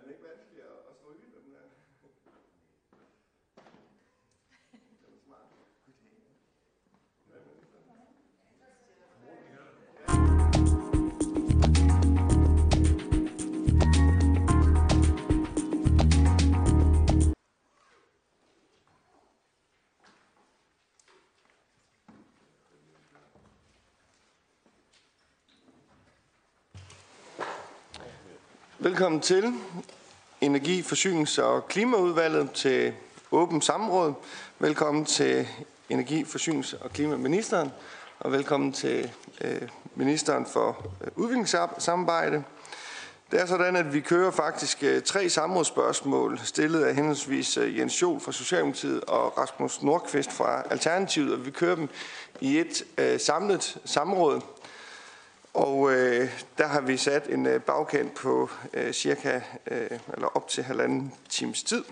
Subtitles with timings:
[0.00, 2.49] Er den ikke vanskelig at, at stå i, med den der?
[28.82, 29.52] Velkommen til
[30.40, 32.92] Energi-, Forsynings- og Klimaudvalget til
[33.30, 34.14] åben samråd.
[34.58, 35.48] Velkommen til
[35.90, 37.70] Energi-, Forsynings- og Klimaministeren,
[38.20, 42.44] og velkommen til øh, ministeren for øh, udviklingssamarbejde.
[43.30, 48.02] Det er sådan, at vi kører faktisk øh, tre samrådsspørgsmål, stillet af henholdsvis øh, Jens
[48.02, 51.88] Jol fra Socialdemokratiet og Rasmus Nordqvist fra Alternativet, og vi kører dem
[52.40, 54.40] i et øh, samlet samråd.
[55.54, 60.48] Og øh, der har vi sat en øh, bagkant på øh, cirka øh, eller op
[60.48, 61.84] til halvanden times tid.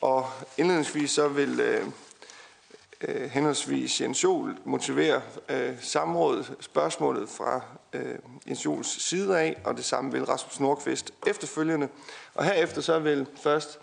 [0.00, 0.26] Og
[0.58, 1.86] indledningsvis så vil øh,
[3.00, 7.60] øh, henholdsvis Jens Jol motivere øh, samrådet, spørgsmålet fra
[7.92, 11.88] øh, Jens Jols side af, og det samme vil Rasmus Nordqvist efterfølgende.
[12.34, 13.78] Og herefter så vil først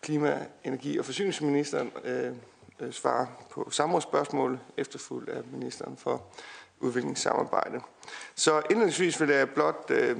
[0.00, 2.32] klima-, energi- og forsyningsministeren øh,
[2.80, 6.22] øh, svare på samrådsspørgsmålet, efterfulgt af ministeren for
[6.80, 7.80] udviklingssamarbejde.
[8.34, 10.16] Så indledningsvis vil jeg blot øh,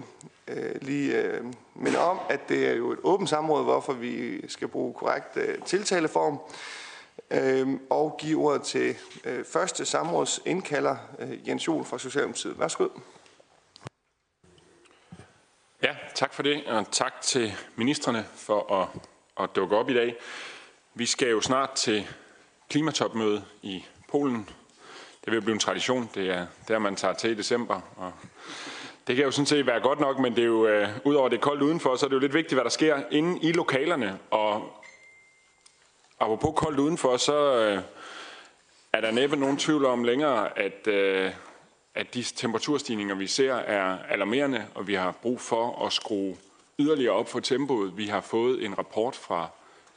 [0.49, 4.69] øh, lige øh, minde om, at det er jo et åbent samråd, hvorfor vi skal
[4.69, 6.39] bruge korrekt øh, tiltaleform.
[7.31, 12.59] Øh, og give ordet til øh, første samrådsindkalder, øh, Jens Jol fra Socialdemokratiet.
[12.59, 12.89] Værsgo.
[15.83, 18.89] Ja, tak for det, og tak til ministerne for at,
[19.45, 20.17] at dukke op i dag.
[20.95, 22.07] Vi skal jo snart til
[22.69, 24.49] klimatopmøde i Polen.
[25.27, 26.11] Det vil blive en tradition.
[26.15, 27.81] Det er der, man tager til i december.
[27.97, 28.13] Og
[29.07, 31.37] det kan jo sådan set være godt nok, men det er jo, øh, udover det
[31.37, 34.19] er koldt udenfor, så er det jo lidt vigtigt, hvad der sker inde i lokalerne.
[34.31, 34.73] Og
[36.21, 37.83] apropos koldt udenfor, så øh,
[38.93, 41.31] er der næppe nogen tvivl om længere, at, øh,
[41.95, 46.37] at de temperaturstigninger, vi ser, er alarmerende, og vi har brug for at skrue
[46.79, 47.97] yderligere op for tempoet.
[47.97, 49.49] Vi har fået en rapport fra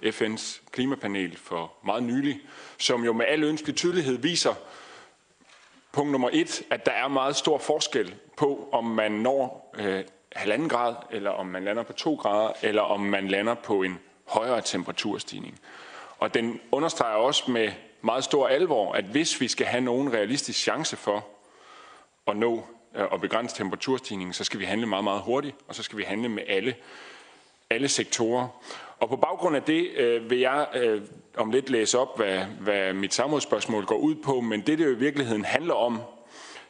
[0.04, 2.40] FN's klimapanel for meget nylig,
[2.78, 4.54] som jo med al ønskelig tydelighed viser,
[5.92, 10.04] punkt nummer et, at der er meget stor forskel på, om man når øh,
[10.36, 14.00] halvanden grad, eller om man lander på to grader, eller om man lander på en
[14.28, 15.60] højere temperaturstigning.
[16.20, 20.60] Og den understreger også med meget stor alvor, at hvis vi skal have nogen realistisk
[20.60, 21.26] chance for
[22.28, 25.84] at nå øh, og begrænse temperaturstigningen, så skal vi handle meget, meget hurtigt, og så
[25.84, 26.76] skal vi handle med alle,
[27.70, 28.48] alle sektorer.
[29.00, 31.02] Og på baggrund af det øh, vil jeg øh,
[31.38, 34.92] om lidt læse op, hvad, hvad mit samrådsspørgsmål går ud på, men det, det jo
[34.92, 36.02] i virkeligheden handler om,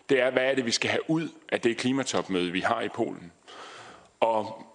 [0.10, 2.90] det er, hvad er det, vi skal have ud af det klimatopmøde, vi har i
[2.90, 3.32] Polen.
[4.20, 4.66] Og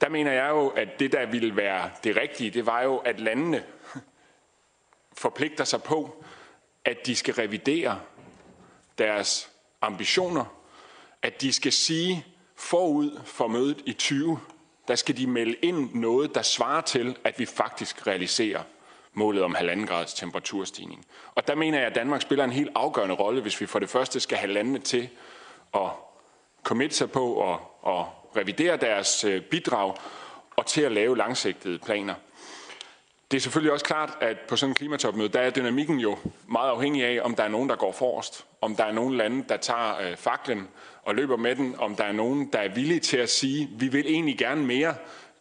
[0.00, 3.20] der mener jeg jo, at det, der ville være det rigtige, det var jo, at
[3.20, 3.64] landene
[5.12, 6.24] forpligter sig på,
[6.84, 8.00] at de skal revidere
[8.98, 10.44] deres ambitioner,
[11.22, 12.26] at de skal sige
[12.56, 14.40] forud for mødet i 20,
[14.88, 18.60] der skal de melde ind noget, der svarer til, at vi faktisk realiserer
[19.12, 21.06] målet om halvanden grads temperaturstigning.
[21.34, 23.88] Og der mener jeg, at Danmark spiller en helt afgørende rolle, hvis vi for det
[23.88, 25.08] første skal have landene til
[25.74, 25.90] at
[26.62, 28.04] committe sig på at, at
[28.36, 29.94] revidere deres øh, bidrag
[30.56, 32.14] og til at lave langsigtede planer.
[33.30, 36.70] Det er selvfølgelig også klart, at på sådan en klimatopmøde, der er dynamikken jo meget
[36.70, 39.56] afhængig af, om der er nogen, der går forrest, om der er nogen lande, der
[39.56, 40.68] tager øh, faklen
[41.08, 43.88] og løber med den, om der er nogen, der er villige til at sige, vi
[43.88, 44.94] vil egentlig gerne mere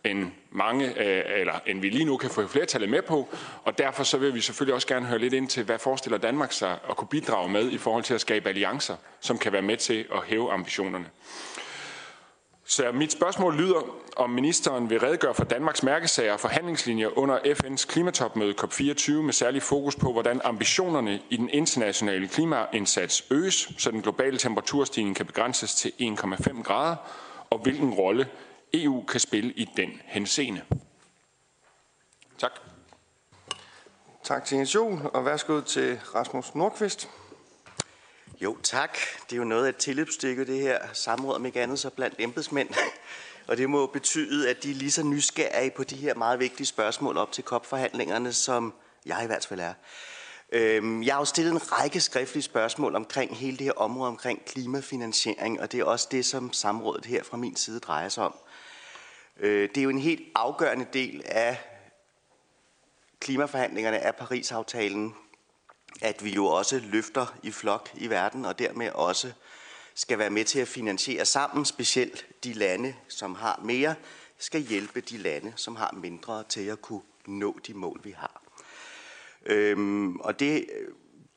[0.03, 3.29] end mange, øh, eller end vi lige nu kan få flertallet med på,
[3.63, 6.51] og derfor så vil vi selvfølgelig også gerne høre lidt ind til, hvad forestiller Danmark
[6.51, 9.77] sig at kunne bidrage med i forhold til at skabe alliancer, som kan være med
[9.77, 11.05] til at hæve ambitionerne.
[12.69, 13.81] Så mit spørgsmål lyder,
[14.15, 19.63] om ministeren vil redegøre for Danmarks mærkesager og forhandlingslinjer under FN's klimatopmøde COP24 med særlig
[19.63, 25.75] fokus på, hvordan ambitionerne i den internationale klimaindsats øges, så den globale temperaturstigning kan begrænses
[25.75, 26.95] til 1,5 grader,
[27.49, 28.27] og hvilken rolle
[28.73, 30.61] EU kan spille i den henseende.
[32.37, 32.51] Tak.
[34.23, 37.09] Tak til Jens Juhl, og værsgo til Rasmus Nordqvist.
[38.41, 38.97] Jo, tak.
[39.29, 42.15] Det er jo noget af et tilløbsstykke, det her samråd, om ikke andet så blandt
[42.19, 42.69] embedsmænd.
[43.47, 46.67] Og det må betyde, at de er lige så nysgerrige på de her meget vigtige
[46.67, 48.73] spørgsmål op til COP-forhandlingerne, som
[49.05, 49.73] jeg i hvert fald er.
[50.51, 54.45] Øhm, jeg har jo stillet en række skriftlige spørgsmål omkring hele det her område omkring
[54.45, 58.35] klimafinansiering, og det er også det, som samrådet her fra min side drejer sig om.
[59.39, 61.61] Øh, det er jo en helt afgørende del af
[63.19, 65.15] klimaforhandlingerne af Paris-aftalen,
[66.01, 69.31] at vi jo også løfter i flok i verden, og dermed også
[69.95, 73.95] skal være med til at finansiere sammen, specielt de lande, som har mere,
[74.37, 78.41] skal hjælpe de lande, som har mindre til at kunne nå de mål, vi har.
[79.45, 80.87] Øhm, og det øh,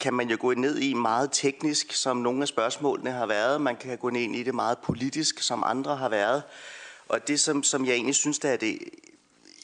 [0.00, 3.60] kan man jo gå ned i meget teknisk, som nogle af spørgsmålene har været.
[3.60, 6.42] Man kan gå ned i det meget politisk, som andre har været.
[7.08, 8.78] Og det, som, som jeg egentlig synes, der er det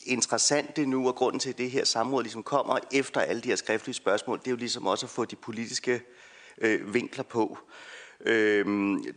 [0.06, 3.56] interessante nu, og grunden til, at det her samråd ligesom kommer efter alle de her
[3.56, 6.02] skriftlige spørgsmål, det er jo ligesom også at få de politiske
[6.58, 7.58] øh, vinkler på.
[8.20, 8.66] Øh,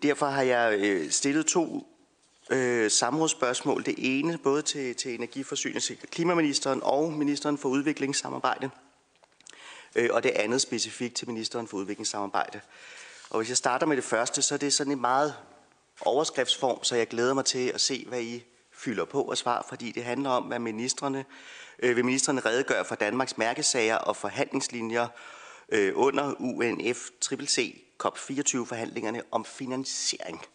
[0.03, 1.88] derfor har jeg øh, stillet to
[2.50, 3.86] øh, samrådsspørgsmål.
[3.86, 8.69] Det ene både til, til energiforsynings- og klimaministeren og ministeren for udviklingssamarbejde,
[9.95, 12.62] øh, og det andet specifikt til ministeren for udviklingssamarbejde.
[13.30, 15.33] Og hvis jeg starter med det første, så er det sådan en meget
[16.01, 18.44] overskriftsform, så jeg glæder mig til at se, hvad I
[18.79, 21.25] fylder på og svar, fordi det handler om, hvad ministerne,
[21.79, 25.07] øh, vil ministerne redegøre for Danmarks mærkesager og forhandlingslinjer
[25.69, 30.45] øh, under UNFCCC COP24-forhandlingerne om finansiering.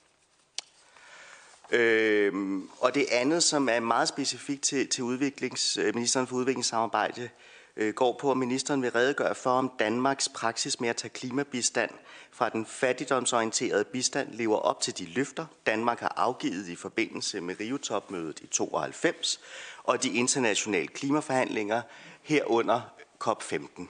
[1.70, 7.30] Øhm, og det andet, som er meget specifikt til, til udviklings, øh, ministeren for udviklingssamarbejde,
[7.76, 11.90] øh, går på, at ministeren vil redegøre for, om Danmarks praksis med at tage klimabistand
[12.30, 17.60] fra den fattigdomsorienterede bistand lever op til de løfter, Danmark har afgivet i forbindelse med
[17.60, 19.40] Rio-topmødet i 92
[19.84, 21.82] og de internationale klimaforhandlinger
[22.22, 22.80] herunder
[23.24, 23.86] COP15.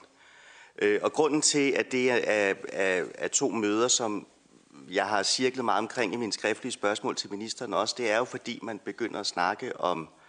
[0.79, 4.27] Øh, og grunden til, at det er, er, er, er to møder, som
[4.89, 8.25] jeg har cirklet meget omkring i mine skriftlige spørgsmål til ministeren også, det er jo
[8.25, 10.24] fordi, man begynder at snakke om øh,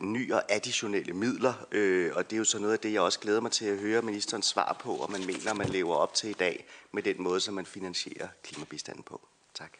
[0.00, 3.20] nye og additionelle midler, øh, og det er jo så noget af det, jeg også
[3.20, 6.30] glæder mig til at høre ministerens svar på, og man mener, man lever op til
[6.30, 9.20] i dag med den måde, som man finansierer klimabistanden på.
[9.54, 9.72] Tak.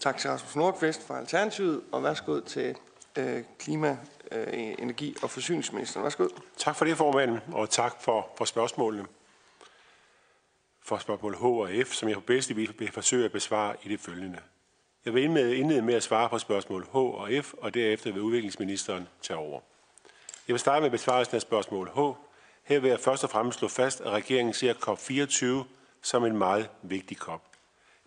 [0.00, 2.76] Tak til Rasmus Nordqvist fra Alternativet, og værsgo til
[3.18, 3.98] øh, klima,
[4.32, 6.04] øh, energi og forsyningsministeren.
[6.04, 6.28] Værsgo.
[6.56, 9.06] Tak for det, formand, og tak for, for spørgsmålene.
[10.82, 13.88] For spørgsmål H og F, som jeg på bedste vis vil forsøge at besvare i
[13.88, 14.38] det følgende.
[15.06, 19.08] Jeg vil indlede med at svare på spørgsmål H og F, og derefter vil udviklingsministeren
[19.22, 19.60] tage over.
[20.48, 21.98] Jeg vil starte med besvarelsen af spørgsmål H.
[22.64, 25.66] Her vil jeg først og fremmest slå fast, at regeringen ser COP24
[26.02, 27.42] som en meget vigtig COP.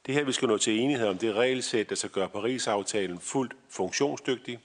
[0.05, 3.53] Det her, vi skal nå til enighed om det regelsæt, der skal gøre Paris-aftalen fuldt
[3.69, 4.59] funktionsdygtig,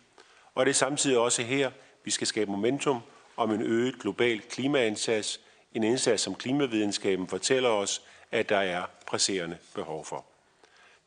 [0.55, 1.71] og det er samtidig også her,
[2.05, 3.01] vi skal skabe momentum
[3.37, 5.41] om en øget global klimaindsats,
[5.75, 10.34] en indsats, som klimavidenskaben fortæller os, at der er presserende behov for.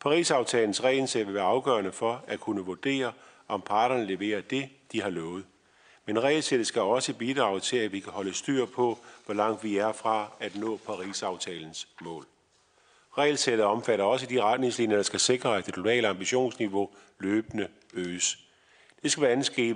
[0.08, 3.14] Parisaftalens regelsæt vil være afgørende for at kunne vurdere,
[3.48, 5.46] om parterne leverer det, de har lovet.
[6.06, 9.78] Men regelsættet skal også bidrage til, at vi kan holde styr på, hvor langt vi
[9.78, 12.26] er fra at nå Parisaftalens mål.
[13.18, 16.90] Regelsættet omfatter også de retningslinjer, der skal sikre, at det globale ambitionsniveau
[17.20, 18.38] løbende øges.
[19.04, 19.74] Det skal være andet ske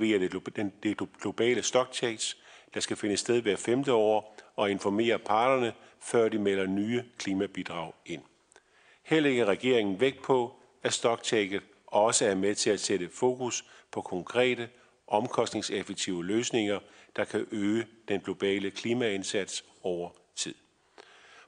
[0.83, 2.35] det globale stocktake,
[2.73, 7.91] der skal finde sted hver femte år og informere parterne, før de melder nye klimabidrag
[8.05, 8.21] ind.
[9.11, 14.01] Her lægger regeringen vægt på, at stocktaket også er med til at sætte fokus på
[14.01, 14.69] konkrete,
[15.07, 16.79] omkostningseffektive løsninger,
[17.15, 20.55] der kan øge den globale klimaindsats over tid.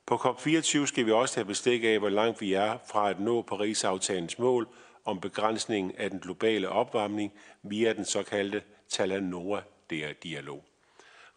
[0.06, 3.42] På COP24 skal vi også have bestik af, hvor langt vi er fra at nå
[3.42, 4.68] Paris-aftalens mål
[5.06, 10.64] om begrænsningen af den globale opvarmning via den såkaldte Talanoa-dialog.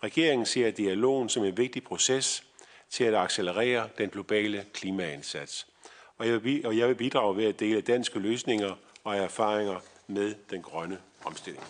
[0.03, 2.45] Regeringen ser dialogen som en vigtig proces
[2.91, 5.67] til at accelerere den globale klimaindsats
[6.19, 8.75] og jeg, vil, og jeg vil bidrage ved at dele danske løsninger
[9.05, 11.65] og erfaringer med den grønne omstilling.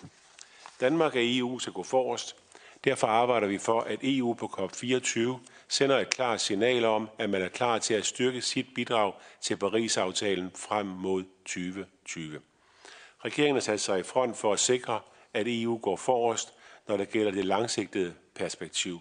[0.80, 2.36] Danmark og EU skal gå forrest.
[2.84, 5.18] Derfor arbejder vi for, at EU på COP24
[5.68, 9.56] sender et klart signal om, at man er klar til at styrke sit bidrag til
[9.56, 12.40] Paris-aftalen frem mod 2020.
[13.24, 15.00] Regeringen har sat sig i front for at sikre,
[15.34, 16.52] at EU går forrest,
[16.88, 19.00] når det gælder det langsigtede perspektiv.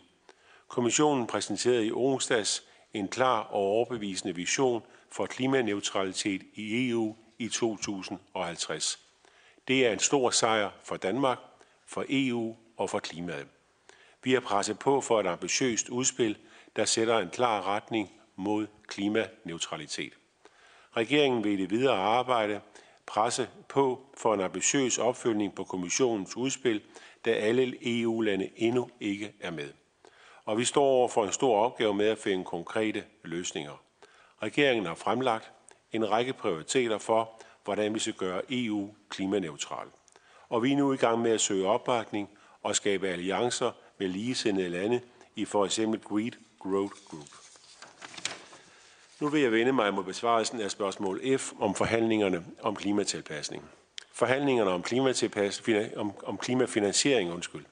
[0.67, 8.99] Kommissionen præsenterede i onsdags en klar og overbevisende vision for klimaneutralitet i EU i 2050.
[9.67, 11.39] Det er en stor sejr for Danmark,
[11.85, 13.47] for EU og for klimaet.
[14.23, 16.37] Vi har presset på for et ambitiøst udspil,
[16.75, 20.13] der sætter en klar retning mod klimaneutralitet.
[20.97, 22.61] Regeringen vil i det videre arbejde
[23.05, 26.81] presse på for en ambitiøs opfølgning på kommissionens udspil,
[27.25, 29.69] da alle EU-lande endnu ikke er med.
[30.45, 33.84] Og vi står over for en stor opgave med at finde konkrete løsninger.
[34.45, 35.51] Regeringen har fremlagt
[35.91, 37.31] en række prioriteter for,
[37.63, 39.87] hvordan vi skal gøre EU klimaneutral.
[40.49, 42.29] Og vi er nu i gang med at søge opbakning
[42.63, 45.01] og skabe alliancer med ligesindede lande
[45.35, 47.27] i for eksempel Greed Growth Group.
[49.19, 53.63] Nu vil jeg vende mig mod besvarelsen af spørgsmål F om forhandlingerne om klimatilpasning.
[54.13, 54.83] Forhandlingerne om,
[55.95, 57.65] om, om klimafinansiering, undskyld.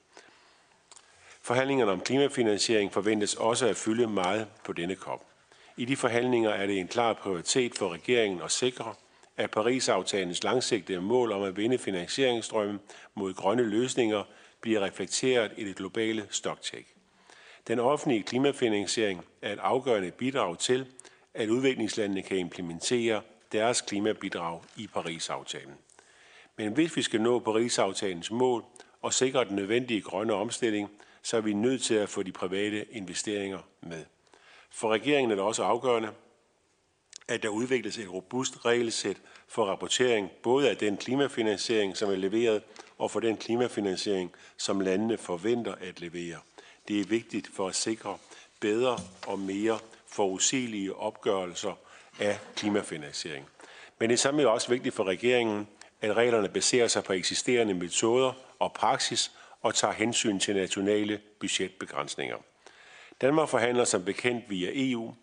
[1.42, 5.33] Forhandlingerne om klimafinansiering forventes også at fylde meget på denne kop.
[5.78, 8.94] I de forhandlinger er det en klar prioritet for regeringen at sikre,
[9.38, 12.80] at Paris-aftalens langsigtede mål om at vinde finansieringsstrømmen
[13.16, 14.24] mod grønne løsninger
[14.62, 16.88] bliver reflekteret i det globale stocktake.
[17.68, 20.86] Den offentlige klimafinansiering er et afgørende bidrag til,
[21.34, 25.76] at udviklingslandene kan implementere deres klimabidrag i Paris-aftalen.
[26.58, 28.64] Men hvis vi skal nå Paris-aftalens mål
[29.02, 30.90] og sikre den nødvendige grønne omstilling,
[31.22, 34.06] så er vi nødt til at få de private investeringer med.
[34.74, 36.10] For regeringen er det også afgørende,
[37.28, 42.64] at der udvikles et robust regelsæt for rapportering, både af den klimafinansiering, som er leveret,
[42.98, 46.38] og for den klimafinansiering, som landene forventer at levere.
[46.88, 48.18] Det er vigtigt for at sikre
[48.60, 51.74] bedre og mere forudsigelige opgørelser
[52.20, 53.46] af klimafinansiering.
[54.00, 55.68] Men det er også vigtigt for regeringen,
[56.02, 62.38] at reglerne baserer sig på eksisterende metoder og praksis og tager hensyn til nationale budgetbegrænsninger.
[63.24, 65.14] Danmark forhandler som bekendt via EU.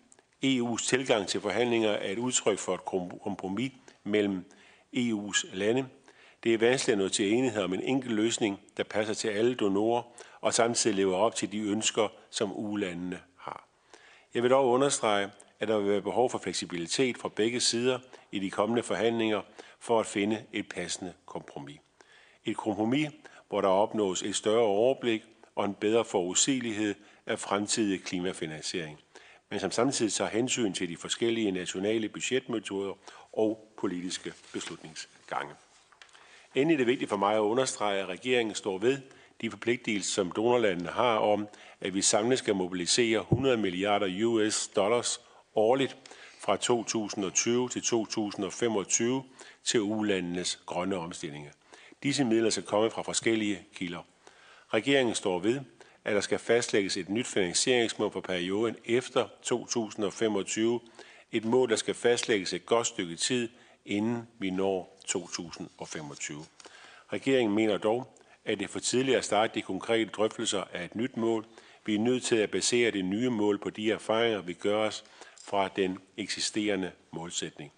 [0.44, 2.84] EU's tilgang til forhandlinger er et udtryk for et
[3.22, 3.72] kompromis
[4.04, 4.44] mellem
[4.96, 5.86] EU's lande.
[6.44, 9.54] Det er vanskeligt at nå til enighed om en enkelt løsning, der passer til alle
[9.54, 10.02] donorer
[10.40, 13.68] og samtidig lever op til de ønsker, som ulandene har.
[14.34, 17.98] Jeg vil dog understrege, at der vil være behov for fleksibilitet fra begge sider
[18.32, 19.40] i de kommende forhandlinger
[19.80, 21.80] for at finde et passende kompromis.
[22.44, 23.10] Et kompromis,
[23.48, 25.22] hvor der opnås et større overblik
[25.54, 26.94] og en bedre forudsigelighed
[27.30, 28.98] af fremtidig klimafinansiering,
[29.50, 32.94] men som samtidig tager hensyn til de forskellige nationale budgetmetoder
[33.32, 35.54] og politiske beslutningsgange.
[36.54, 38.98] Endelig er det vigtigt for mig at understrege, at regeringen står ved
[39.40, 41.48] de forpligtelser, som donorlandene har om,
[41.80, 45.20] at vi samlet skal mobilisere 100 milliarder US dollars
[45.54, 45.96] årligt
[46.40, 49.24] fra 2020 til 2025
[49.64, 51.50] til ulandenes grønne omstillinger.
[52.02, 54.06] Disse midler skal komme fra forskellige kilder.
[54.74, 55.60] Regeringen står ved,
[56.04, 60.80] at der skal fastlægges et nyt finansieringsmål for perioden efter 2025.
[61.32, 63.48] Et mål, der skal fastlægges et godt stykke tid,
[63.86, 66.44] inden vi når 2025.
[67.12, 70.94] Regeringen mener dog, at det er for tidligt at starte de konkrete drøftelser af et
[70.94, 71.46] nyt mål.
[71.86, 75.04] Vi er nødt til at basere det nye mål på de erfaringer, vi gør os
[75.44, 77.72] fra den eksisterende målsætning.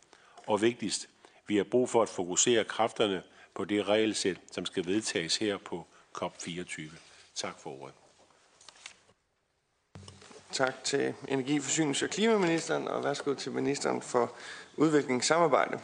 [0.47, 1.09] Og vigtigst,
[1.47, 3.23] vi har brug for at fokusere kræfterne
[3.55, 5.87] på det regelsæt, som skal vedtages her på
[6.19, 6.83] COP24.
[7.35, 8.02] Tak for ordet.
[10.53, 14.33] Tak til Energi-, Forsynings- og Klimaministeren, og værsgo til ministeren for
[14.77, 15.79] udviklingssamarbejde.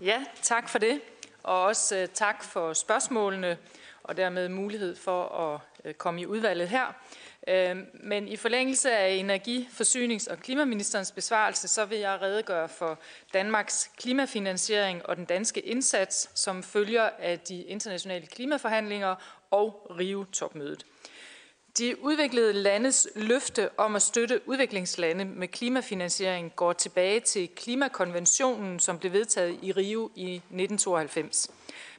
[0.00, 1.00] Ja, tak for det,
[1.42, 3.58] og også uh, tak for spørgsmålene,
[4.02, 6.86] og dermed mulighed for at uh, komme i udvalget her.
[7.48, 12.98] Uh, men i forlængelse af Energi-, Forsynings- og Klimaministerens besvarelse, så vil jeg redegøre for
[13.32, 19.14] Danmarks klimafinansiering og den danske indsats, som følger af de internationale klimaforhandlinger
[19.50, 20.84] og Rio-topmødet.
[21.78, 28.98] De udviklede landes løfte om at støtte udviklingslande med klimafinansiering går tilbage til klimakonventionen, som
[28.98, 31.50] blev vedtaget i Rio i 1992.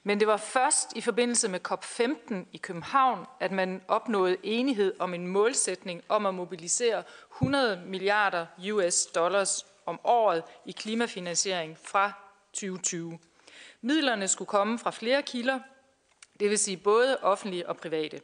[0.03, 5.13] Men det var først i forbindelse med COP15 i København, at man opnåede enighed om
[5.13, 7.03] en målsætning om at mobilisere
[7.36, 12.12] 100 milliarder US dollars om året i klimafinansiering fra
[12.53, 13.19] 2020.
[13.81, 15.59] Midlerne skulle komme fra flere kilder,
[16.39, 18.21] det vil sige både offentlige og private.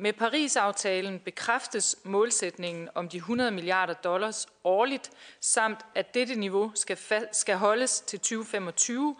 [0.00, 6.98] Med Paris-aftalen bekræftes målsætningen om de 100 milliarder dollars årligt, samt at dette niveau skal,
[7.32, 9.16] skal holdes til 2025.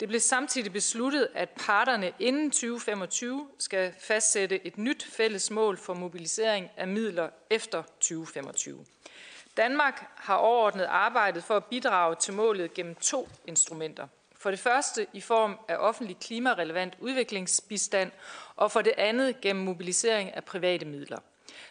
[0.00, 5.94] Det blev samtidig besluttet, at parterne inden 2025 skal fastsætte et nyt fælles mål for
[5.94, 8.84] mobilisering af midler efter 2025.
[9.56, 14.06] Danmark har overordnet arbejdet for at bidrage til målet gennem to instrumenter.
[14.38, 18.10] For det første i form af offentlig klimarelevant udviklingsbistand,
[18.56, 21.18] og for det andet gennem mobilisering af private midler.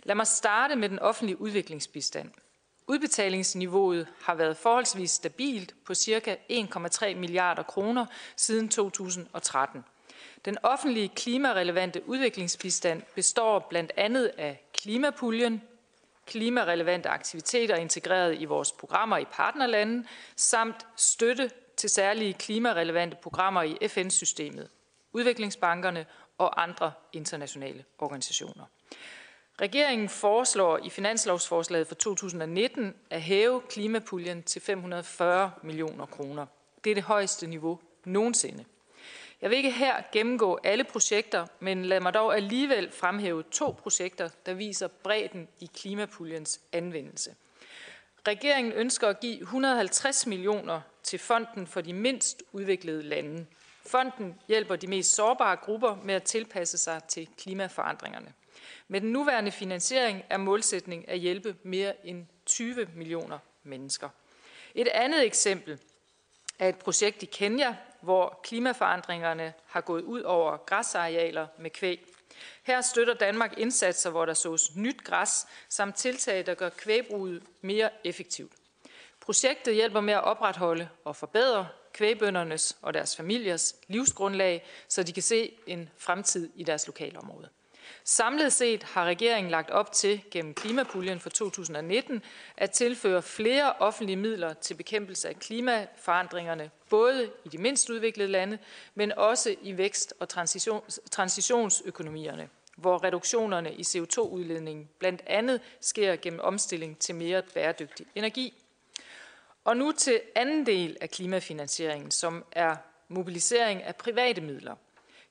[0.04, 2.32] Lad mig starte med den offentlige udviklingsbistand.
[2.88, 6.36] Udbetalingsniveauet har været forholdsvis stabilt på ca.
[6.52, 8.06] 1,3 milliarder kroner
[8.36, 9.86] siden 2013.
[10.46, 15.62] Den offentlige klimarelevante udviklingsbistand består blandt andet af klimapuljen,
[16.26, 23.88] klimarelevante aktiviteter integreret i vores programmer i partnerlande, samt støtte til særlige klimarelevante programmer i
[23.88, 24.70] FN-systemet,
[25.14, 26.06] udviklingsbankerne
[26.38, 28.66] og andre internationale organisationer.
[29.62, 36.46] Regeringen foreslår i finanslovsforslaget for 2019 at hæve klimapuljen til 540 millioner kroner.
[36.84, 38.66] Det er det højeste niveau nogensinde.
[39.42, 44.30] Jeg vil ikke her gennemgå alle projekter, men lad mig dog alligevel fremhæve to projekter,
[44.46, 47.36] der viser bredden i klimapuljens anvendelse.
[48.28, 53.46] Regeringen ønsker at give 150 millioner til Fonden for de mindst udviklede lande.
[53.86, 58.34] Fonden hjælper de mest sårbare grupper med at tilpasse sig til klimaforandringerne.
[58.88, 64.10] Med den nuværende finansiering er målsætning at hjælpe mere end 20 millioner mennesker.
[64.76, 65.80] Et andet eksempel
[66.60, 72.17] er et projekt i Kenya, hvor klimaforandringerne har gået ud over græsarealer med kvæg.
[72.64, 77.90] Her støtter Danmark indsatser, hvor der sås nyt græs, samt tiltag, der gør kvægbruget mere
[78.04, 78.52] effektivt.
[79.20, 85.24] Projektet hjælper med at opretholde og forbedre kvægbøndernes og deres familiers livsgrundlag, så de kan
[85.24, 87.50] se en fremtid i deres lokalområde.
[88.04, 92.24] Samlet set har regeringen lagt op til gennem klimapuljen for 2019
[92.58, 98.58] at tilføre flere offentlige midler til bekæmpelse af klimaforandringerne, både i de mindst udviklede lande,
[98.96, 100.30] men også i vækst- og
[101.12, 108.64] transitionsøkonomierne, hvor reduktionerne i CO2-udledningen blandt andet sker gennem omstilling til mere bæredygtig energi.
[109.64, 112.76] Og nu til anden del af klimafinansieringen, som er
[113.08, 114.76] mobilisering af private midler.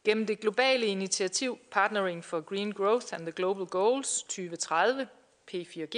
[0.06, 5.08] Gennem det globale initiativ Partnering for Green Growth and the Global Goals 2030,
[5.52, 5.96] P4G,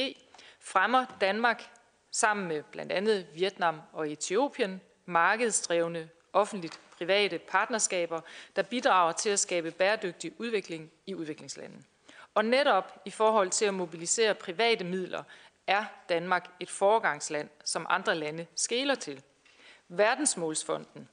[0.60, 1.70] fremmer Danmark
[2.10, 8.20] sammen med blandt andet Vietnam og Etiopien markedsdrevne offentligt private partnerskaber,
[8.56, 11.84] der bidrager til at skabe bæredygtig udvikling i udviklingslandene.
[12.34, 15.22] Og netop i forhold til at mobilisere private midler,
[15.66, 19.22] er Danmark et foregangsland, som andre lande skæler til.
[19.88, 21.08] Verdensmålsfonden,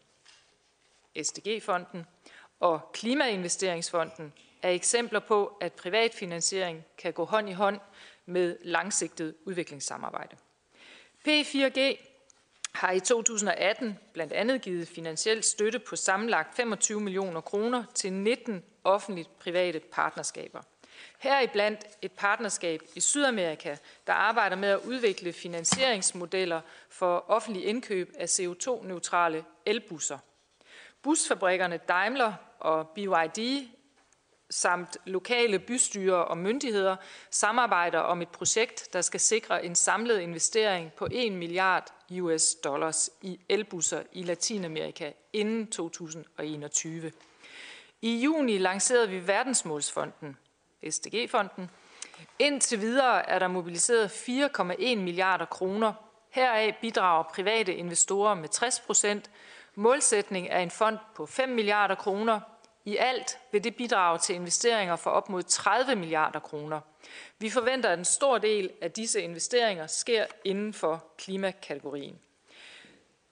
[1.23, 2.05] SDG-fonden
[2.59, 7.79] og Klimainvesteringsfonden er eksempler på, at privat finansiering kan gå hånd i hånd
[8.25, 10.35] med langsigtet udviklingssamarbejde.
[11.27, 11.97] P4G
[12.71, 18.63] har i 2018 blandt andet givet finansiel støtte på sammenlagt 25 millioner kroner til 19
[18.83, 20.61] offentligt private partnerskaber.
[21.19, 28.25] Heriblandt et partnerskab i Sydamerika, der arbejder med at udvikle finansieringsmodeller for offentlig indkøb af
[28.25, 30.17] CO2-neutrale elbusser.
[31.05, 33.67] Busfabrikkerne Daimler og BYD
[34.49, 36.95] samt lokale bystyrer og myndigheder
[37.29, 43.09] samarbejder om et projekt, der skal sikre en samlet investering på 1 milliard US dollars
[43.21, 47.11] i elbusser i Latinamerika inden 2021.
[48.01, 50.37] I juni lancerede vi Verdensmålsfonden,
[50.89, 51.69] SDG-fonden.
[52.39, 55.93] Indtil videre er der mobiliseret 4,1 milliarder kroner.
[56.29, 59.29] Heraf bidrager private investorer med 60 procent.
[59.75, 62.39] Målsætning er en fond på 5 milliarder kroner.
[62.85, 66.81] I alt vil det bidrage til investeringer for op mod 30 milliarder kroner.
[67.39, 72.19] Vi forventer, at en stor del af disse investeringer sker inden for klimakategorien.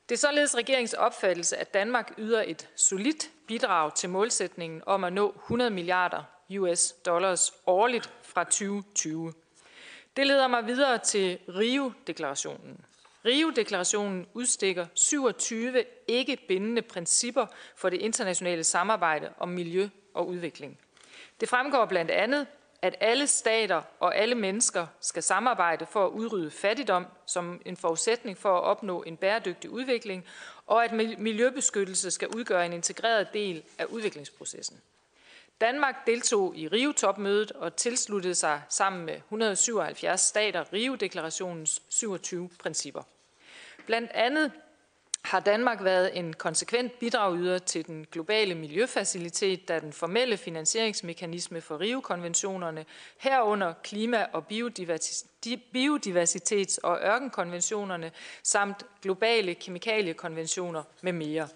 [0.10, 5.14] Det er således regeringens opfattelse, at Danmark yder et solidt bidrag til målsætningen om at
[5.14, 6.24] nå 100 milliarder
[6.60, 9.34] US dollars årligt fra 2020.
[10.18, 12.86] Det leder mig videre til Rio-deklarationen.
[13.26, 20.80] Rio-deklarationen udstikker 27 ikke bindende principper for det internationale samarbejde om miljø og udvikling.
[21.40, 22.48] Det fremgår blandt andet,
[22.82, 28.38] at alle stater og alle mennesker skal samarbejde for at udrydde fattigdom som en forudsætning
[28.38, 30.26] for at opnå en bæredygtig udvikling,
[30.68, 34.82] og at miljøbeskyttelse skal udgøre en integreret del af udviklingsprocessen.
[35.62, 43.02] Danmark deltog i Rio-topmødet og tilsluttede sig sammen med 177 stater Rio-deklarationens 27 principper.
[43.86, 44.52] Blandt andet
[45.24, 51.80] har Danmark været en konsekvent bidragyder til den globale miljøfacilitet, da den formelle finansieringsmekanisme for
[51.80, 52.86] Rio-konventionerne,
[53.18, 54.46] herunder klima- og
[55.76, 58.12] biodiversitets- og ørkenkonventionerne,
[58.44, 61.48] samt globale kemikaliekonventioner med mere.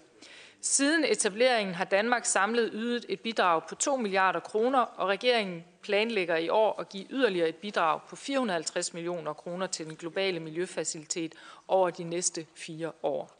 [0.60, 6.36] Siden etableringen har Danmark samlet ydet et bidrag på 2 milliarder kroner, og regeringen planlægger
[6.36, 11.34] i år at give yderligere et bidrag på 450 millioner kroner til den globale miljøfacilitet
[11.68, 13.34] over de næste fire år.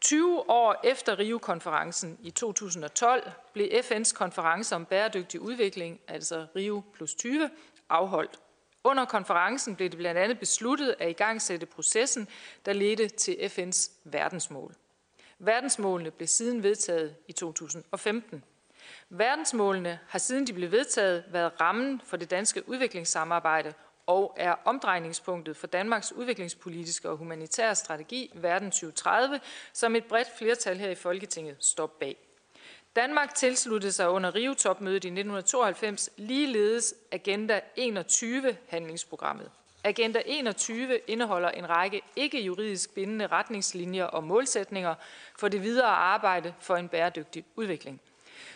[0.00, 7.14] 20 år efter Rio-konferencen i 2012 blev FN's konference om bæredygtig udvikling, altså Rio plus
[7.14, 7.50] 20,
[7.88, 8.38] afholdt.
[8.84, 12.28] Under konferencen blev det blandt andet besluttet at igangsætte processen,
[12.66, 14.74] der ledte til FN's verdensmål.
[15.42, 18.44] Verdensmålene blev siden vedtaget i 2015.
[19.08, 23.74] Verdensmålene har siden de blev vedtaget været rammen for det danske udviklingssamarbejde
[24.06, 29.40] og er omdrejningspunktet for Danmarks udviklingspolitiske og humanitære strategi Verden 2030,
[29.72, 32.16] som et bredt flertal her i Folketinget står bag.
[32.96, 39.50] Danmark tilsluttede sig under Rio-topmødet i 1992 ligeledes Agenda 21 handlingsprogrammet.
[39.84, 44.94] Agenda 21 indeholder en række ikke-juridisk bindende retningslinjer og målsætninger
[45.38, 48.00] for det videre arbejde for en bæredygtig udvikling.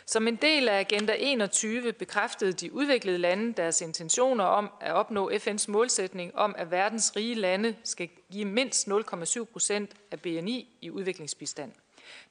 [0.06, 5.30] Som en del af Agenda 21 bekræftede de udviklede lande deres intentioner om at opnå
[5.30, 10.90] FN's målsætning om, at verdens rige lande skal give mindst 0,7 procent af BNI i
[10.90, 11.72] udviklingsbistand.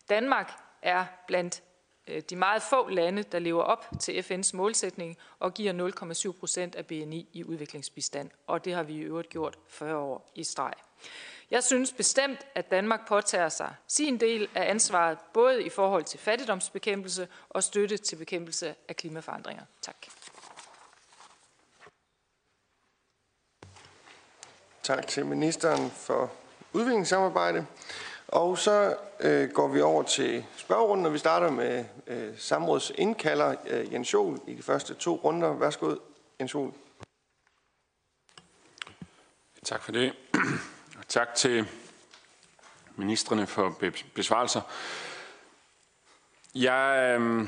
[0.09, 0.51] Danmark
[0.81, 1.63] er blandt
[2.07, 6.75] Øh, de meget få lande, der lever op til FN's målsætning og giver 0,7 procent
[6.75, 8.29] af BNI i udviklingsbistand.
[8.47, 10.73] Og det har vi i øvrigt gjort 40 år i streg.
[11.51, 16.19] Jeg synes bestemt, at Danmark påtager sig sin del af ansvaret, både i forhold til
[16.19, 19.63] fattigdomsbekæmpelse og støtte til bekæmpelse af klimaforandringer.
[19.81, 19.95] Tak.
[24.83, 26.31] Tak til ministeren for
[26.73, 27.65] udviklingssamarbejde.
[28.33, 33.93] Og så øh, går vi over til spørgerunden, og vi starter med øh, samrådsindkalder øh,
[33.93, 35.53] Jens Jol i de første to runder.
[35.53, 35.95] Værsgo,
[36.39, 36.73] Jens Jol.
[39.63, 40.13] Tak for det.
[40.99, 41.67] Og tak til
[42.95, 43.75] ministerne for
[44.15, 44.61] besvarelser.
[46.55, 47.47] Jeg øh,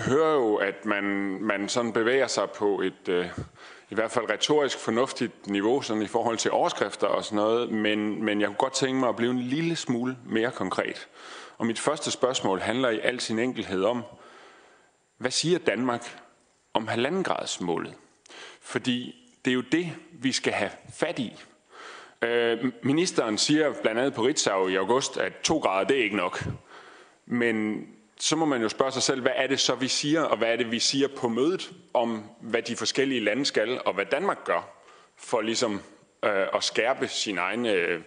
[0.00, 1.04] hører jo, at man,
[1.42, 3.38] man sådan bevæger sig på et øh,
[3.90, 8.24] i hvert fald retorisk fornuftigt niveau sådan i forhold til overskrifter og sådan noget, men,
[8.24, 11.08] men jeg kunne godt tænke mig at blive en lille smule mere konkret.
[11.58, 14.02] Og mit første spørgsmål handler i al sin enkelhed om,
[15.18, 16.20] hvad siger Danmark
[16.74, 17.94] om halvandengradsmålet?
[18.60, 21.36] Fordi det er jo det, vi skal have fat i.
[22.22, 26.16] Øh, ministeren siger blandt andet på Ritzau i august, at to grader, det er ikke
[26.16, 26.44] nok.
[27.26, 27.86] Men
[28.20, 30.48] så må man jo spørge sig selv, hvad er det så, vi siger, og hvad
[30.48, 34.44] er det, vi siger på mødet om, hvad de forskellige lande skal, og hvad Danmark
[34.44, 34.78] gør
[35.16, 35.74] for ligesom
[36.24, 38.00] øh, at skærpe sine egne øh,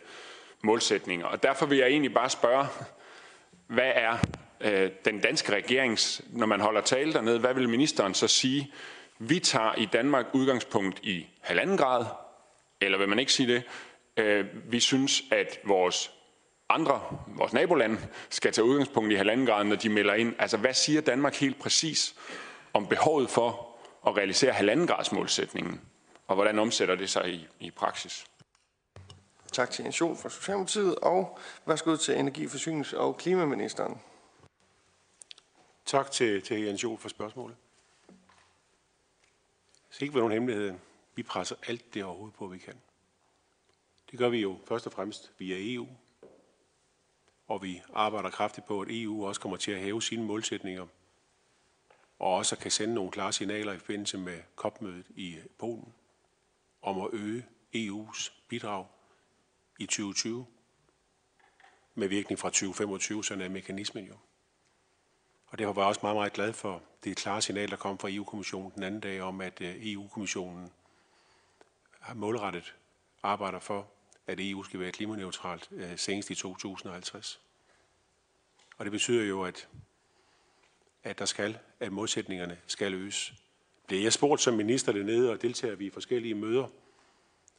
[0.63, 1.25] målsætninger.
[1.25, 2.67] Og derfor vil jeg egentlig bare spørge,
[3.67, 4.17] hvad er
[4.61, 8.73] øh, den danske regerings, når man holder tale dernede, hvad vil ministeren så sige?
[9.19, 12.05] Vi tager i Danmark udgangspunkt i halvanden grad,
[12.81, 13.63] eller vil man ikke sige det?
[14.17, 16.11] Øh, vi synes, at vores
[16.73, 20.35] andre, vores nabolande, skal tage udgangspunkt i halvanden grad, når de melder ind.
[20.39, 22.15] Altså, hvad siger Danmark helt præcis
[22.73, 25.81] om behovet for at realisere halvanden grads målsætningen,
[26.27, 28.25] og hvordan omsætter det sig i, i praksis?
[29.51, 34.01] Tak til Jens Jol fra Socialdemokratiet, og værsgo til Energi-, Forsynings- og Klimaministeren.
[35.85, 37.57] Tak til, til Jens Jol for spørgsmålet.
[39.87, 40.73] Det skal ikke være nogen hemmelighed.
[41.15, 42.73] Vi presser alt det overhovedet på, vi kan.
[44.11, 45.87] Det gør vi jo først og fremmest via EU,
[47.51, 50.87] og vi arbejder kraftigt på, at EU også kommer til at hæve sine målsætninger,
[52.19, 55.93] og også kan sende nogle klare signaler i forbindelse med COP-mødet i øh, Polen
[56.81, 58.85] om at øge EU's bidrag
[59.79, 60.45] i 2020
[61.95, 64.15] med virkning fra 2025, sådan er mekanismen jo.
[65.47, 68.09] Og derfor var jeg også meget, meget glad for det klare signal, der kom fra
[68.11, 70.71] EU-kommissionen den anden dag om, at øh, EU-kommissionen
[71.99, 72.75] har målrettet
[73.23, 73.87] arbejder for
[74.31, 77.39] at EU skal være klimaneutralt øh, senest i 2050.
[78.77, 79.67] Og det betyder jo, at,
[81.03, 83.33] at der skal, at modsætningerne skal øges.
[83.87, 86.67] Bliver jeg spurgt som minister dernede og deltager vi i forskellige møder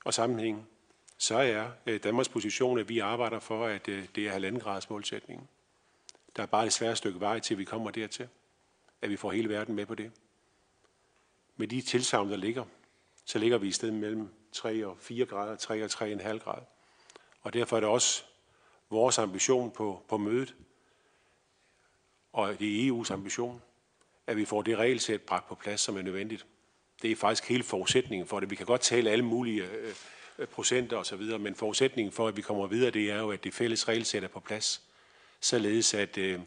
[0.05, 0.69] og sammenhæng,
[1.19, 5.49] så er øh, Danmarks position, at vi arbejder for, at øh, det er halvandengrads målsætningen.
[6.37, 8.29] Der er bare et svært stykke vej til, vi kommer dertil,
[9.03, 10.13] at vi får hele verden med på det.
[11.57, 12.65] Med de tilsavn, der ligger,
[13.25, 16.65] så ligger vi i stedet mellem 3 og 4 grader, 3 og 3,5 grader.
[17.43, 18.23] Og derfor er det også
[18.91, 20.55] vores ambition på, på mødet,
[22.33, 23.63] og det er EU's ambition,
[24.27, 26.47] at vi får det regelsæt bragt på plads, som er nødvendigt.
[27.03, 28.51] Det er faktisk hele forudsætningen for det.
[28.51, 29.95] Vi kan godt tale alle mulige øh,
[30.39, 33.55] og procenter osv., men forudsætningen for, at vi kommer videre, det er jo, at det
[33.55, 34.83] fælles regelsæt er på plads,
[35.41, 36.41] således at, øh,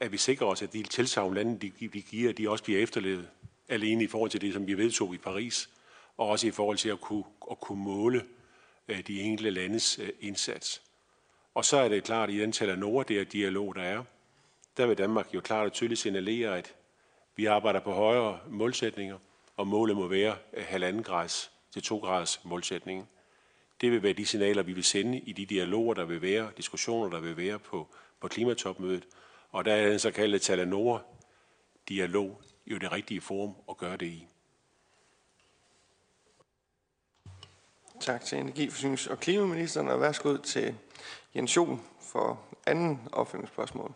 [0.00, 3.28] at vi sikrer os, at de tilsavn lande, de, de giver, de også bliver efterlevet
[3.68, 5.68] alene i forhold til det, som vi vedtog i Paris,
[6.16, 8.24] og også i forhold til at kunne, at kunne måle
[8.88, 10.82] øh, de enkelte landes øh, indsats.
[11.54, 14.04] Og så er det klart, at i den Talanora, det dialog, der er,
[14.76, 16.74] der vil Danmark jo klart og tydeligt signalere, at
[17.36, 19.18] vi arbejder på højere målsætninger,
[19.56, 23.06] og målet må være øh, halvanden grads til to grads målsætningen.
[23.80, 27.10] Det vil være de signaler, vi vil sende i de dialoger, der vil være, diskussioner,
[27.10, 27.88] der vil være på,
[28.20, 29.06] på klimatopmødet.
[29.50, 34.26] Og der er den såkaldte Talanora-dialog jo det rigtige forum at gøre det i.
[38.00, 40.74] Tak til Energi-, Forsynings- og Klimaministeren, og værsgo til
[41.34, 41.78] Jens Jol
[42.12, 43.92] for anden opfølgningsspørgsmål.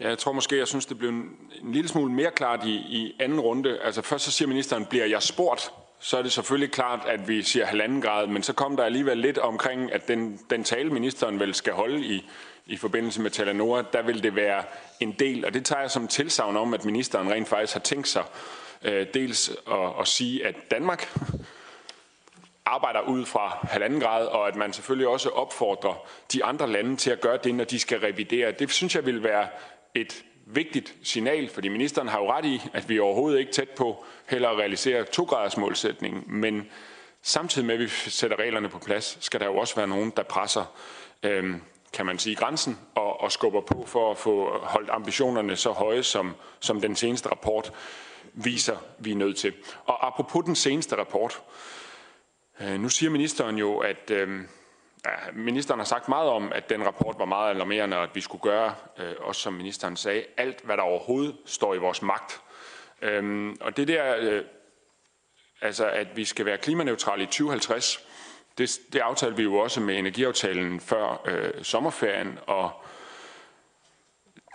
[0.00, 2.74] Ja, jeg tror måske, jeg synes, det blev en, en lille smule mere klart i,
[2.74, 3.80] i anden runde.
[3.80, 5.72] Altså først så siger ministeren, bliver jeg spurgt?
[5.98, 9.18] Så er det selvfølgelig klart, at vi siger halvanden grad, men så kom der alligevel
[9.18, 12.30] lidt omkring, at den, den tale, ministeren vel skal holde i,
[12.66, 14.64] i forbindelse med Talanora, der vil det være
[15.00, 18.08] en del, og det tager jeg som tilsavn om, at ministeren rent faktisk har tænkt
[18.08, 18.24] sig
[18.82, 21.18] øh, dels at, at sige, at Danmark
[22.66, 27.10] arbejder ud fra halvanden grad, og at man selvfølgelig også opfordrer de andre lande til
[27.10, 28.52] at gøre det, når de skal revidere.
[28.52, 29.48] Det synes jeg vil være
[29.94, 33.68] et vigtigt signal, fordi ministeren har jo ret i, at vi er overhovedet ikke tæt
[33.68, 36.68] på heller at realisere to graders målsætning, men
[37.22, 40.22] samtidig med, at vi sætter reglerne på plads, skal der jo også være nogen, der
[40.22, 40.64] presser,
[41.22, 45.70] øhm, kan man sige, grænsen og, og skubber på for at få holdt ambitionerne så
[45.70, 47.72] høje, som, som den seneste rapport
[48.34, 49.52] viser, vi er nødt til.
[49.84, 51.75] Og apropos den seneste rapport, Øh,
[52.60, 54.40] Øh, nu siger ministeren jo, at øh,
[55.06, 58.20] ja, ministeren har sagt meget om, at den rapport var meget alarmerende, og at vi
[58.20, 62.40] skulle gøre, øh, også som ministeren sagde, alt, hvad der overhovedet står i vores magt.
[63.02, 64.44] Øh, og det der, øh,
[65.60, 68.06] altså at vi skal være klimaneutrale i 2050,
[68.58, 72.70] det, det aftalte vi jo også med energiaftalen før øh, sommerferien, og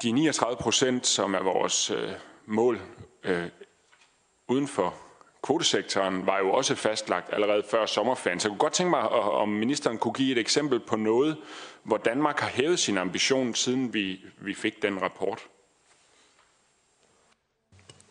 [0.04, 2.12] de 39 procent, som er vores øh,
[2.46, 2.82] mål
[3.24, 3.50] øh,
[4.48, 4.96] uden for
[5.44, 8.40] kvotesektoren, var jo også fastlagt allerede før sommerferien.
[8.40, 11.38] Så jeg kunne godt tænke mig, om ministeren kunne give et eksempel på noget,
[11.84, 15.48] hvor Danmark har hævet sin ambition, siden vi, vi fik den rapport.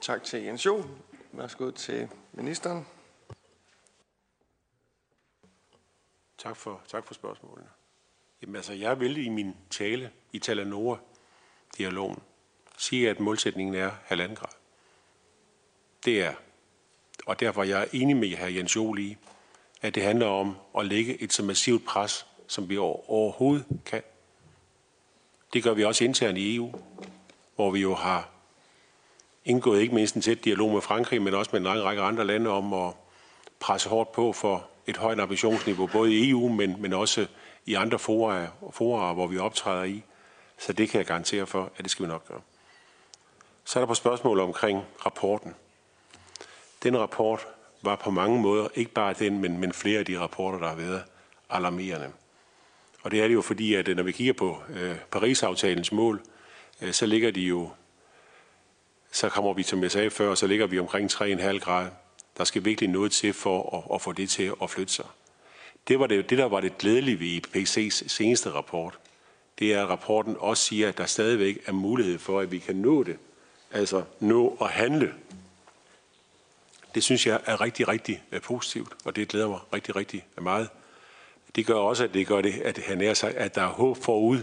[0.01, 0.85] Tak til Jens Jo.
[1.33, 2.87] Værsgo til ministeren.
[6.38, 7.69] Tak for, tak for spørgsmålene.
[8.43, 12.23] Jamen altså, jeg vil i min tale i Talanora-dialogen
[12.77, 14.53] sige, at målsætningen er halvanden grad.
[16.05, 16.35] Det er,
[17.26, 18.46] og derfor er jeg enig med hr.
[18.46, 19.16] Jens Jol i,
[19.83, 24.02] at det handler om at lægge et så massivt pres, som vi overhovedet kan.
[25.52, 26.72] Det gør vi også internt i EU,
[27.54, 28.28] hvor vi jo har
[29.44, 32.24] indgået ikke mindst en tæt dialog med Frankrig, men også med en lang række andre
[32.24, 32.92] lande om at
[33.61, 37.26] presse hårdt på for et højt ambitionsniveau, både i EU, men, men også
[37.66, 40.02] i andre fora, fora, hvor vi optræder i.
[40.59, 42.40] Så det kan jeg garantere for, at det skal vi nok gøre.
[43.64, 45.54] Så er der på spørgsmål omkring rapporten.
[46.83, 47.47] Den rapport
[47.83, 50.75] var på mange måder, ikke bare den, men, men flere af de rapporter, der har
[50.75, 51.03] været
[51.51, 52.12] alarmerende.
[53.03, 56.21] Og det er det jo fordi, at øh, når vi kigger på øh, Paris-aftalens mål,
[56.83, 57.71] øh, så ligger de jo,
[59.12, 61.90] så kommer vi, som jeg sagde før, så ligger vi omkring 3,5 grader.
[62.38, 65.07] Der skal virkelig noget til for at, at få det til at flytte sig.
[65.88, 68.99] Det, var det, det, der var det glædelige ved IPCC's seneste rapport,
[69.59, 72.77] det er, at rapporten også siger, at der stadigvæk er mulighed for, at vi kan
[72.77, 73.16] nå det.
[73.73, 75.14] Altså nå at handle.
[76.94, 80.68] Det synes jeg er rigtig, rigtig øh, positivt, og det glæder mig rigtig, rigtig meget.
[81.57, 83.96] Det gør også, at det gør det, at, han er sig, at der er håb
[84.03, 84.38] forud.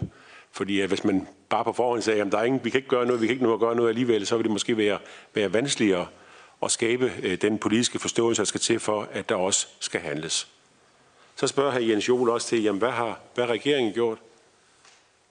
[0.51, 2.89] Fordi at hvis man bare på forhånd sagde, at der er ingen, vi kan ikke
[2.89, 4.99] gøre noget, vi kan ikke nå at gøre noget alligevel, så vil det måske være,
[5.33, 6.07] være vanskeligere
[6.63, 10.47] at skabe øh, den politiske forståelse, der skal til for, at der også skal handles.
[11.36, 14.17] Så spørger her Jens Jol også til, jamen, hvad har hvad har regeringen gjort?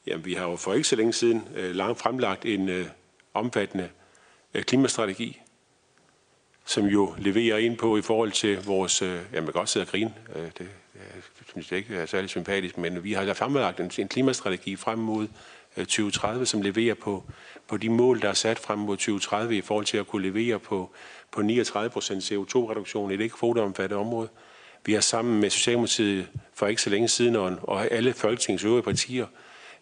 [0.06, 2.86] Jamen, vi har jo for ikke så længe siden øh, langt fremlagt en øh,
[3.34, 3.88] omfattende
[4.54, 5.40] øh, klimastrategi,
[6.66, 9.02] som jo leverer ind på i forhold til vores...
[9.02, 12.06] Øh, jeg kan godt sidde og grine, øh, det, øh, det synes jeg ikke er
[12.06, 15.28] særlig sympatisk, men vi har fremlagt en, en klimastrategi frem mod
[15.76, 17.24] øh, 2030, som leverer på,
[17.68, 20.58] på de mål, der er sat frem mod 2030 i forhold til at kunne levere
[20.58, 20.90] på,
[21.30, 24.28] på 39 procent CO2-reduktion i det ikke kvoteomfattede område.
[24.84, 28.82] Vi har sammen med Socialdemokratiet for ikke så længe siden, og, og alle Folketingets øvrige
[28.82, 29.26] partier,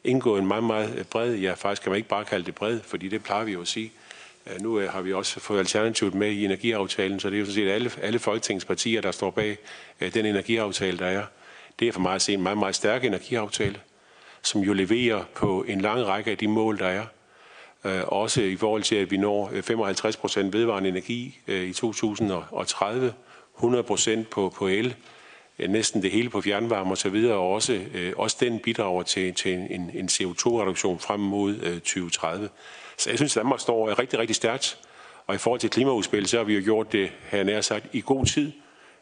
[0.05, 3.09] indgået en meget, meget bred, ja faktisk kan man ikke bare kalde det bred, fordi
[3.09, 3.92] det plejer vi jo at sige.
[4.47, 7.45] Øh, nu øh, har vi også fået Alternativet med i energiaftalen, så det er jo
[7.45, 9.59] sådan set alle, alle Folketingets partier, der står bag
[10.01, 11.25] øh, den energiaftale, der er.
[11.79, 13.81] Det er for mig at se en meget, meget stærk energiaftale,
[14.43, 17.07] som jo leverer på en lang række af de mål, der er.
[18.07, 23.13] Også i forhold til, at vi når 55 procent vedvarende energi i 2030,
[23.57, 24.95] 100 procent på, på el,
[25.59, 27.81] næsten det hele på fjernvarme og så videre, og også,
[28.17, 32.49] også den bidrager til, til en, en CO2-reduktion frem mod 2030.
[32.97, 34.79] Så jeg synes, at Danmark står øh, rigtig, rigtig stærkt.
[35.27, 38.01] Og i forhold til klimaudspil, så har vi jo gjort det, her nær sagt, i
[38.01, 38.53] god tid.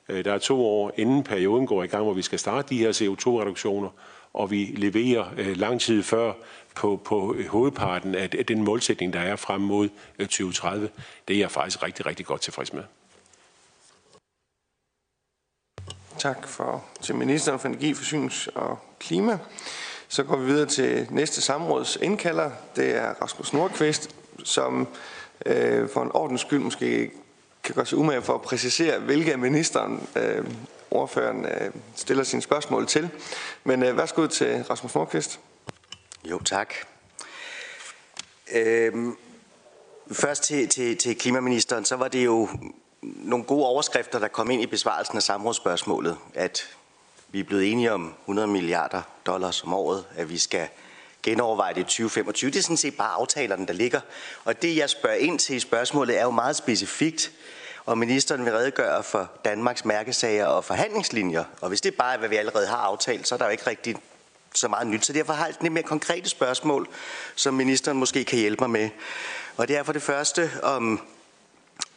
[0.09, 2.79] Øh, der er to år inden perioden går i gang, hvor vi skal starte de
[2.79, 3.89] her CO2-reduktioner,
[4.33, 6.33] og vi leverer øh, lang tid før
[6.75, 10.91] på, på hovedparten af den målsætning, der er frem mod 2030.
[11.29, 12.83] Det er jeg faktisk rigtig, rigtig godt tilfreds med.
[16.19, 19.39] Tak for, til ministeren for Energi, Forsynings og Klima.
[20.13, 22.51] Så går vi videre til næste samråds indkalder.
[22.77, 24.11] Det er Rasmus Nordqvist,
[24.45, 24.89] som
[25.47, 27.11] øh, for en ordens skyld måske
[27.63, 30.47] kan gøre sig umage for at præcisere, hvilke af ministeren øh,
[30.91, 33.11] ordføreren øh, stiller sine spørgsmål til.
[33.65, 35.41] Men øh, værsgo til Rasmus Nordqvist.
[36.25, 36.75] Jo, tak.
[38.55, 39.17] Øhm,
[40.13, 42.49] først til, til, til klimaministeren, så var det jo
[43.03, 46.69] nogle gode overskrifter, der kom ind i besvarelsen af samrådsspørgsmålet, at
[47.33, 50.69] vi er blevet enige om 100 milliarder dollars om året, at vi skal
[51.23, 52.51] genoverveje det i 2025.
[52.51, 54.01] Det er sådan set bare aftalerne, der ligger.
[54.45, 57.33] Og det, jeg spørger ind til i spørgsmålet, er jo meget specifikt,
[57.87, 61.45] og ministeren vil redegøre for Danmarks mærkesager og forhandlingslinjer.
[61.61, 63.67] Og hvis det bare er, hvad vi allerede har aftalt, så er der jo ikke
[63.67, 63.97] rigtig
[64.55, 65.07] så meget nyt.
[65.07, 66.89] Så derfor har jeg et lidt mere konkrete spørgsmål,
[67.35, 68.91] som ministeren måske kan hjælpe mig med.
[69.57, 71.01] Og det er for det første, om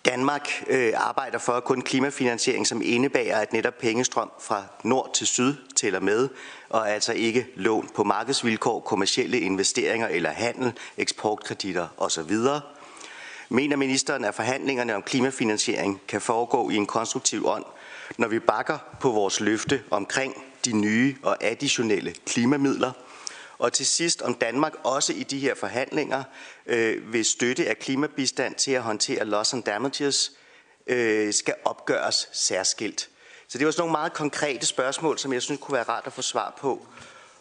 [0.05, 5.55] Danmark øh, arbejder for kun klimafinansiering, som indebærer, at netop pengestrøm fra nord til syd
[5.75, 6.29] tæller med,
[6.69, 12.37] og altså ikke lån på markedsvilkår, kommersielle investeringer eller handel, eksportkreditter osv.
[13.49, 17.65] Mener ministeren, at forhandlingerne om klimafinansiering kan foregå i en konstruktiv ånd,
[18.17, 22.91] når vi bakker på vores løfte omkring de nye og additionelle klimamidler.
[23.57, 26.23] Og til sidst, om Danmark også i de her forhandlinger
[26.65, 30.31] øh, vil støtte af klimabistand til at håndtere loss and damages,
[30.87, 33.09] øh, skal opgøres særskilt.
[33.47, 36.13] Så det var sådan nogle meget konkrete spørgsmål, som jeg synes kunne være rart at
[36.13, 36.85] få svar på.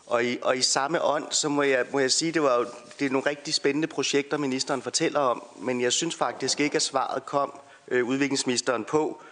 [0.06, 2.66] Og i, og i samme ånd, så må jeg, må jeg sige, det var jo
[2.98, 6.82] det er nogle rigtig spændende projekter, ministeren fortæller om, men jeg synes faktisk ikke, at
[6.82, 9.22] svaret kom øh, udviklingsministeren på,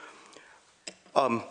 [1.15, 1.43] om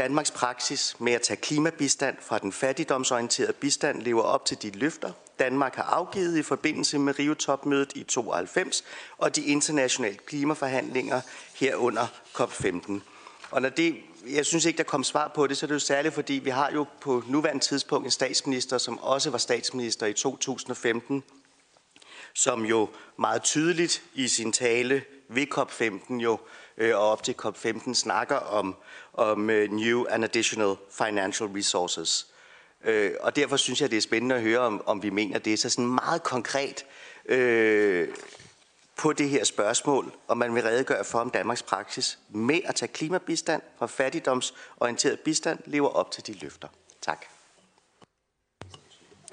[0.00, 5.12] Danmarks praksis med at tage klimabistand fra den fattigdomsorienterede bistand lever op til de løfter,
[5.38, 8.84] Danmark har afgivet i forbindelse med Rio-topmødet i 92
[9.18, 11.20] og de internationale klimaforhandlinger
[11.54, 13.00] herunder COP15.
[13.50, 13.96] Og når det,
[14.28, 16.50] jeg synes ikke, der kom svar på det, så er det jo særligt, fordi vi
[16.50, 21.22] har jo på nuværende tidspunkt en statsminister, som også var statsminister i 2015,
[22.34, 26.38] som jo meget tydeligt i sin tale ved COP15 jo
[26.80, 28.76] øh, og op til COP15 snakker om,
[29.12, 32.26] om øh, new and additional financial resources.
[32.84, 35.58] Øh, og derfor synes jeg, det er spændende at høre, om, om vi mener det.
[35.58, 36.86] Så sådan meget konkret
[37.24, 38.08] øh,
[38.96, 42.92] på det her spørgsmål, om man vil redegøre for, om Danmarks praksis med at tage
[42.92, 46.68] klimabistand fra fattigdomsorienteret bistand lever op til de løfter.
[47.00, 47.24] Tak.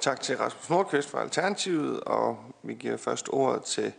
[0.01, 3.93] Tak til Rasmus Nordqvist fra Alternativet, og vi giver først ordet til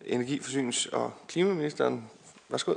[0.00, 2.10] energi-, forsynings- og klimaministeren.
[2.48, 2.74] Værsgo.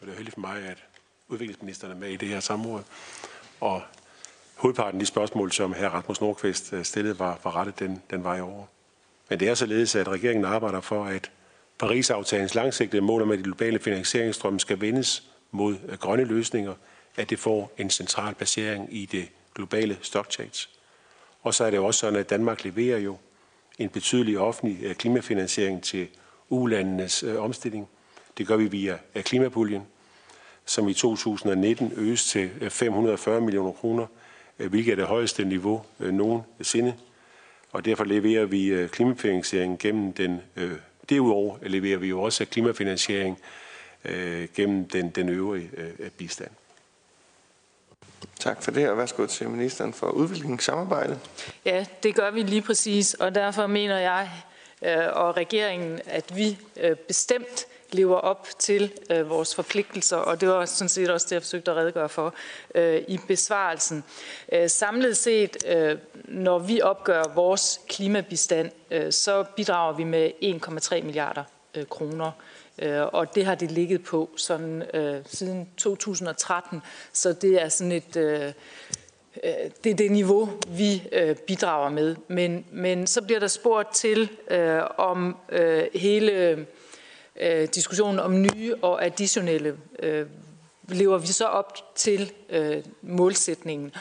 [0.00, 0.84] Det er heldigt for mig, at
[1.28, 2.82] udviklingsministeren er med i det her samråd.
[3.60, 3.82] Og
[4.54, 5.84] hovedparten af de spørgsmål, som hr.
[5.84, 8.66] Rasmus Nordqvist øh, stillede, var, var rettet den, den vej over.
[9.28, 11.30] Men det er således, at regeringen arbejder for, at
[11.78, 16.74] Paris-aftalens langsigtede mål om, at de globale finansieringsstrømme skal vendes mod øh, grønne løsninger,
[17.16, 20.68] at det får en central placering i det globale stockchange.
[21.42, 23.18] Og så er det også sådan, at Danmark leverer jo
[23.78, 26.08] en betydelig offentlig øh, klimafinansiering til
[26.48, 27.88] ulandenes omstilling.
[28.40, 29.82] Det gør vi via klimapuljen,
[30.64, 34.06] som i 2019 øges til 540 millioner kroner
[34.60, 36.94] Øh, hvilket er det højeste niveau øh, nogensinde.
[37.72, 40.40] Og derfor leverer vi øh, klimafinansiering gennem den,
[41.10, 43.38] derudover leverer vi jo også klimafinansiering
[44.54, 45.70] gennem den, den øvrige
[46.16, 46.50] bistand.
[48.38, 51.18] Tak for det, og værsgo til ministeren for udviklingssamarbejde.
[51.64, 54.30] Ja, det gør vi lige præcis, og derfor mener jeg
[55.12, 56.58] og regeringen, at vi
[57.08, 61.42] bestemt lever op til øh, vores forpligtelser, og det var sådan set også det, jeg
[61.42, 62.34] forsøgte at redegøre for
[62.74, 64.04] øh, i besvarelsen.
[64.52, 71.02] Øh, samlet set, øh, når vi opgør vores klimabistand, øh, så bidrager vi med 1,3
[71.02, 72.30] milliarder øh, kroner.
[72.78, 77.92] Øh, og det har det ligget på sådan, øh, siden 2013, så det er sådan
[77.92, 78.16] et...
[78.16, 78.52] Øh,
[79.44, 79.52] øh,
[79.84, 82.16] det er det niveau, vi øh, bidrager med.
[82.28, 86.66] Men, men så bliver der spurgt til, øh, om øh, hele
[87.40, 90.26] øh, diskussionen om nye og additionelle, øh,
[90.88, 93.92] lever vi så op til øh, målsætningen.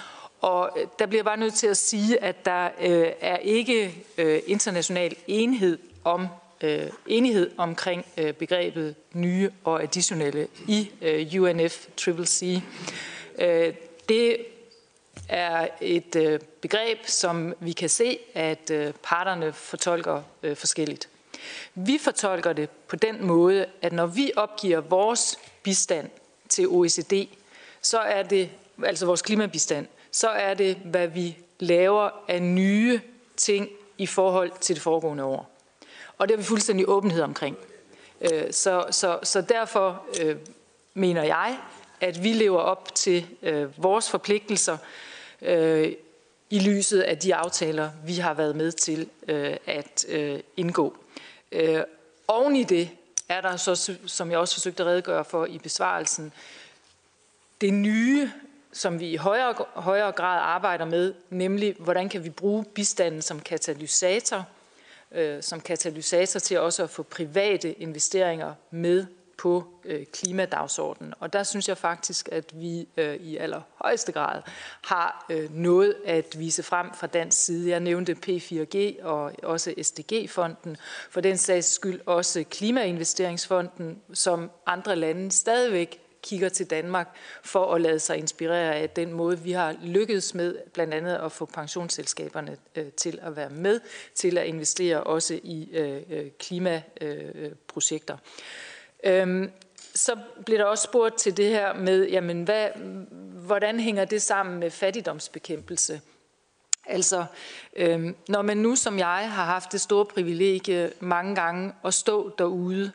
[0.42, 4.42] Og øh, der bliver bare nødt til at sige, at der øh, er ikke øh,
[4.48, 6.28] international enhed om
[6.62, 12.62] øh, enighed omkring øh, begrebet nye og additionelle i øh, UNFCCC.
[13.40, 13.74] Øh,
[14.10, 14.38] det
[15.30, 21.10] er et øh, begreb, som vi kan se, at øh, parterne fortolker øh, forskelligt.
[21.76, 26.10] Vi fortolker det på den måde, at når vi opgiver vores bistand
[26.50, 27.28] til OECD,
[27.82, 28.50] så er det,
[28.86, 33.02] altså vores klimabistand, så er det, hvad vi laver af nye
[33.38, 35.50] ting i forhold til det foregående år.
[36.18, 37.58] Og det har vi fuldstændig åbenhed omkring.
[38.22, 40.36] Øh, så, så, så derfor øh,
[40.94, 41.58] mener jeg,
[42.02, 44.78] at vi lever op til øh, vores forpligtelser
[45.42, 45.94] øh,
[46.50, 50.06] i lyset af de aftaler, vi har været med til øh, at
[50.58, 50.98] indgå.
[51.52, 51.84] Øh,
[52.28, 52.90] oven i det
[53.30, 56.34] er der så, som jeg også forsøgte at redegøre for i besvarelsen,
[57.62, 58.32] det nye,
[58.72, 63.40] som vi i højere, højere grad arbejder med, nemlig hvordan kan vi bruge bistanden som
[63.40, 64.46] katalysator,
[65.12, 69.06] øh, som katalysator til også at få private investeringer med
[69.40, 71.14] på øh, klimadagsordenen.
[71.20, 74.42] Og der synes jeg faktisk, at vi øh, i allerhøjeste grad
[74.84, 77.70] har øh, noget at vise frem fra dansk side.
[77.70, 80.78] Jeg nævnte P4G og også SDG-fonden,
[81.10, 87.82] for den sags skyld også Klimainvesteringsfonden, som andre lande stadigvæk kigger til Danmark for at
[87.82, 92.58] lade sig inspirere af den måde, vi har lykkedes med blandt andet at få pensionsselskaberne
[92.76, 93.80] øh, til at være med
[94.16, 98.14] til at investere også i øh, øh klimaprojekter.
[98.14, 98.20] Øh,
[99.04, 99.52] Øhm,
[99.96, 102.68] så bliver der også spurgt til det her med, jamen hvad,
[103.46, 106.02] hvordan hænger det sammen med fattigdomsbekæmpelse?
[106.86, 107.26] Altså,
[107.76, 112.32] øhm, når man nu som jeg har haft det store privilegie mange gange at stå
[112.38, 112.92] derude,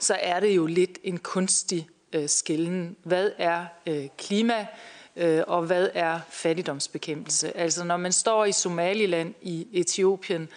[0.00, 2.96] så er det jo lidt en kunstig øh, skælden.
[3.02, 4.66] Hvad er øh, klima,
[5.16, 7.56] øh, og hvad er fattigdomsbekæmpelse?
[7.56, 10.48] Altså når man står i Somaliland i Etiopien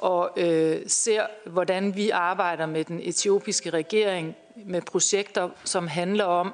[0.00, 4.36] og øh, ser, hvordan vi arbejder med den etiopiske regering
[4.66, 6.52] med projekter, som handler om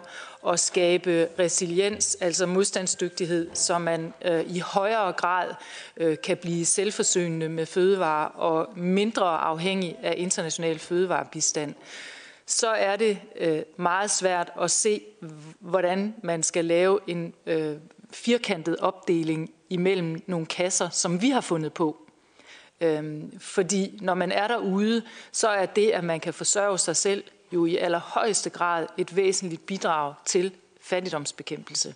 [0.49, 5.49] at skabe resiliens, altså modstandsdygtighed, så man øh, i højere grad
[5.97, 11.75] øh, kan blive selvforsynende med fødevarer og mindre afhængig af international fødevarebistand,
[12.47, 15.01] så er det øh, meget svært at se,
[15.61, 17.77] hvordan man skal lave en øh,
[18.13, 22.06] firkantet opdeling imellem nogle kasser, som vi har fundet på.
[22.81, 25.03] Øhm, fordi når man er derude,
[25.33, 29.66] så er det, at man kan forsørge sig selv, jo i allerhøjeste grad et væsentligt
[29.66, 31.95] bidrag til fattigdomsbekæmpelse.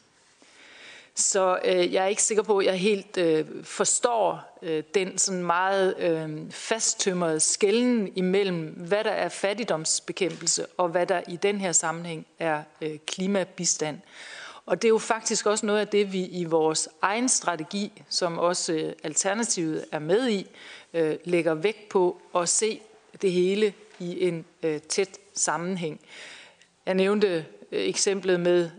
[1.14, 5.43] Så øh, jeg er ikke sikker på, at jeg helt øh, forstår øh, den sådan
[5.43, 11.72] meget øh, fasttømrede skælden imellem, hvad der er fattigdomsbekæmpelse og hvad der i den her
[11.72, 14.01] sammenhæng er øh, klimabistand.
[14.67, 18.39] Og det er jo faktisk også noget af det, vi i vores egen strategi, som
[18.39, 20.47] også øh, Alternativet er med i,
[20.95, 22.81] øh, lægger vægt på at se
[23.23, 26.01] det hele i en øh, tæt sammenhæng.
[26.87, 28.71] Jeg nævnte eksemplet med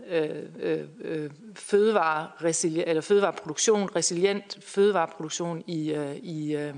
[0.60, 2.28] øh, fødevare,
[2.64, 6.70] eller fødevareproduktion, resilient fødevareproduktion i, i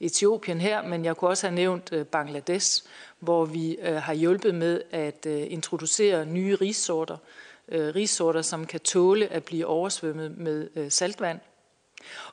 [0.00, 2.84] Etiopien her, men jeg kunne også have nævnt Bangladesh,
[3.18, 7.16] hvor vi har hjulpet med at introducere nye rissorter,
[7.68, 11.40] øh, rissorter, som kan tåle at blive oversvømmet med øh, saltvand.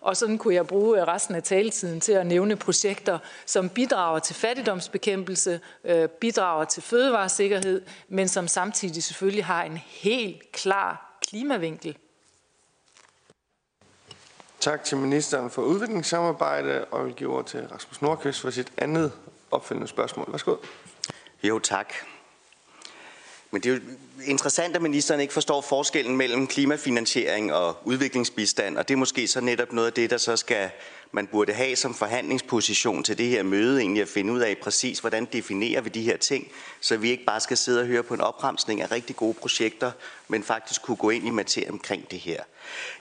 [0.02, 4.20] Og sådan kunne jeg bruge øh, resten af taletiden til at nævne projekter, som bidrager
[4.20, 11.98] til fattigdomsbekæmpelse, øh, bidrager til fødevaresikkerhed, men som samtidig selvfølgelig har en helt klar klimavinkel.
[14.60, 18.72] Tak til ministeren for udviklingssamarbejde, og jeg vil give ord til Rasmus Nordqvist for sit
[18.78, 19.12] andet
[19.52, 20.26] opfølgende spørgsmål.
[20.32, 20.56] Værsgo.
[21.44, 21.94] Jo, tak.
[23.56, 23.82] Men det er jo
[24.26, 29.42] interessant, at ministeren ikke forstår forskellen mellem klimafinansiering og udviklingsbistand, og det er måske så
[29.42, 30.70] netop noget af det, der så skal
[31.12, 35.00] man burde have som forhandlingsposition til det her møde, egentlig at finde ud af præcis,
[35.00, 36.48] hvordan definerer vi de her ting,
[36.82, 39.92] så vi ikke bare skal sidde og høre på en opremsning af rigtig gode projekter,
[40.28, 42.44] men faktisk kunne gå ind i materie omkring det her.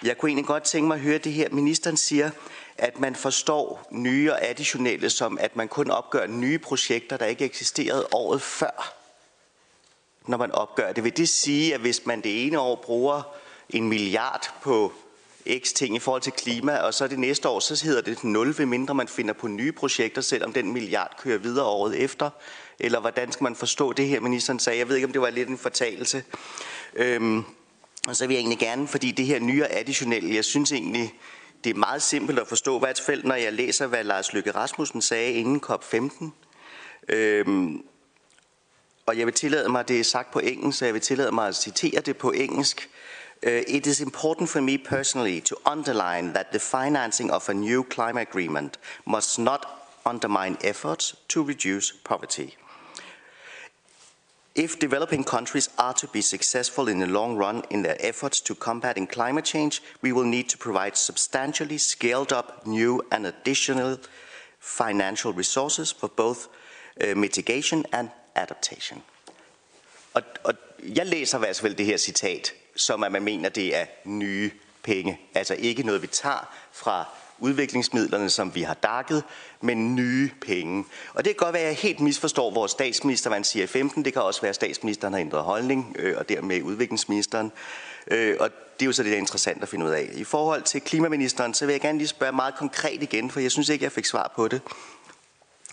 [0.02, 1.48] Jeg kunne egentlig godt tænke mig at høre det her.
[1.50, 2.30] Ministeren siger,
[2.78, 7.44] at man forstår nye og additionelle som, at man kun opgør nye projekter, der ikke
[7.44, 9.03] eksisterede året før
[10.29, 11.05] når man opgør det.
[11.05, 13.22] Vil det sige, at hvis man det ene år bruger
[13.70, 14.93] en milliard på
[15.59, 18.55] x ting i forhold til klima, og så det næste år, så hedder det 0,
[18.59, 22.31] ved mindre man finder på nye projekter, selvom den milliard kører videre året efter?
[22.79, 24.79] Eller hvordan skal man forstå det her, ministeren sagde?
[24.79, 26.25] Jeg ved ikke, om det var lidt en fortalelse.
[26.95, 27.45] Øhm,
[28.09, 31.14] og så vil jeg egentlig gerne, fordi det her nye og additionelle, jeg synes egentlig,
[31.64, 35.03] det er meget simpelt at forstå, hvert fald, når jeg læser, hvad Lars Løkke Rasmussen
[35.03, 36.31] sagde inden COP15.
[37.09, 37.85] Øhm,
[39.07, 41.48] og jeg vil tillade mig, det er sagt på engelsk, så jeg vil tillade mig
[41.48, 42.90] at citere det på engelsk.
[43.46, 47.84] Uh, it is important for me personally to underline that the financing of a new
[47.90, 49.66] climate agreement must not
[50.05, 52.57] undermine efforts to reduce poverty.
[54.55, 58.55] If developing countries are to be successful in the long run in their efforts to
[58.55, 63.98] combating climate change, we will need to provide substantially scaled up new and additional
[64.61, 66.48] financial resources for both
[67.00, 69.03] uh, mitigation and adaptation.
[70.14, 73.76] Og, og jeg læser i hvert fald det her citat, som at man mener, det
[73.76, 74.51] er nye
[74.82, 75.20] penge.
[75.35, 77.05] Altså ikke noget, vi tager fra
[77.39, 79.24] udviklingsmidlerne, som vi har dakket,
[79.61, 80.85] men nye penge.
[81.14, 83.66] Og det kan godt være, at jeg helt misforstår vores statsminister, hvad han siger i
[83.66, 84.05] 15.
[84.05, 87.53] Det kan også være, at statsministeren har ændret holdning, øh, og dermed udviklingsministeren.
[88.07, 90.11] Øh, og det er jo så det, der er interessant at finde ud af.
[90.14, 93.51] I forhold til klimaministeren, så vil jeg gerne lige spørge meget konkret igen, for jeg
[93.51, 94.61] synes ikke, jeg fik svar på det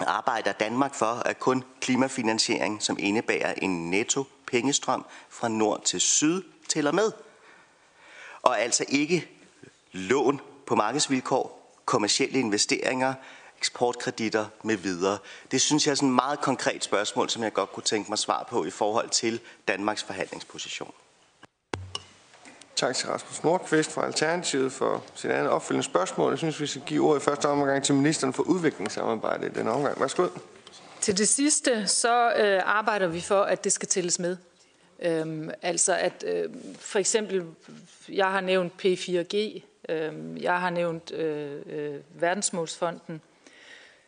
[0.08, 6.43] arbejder Danmark for, at kun klimafinansiering, som indebærer en netto pengestrøm fra nord til syd,
[6.70, 7.12] tæller med.
[8.41, 9.28] Og altså ikke
[9.91, 13.14] lån på markedsvilkår, kommersielle investeringer,
[13.58, 15.18] eksportkreditter med videre.
[15.52, 18.18] Det synes jeg er sådan et meget konkret spørgsmål, som jeg godt kunne tænke mig
[18.18, 20.93] svar på i forhold til Danmarks forhandlingsposition.
[22.82, 26.32] Tak til Rasmus Nordqvist fra Alternativet for sit andet opfølgende spørgsmål.
[26.32, 29.67] Jeg synes, vi skal give ordet i første omgang til ministeren for udviklingssamarbejde i den
[29.67, 30.01] omgang.
[30.01, 30.27] Værsgo.
[31.01, 34.38] Til det sidste, så øh, arbejder vi for, at det skal tælles med.
[34.99, 37.45] Øhm, altså at øh, for eksempel,
[38.09, 43.21] jeg har nævnt P4G, øh, jeg har nævnt øh, øh, Verdensmålsfonden,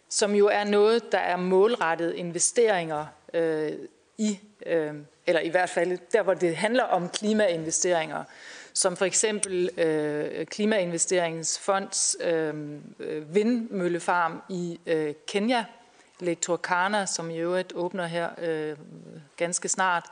[0.09, 3.71] som jo er noget, der er målrettet investeringer øh,
[4.17, 4.93] i, øh,
[5.28, 8.24] eller i hvert fald der, hvor det handler om klimainvesteringer
[8.74, 12.53] som for eksempel øh, Klimainvesteringsfonds øh,
[12.99, 15.65] øh, vindmøllefarm i øh, Kenya,
[16.19, 18.78] Lake Turkana, som i øvrigt åbner her øh,
[19.38, 20.05] ganske snart,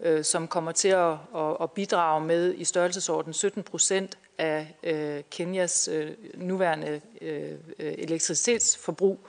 [0.00, 5.22] øh, som kommer til at, at, at bidrage med i størrelsesorden 17 procent af øh,
[5.30, 9.20] Kenyas øh, nuværende øh, elektricitetsforbrug.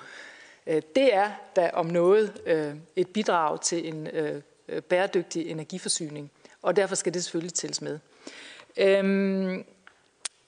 [0.67, 4.41] Øh, det er da om noget øh, et bidrag til en øh,
[4.81, 6.31] bæredygtig energiforsyning,
[6.61, 7.99] og derfor skal det selvfølgelig tælles med.
[8.77, 9.65] Øhm,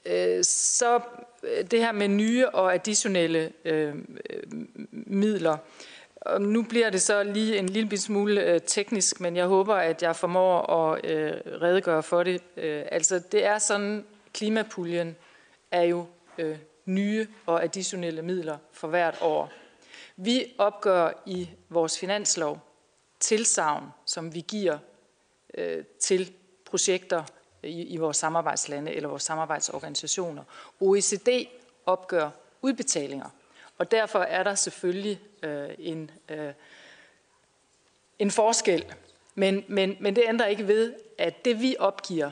[0.05, 0.99] øh, så
[1.43, 3.95] øh, det her med nye og additionelle øh,
[4.29, 4.43] øh,
[4.91, 5.57] midler.
[6.21, 10.03] Og nu bliver det så lige en lille smule øh, teknisk, men jeg håber, at
[10.03, 12.41] jeg formår at øh, redegøre for det.
[12.57, 15.15] Øh, altså, det er sådan, klimapuljen
[15.71, 16.05] er jo
[16.37, 19.51] øh, nye og additionelle midler for hvert år.
[20.15, 22.59] Vi opgør i vores finanslov
[23.19, 24.77] tilsavn, som vi giver
[25.53, 26.33] øh, til
[26.65, 27.23] projekter
[27.67, 30.43] i, i vores samarbejdslande eller vores samarbejdsorganisationer.
[30.79, 31.47] OECD
[31.85, 32.29] opgør
[32.61, 33.29] udbetalinger,
[33.77, 36.53] og derfor er der selvfølgelig øh, en, øh,
[38.19, 38.85] en forskel.
[39.35, 42.31] Men, men, men det ændrer ikke ved, at det vi opgiver,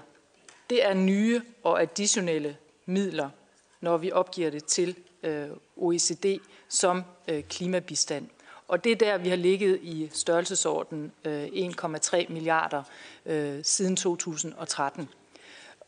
[0.69, 3.29] det er nye og additionelle midler,
[3.81, 8.29] når vi opgiver det til øh, OECD som øh, klimabistand.
[8.67, 12.83] Og det er der, vi har ligget i størrelsesorden 1,3 øh, milliarder
[13.25, 15.09] øh, siden 2013.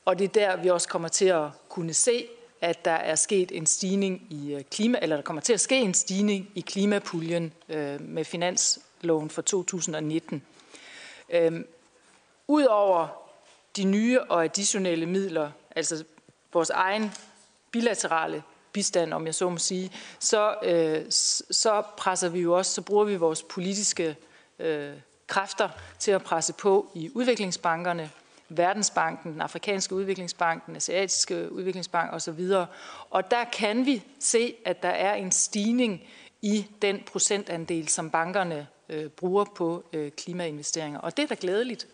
[0.08, 2.28] Og det er der, vi også kommer til at kunne se,
[2.62, 5.76] at der er sket en stigning i øh, klima, eller der kommer til at ske
[5.80, 10.44] en stigning i klimapuljen øh, med finansloven for 2019.
[11.30, 11.68] Øhm,
[12.48, 13.08] Udover
[13.76, 16.04] de nye og additionelle midler, altså
[16.54, 17.12] vores egen
[17.72, 21.06] bilaterale bistand, om jeg så må sige, så, øh,
[21.52, 24.16] så presser vi jo også, så bruger vi vores politiske
[24.60, 24.94] øh,
[25.28, 28.12] kræfter til at presse på i udviklingsbankerne,
[28.50, 32.52] Verdensbanken, den afrikanske udviklingsbank, den asiatiske udviklingsbank osv.
[33.10, 36.02] Og der kan vi se, at der er en stigning
[36.42, 41.00] i den procentandel, som bankerne øh, bruger på øh, klimainvesteringer.
[41.00, 41.88] Og det er da glædeligt.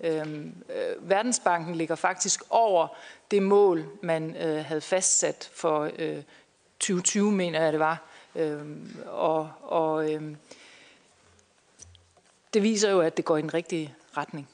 [0.00, 2.88] Øhm, øh, Verdensbanken ligger faktisk over
[3.30, 6.22] det mål, man øh, havde fastsat for øh,
[6.78, 8.02] 2020, mener jeg det var.
[8.34, 10.36] Øhm, og og øh,
[12.54, 14.48] det viser jo, at det går i den rigtige retning.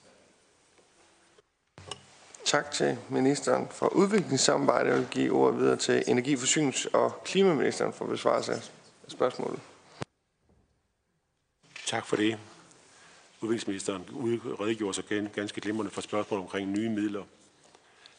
[2.47, 4.91] Tak til ministeren for udviklingssamarbejde.
[4.91, 8.61] Jeg vil give ordet videre til energi-, forsynings- og klimaministeren for besvarelse af
[9.09, 9.61] spørgsmålet.
[11.87, 12.39] Tak for det.
[13.41, 14.03] Udviklingsministeren
[14.61, 17.23] redegjorde sig ganske glimrende for spørgsmål omkring nye midler.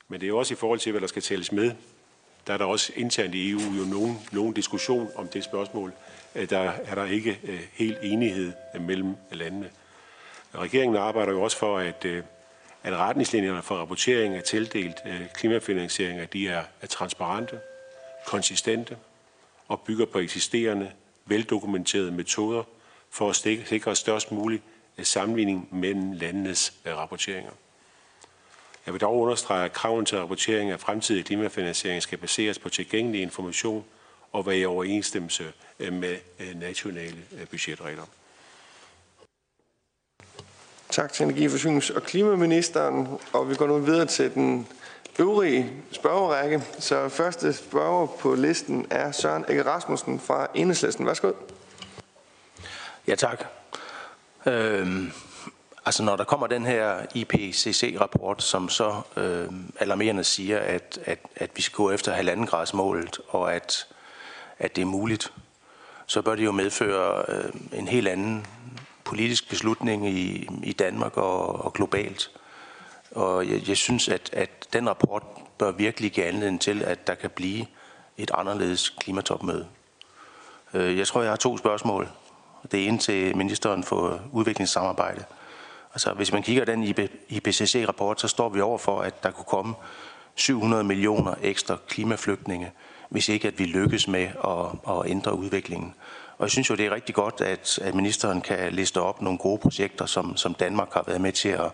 [0.08, 1.72] Men det er også i forhold til, hvad der skal tælles med.
[2.48, 5.94] Der er der også internt i EU jo nogen, nogen diskussion om det spørgsmål.
[6.36, 9.70] Øh, der er der ikke øh, helt enighed mellem landene.
[10.56, 12.24] Regeringen arbejder jo også for, at øh,
[12.88, 14.98] at retningslinjerne for rapportering øh, af tildelt
[15.34, 17.60] klimafinansieringer de er, er transparente,
[18.28, 18.98] konsistente
[19.68, 20.92] og bygger på eksisterende,
[21.26, 22.64] veldokumenterede metoder
[23.10, 23.36] for at
[23.68, 24.62] sikre størst mulig
[24.98, 27.52] øh, sammenligning mellem landenes øh, rapporteringer.
[28.86, 33.22] Jeg vil dog understrege, at kraven til rapportering af fremtidig klimafinansiering skal baseres på tilgængelig
[33.22, 33.86] information
[34.32, 36.18] og være i overensstemmelse med
[36.56, 37.18] nationale
[37.52, 38.04] budgetregler.
[40.98, 43.08] Tak til Energi-, Forsynings- og Klimaministeren.
[43.34, 44.68] Og vi går nu videre til den
[45.20, 46.64] øvrige spørgerække.
[46.80, 51.06] Så første spørger på listen er Søren Ege Rasmussen fra Enhedslisten.
[51.06, 51.32] Værsgo.
[53.08, 53.46] Ja, tak.
[54.46, 55.12] Øhm,
[55.86, 59.48] altså når der kommer den her IPCC-rapport, som så øh,
[59.80, 63.88] alarmerende siger, at, at, at vi skal gå efter halvandengradsmålet, og at,
[64.60, 65.34] at det er muligt,
[66.06, 68.46] så bør det jo medføre øh, en helt anden
[69.08, 72.32] politisk beslutning i, i Danmark og, og globalt.
[73.12, 75.24] Og jeg, jeg synes, at, at den rapport
[75.58, 77.66] bør virkelig give anledning til, at der kan blive
[78.18, 79.68] et anderledes klimatopmøde.
[80.74, 82.10] Øh, jeg tror, jeg har to spørgsmål.
[82.72, 85.24] Det ene til ministeren for udviklingssamarbejde.
[85.94, 86.84] Altså, hvis man kigger den
[87.30, 89.76] IPCC-rapport, så står vi over for, at der kunne komme
[90.36, 92.72] 700 millioner ekstra klimaflygtninge,
[93.10, 95.94] hvis ikke at vi lykkes med at, at ændre udviklingen.
[96.38, 99.40] Og jeg synes jo, det er rigtig godt, at, at ministeren kan liste op nogle
[99.40, 101.72] gode projekter, som, som Danmark har været med til at,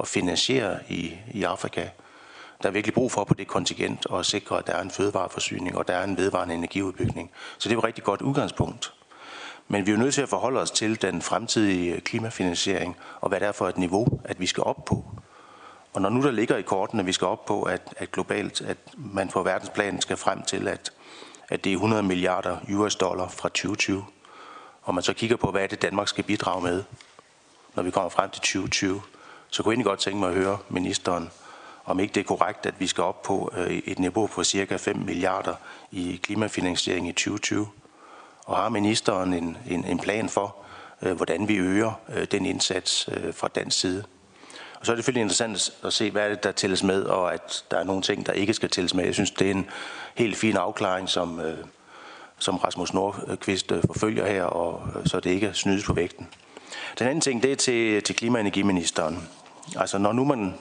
[0.00, 1.88] at finansiere i, i Afrika.
[2.62, 5.76] Der er virkelig brug for på det kontingent at sikre, at der er en fødevareforsyning
[5.76, 7.30] og der er en vedvarende energiudbygning.
[7.58, 8.92] Så det er jo et rigtig godt udgangspunkt.
[9.68, 13.40] Men vi er jo nødt til at forholde os til den fremtidige klimafinansiering og hvad
[13.40, 15.04] det er for et niveau, at vi skal op på.
[15.92, 18.60] Og når nu der ligger i kortene, at vi skal op på, at, at globalt,
[18.60, 20.92] at man på verdensplan skal frem til, at
[21.48, 24.04] at det er 100 milliarder US dollar fra 2020.
[24.82, 26.84] Og man så kigger på, hvad er det Danmark skal bidrage med,
[27.74, 29.02] når vi kommer frem til 2020,
[29.48, 31.30] så kunne jeg egentlig godt tænke mig at høre ministeren,
[31.84, 34.76] om ikke det er korrekt, at vi skal op på øh, et niveau på cirka
[34.76, 35.54] 5 milliarder
[35.92, 37.68] i klimafinansiering i 2020.
[38.44, 40.56] Og har ministeren en, en, en plan for,
[41.02, 44.04] øh, hvordan vi øger øh, den indsats fra dansk side?
[44.86, 47.34] Og så er det selvfølgelig interessant at se, hvad er det, der tælles med, og
[47.34, 49.04] at der er nogle ting, der ikke skal tælles med.
[49.04, 49.70] Jeg synes, det er en
[50.14, 51.58] helt fin afklaring, som, øh,
[52.38, 56.28] som Rasmus Nordqvist øh, forfølger her, og øh, så det ikke snydes på vægten.
[56.98, 59.28] Den anden ting, det er til, til klima- og energiministeren.
[59.76, 60.54] Altså, når nu man...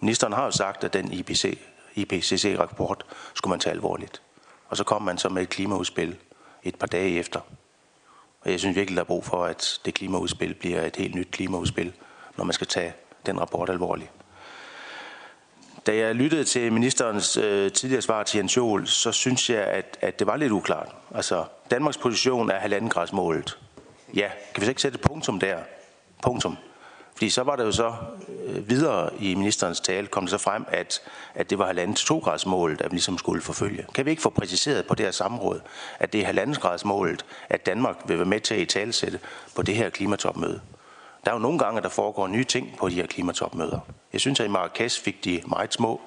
[0.00, 1.58] Ministeren har jo sagt, at den IPC,
[1.94, 3.04] IPCC-rapport
[3.34, 4.22] skulle man tage alvorligt.
[4.68, 6.16] Og så kom man så med et klimaudspil
[6.62, 7.40] et par dage efter.
[8.40, 11.28] Og jeg synes virkelig, der er brug for, at det klimaudspil bliver et helt nyt
[11.30, 11.92] klimaudspil,
[12.36, 12.94] når man skal tage
[13.26, 14.10] den rapport alvorligt.
[15.86, 19.98] Da jeg lyttede til ministerens øh, tidligere svar til Jens Jol, så synes jeg, at,
[20.00, 20.88] at det var lidt uklart.
[21.14, 23.58] Altså, Danmarks position er halvanden målet.
[24.14, 25.58] Ja, kan vi så ikke sætte et punktum der?
[26.22, 26.56] Punktum.
[27.14, 27.94] Fordi så var det jo så
[28.46, 31.02] øh, videre i ministerens tale, kom det så frem, at,
[31.34, 33.86] at det var halvanden til to målet, at vi ligesom skulle forfølge.
[33.94, 35.60] Kan vi ikke få præciseret på det her samråd,
[35.98, 39.20] at det er halvanden gradsmålet, at Danmark vil være med til at i talesætte
[39.56, 40.60] på det her klimatopmøde?
[41.24, 43.78] Der er jo nogle gange, der foregår nye ting på de her klimatopmøder.
[44.12, 46.00] Jeg synes, at i Marrakesh fik de meget små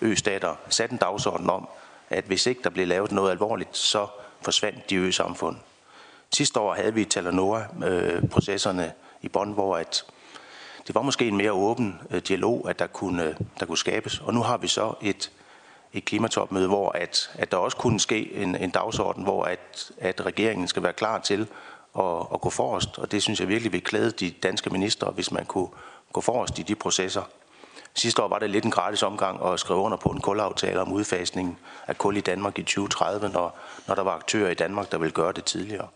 [0.00, 1.68] østater sat en dagsorden om,
[2.10, 4.06] at hvis ikke der blev lavet noget alvorligt, så
[4.42, 5.56] forsvandt de ø-samfund.
[6.34, 8.90] Sidste år havde vi Talanoa-processerne øh,
[9.22, 10.04] i Bonn, hvor at
[10.86, 14.18] det var måske en mere åben øh, dialog, at der kunne, øh, der kunne skabes.
[14.18, 15.30] Og nu har vi så et,
[15.92, 20.26] et klimatopmøde, hvor at, at der også kunne ske en, en dagsorden, hvor at, at
[20.26, 21.48] regeringen skal være klar til
[21.98, 22.98] at, at gå forrest.
[22.98, 25.68] Og det synes jeg virkelig vil klæde de danske minister, hvis man kunne
[26.12, 27.22] gå forrest i de processer.
[27.94, 30.92] Sidste år var det lidt en gratis omgang at skrive under på en kulaftale om
[30.92, 34.98] udfasning af kul i Danmark i 2030, når, når der var aktører i Danmark, der
[34.98, 35.88] ville gøre det tidligere.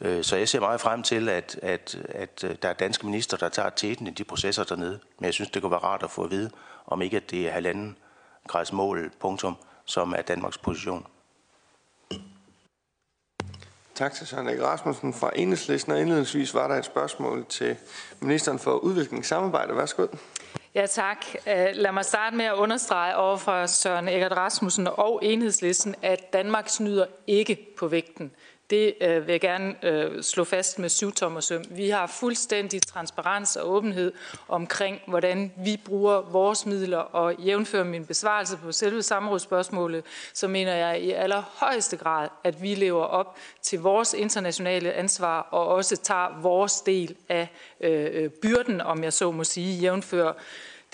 [0.00, 3.36] Øh, så jeg ser meget frem til, at, at, at øh, der er danske minister,
[3.36, 4.98] der tager teten i de processer dernede.
[5.18, 6.50] Men jeg synes, det kunne være rart at få at vide,
[6.86, 7.96] om ikke at det er halvanden
[8.48, 11.06] grads mål, punktum, som er Danmarks position.
[13.96, 15.92] Tak til Søren Læk Rasmussen fra Enhedslisten.
[15.92, 17.76] Og indledningsvis var der et spørgsmål til
[18.20, 19.76] ministeren for udviklingssamarbejde.
[19.76, 20.06] Værsgo.
[20.74, 21.26] Ja, tak.
[21.46, 26.32] Øh, lad mig starte med at understrege over for Søren Egert Rasmussen og Enhedslisten, at
[26.32, 28.32] Danmark snyder ikke på vægten.
[28.70, 31.64] Det øh, vil jeg gerne øh, slå fast med syvtommersøm.
[31.70, 34.12] Vi har fuldstændig transparens og åbenhed
[34.48, 40.04] omkring, hvordan vi bruger vores midler, og jævnfører min besvarelse på selve samrådsspørgsmålet,
[40.34, 45.66] så mener jeg i allerhøjeste grad, at vi lever op til vores internationale ansvar, og
[45.66, 47.48] også tager vores del af
[47.80, 50.32] øh, øh byrden, om jeg så må sige, jævnfører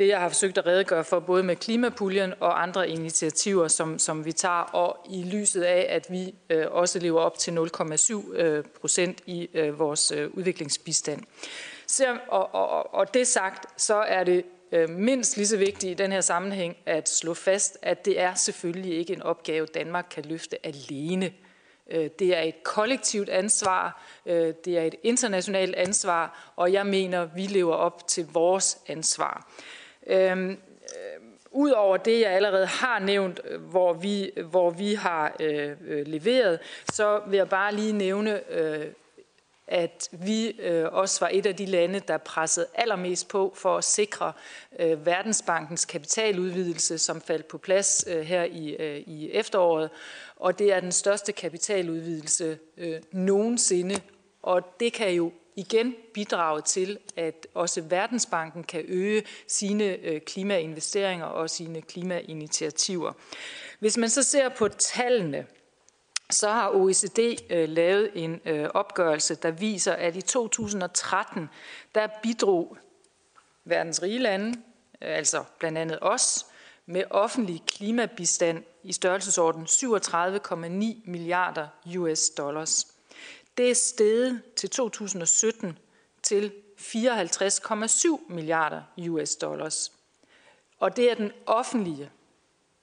[0.02, 4.24] det, jeg har forsøgt at redegøre for, både med klimapuljen og andre initiativer, som, som
[4.24, 8.64] vi tager, og i lyset af, at vi øh, også lever op til 0,7 øh,
[8.80, 11.22] procent i øh, vores øh, udviklingsbistand.
[11.86, 16.02] Så, og, og, og det sagt, så er det øh, mindst lige så vigtigt i
[16.02, 20.24] den her sammenhæng at slå fast, at det er selvfølgelig ikke en opgave, Danmark kan
[20.24, 21.32] løfte alene.
[21.90, 27.24] Øh, det er et kollektivt ansvar, øh, det er et internationalt ansvar, og jeg mener,
[27.24, 29.46] vi lever op til vores ansvar.
[30.06, 30.56] Øhm, øh,
[31.54, 36.58] Udover det, jeg allerede har nævnt, øh, hvor vi, hvor vi har øh, øh, leveret,
[36.92, 38.86] så vil jeg bare lige nævne, øh,
[39.66, 43.84] at vi øh, også var et af de lande, der pressede allermest på for at
[43.84, 44.32] sikre
[44.78, 49.90] øh, Verdensbankens kapitaludvidelse, som faldt på plads øh, her i, øh, i efteråret.
[50.36, 54.00] Og det er den største kapitaludvidelse øh, nogensinde.
[54.42, 61.26] Og det kan jo igen bidrage til, at også Verdensbanken kan øge sine øh, klimainvesteringer
[61.26, 63.12] og sine klimainitiativer.
[63.78, 65.46] Hvis man så ser på tallene,
[66.30, 67.18] så har OECD
[67.50, 71.48] øh, lavet en øh, opgørelse, der viser, at i 2013,
[71.94, 72.76] der bidrog
[73.64, 74.48] verdens rige lande,
[75.02, 76.46] øh, altså blandt andet os,
[76.86, 82.91] med offentlig klimabistand i størrelsesorden 37,9 milliarder US dollars.
[83.56, 85.78] Det er steget til 2017
[86.22, 89.92] til 54,7 milliarder US dollars.
[90.78, 92.10] Og det er den offentlige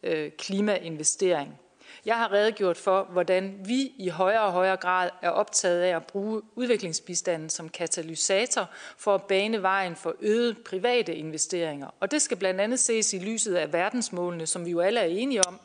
[0.03, 1.59] øh, klimainvestering.
[2.05, 6.07] Jeg har redegjort for, hvordan vi i højere og højere grad er optaget af at
[6.07, 11.88] bruge udviklingsbistanden som katalysator for at bane vejen for øgede private investeringer.
[11.99, 15.05] Og det skal blandt andet ses i lyset af verdensmålene, som vi jo alle er
[15.05, 15.59] enige om,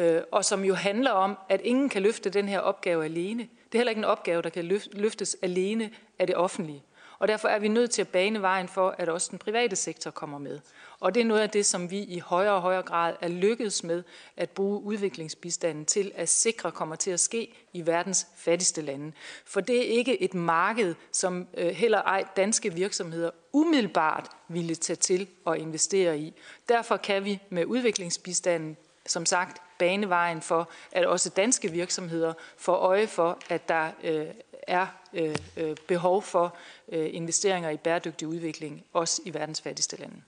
[0.00, 3.42] øh, og som jo handler om, at ingen kan løfte den her opgave alene.
[3.42, 6.82] Det er heller ikke en opgave, der kan løftes alene af det offentlige.
[7.18, 10.10] Og derfor er vi nødt til at bane vejen for, at også den private sektor
[10.10, 10.60] kommer med.
[11.00, 13.84] Og det er noget af det, som vi i højere og højere grad er lykkedes
[13.84, 14.02] med
[14.36, 19.12] at bruge udviklingsbistanden til at sikre kommer til at ske i verdens fattigste lande.
[19.44, 24.96] For det er ikke et marked, som øh, heller ej danske virksomheder umiddelbart ville tage
[24.96, 26.34] til og investere i.
[26.68, 28.76] Derfor kan vi med udviklingsbistanden,
[29.06, 34.26] som sagt, bane vejen for, at også danske virksomheder får øje for, at der øh,
[34.62, 36.56] er øh, øh behov for
[36.88, 40.22] øh, investeringer i bæredygtig udvikling, også i verdens fattigste lande.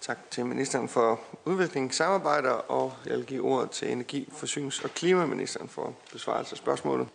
[0.00, 5.68] Tak til ministeren for udviklingssamarbejder, og jeg vil give ordet til energi-, forsynings- og klimaministeren
[5.68, 7.08] for besvarelse af spørgsmålet.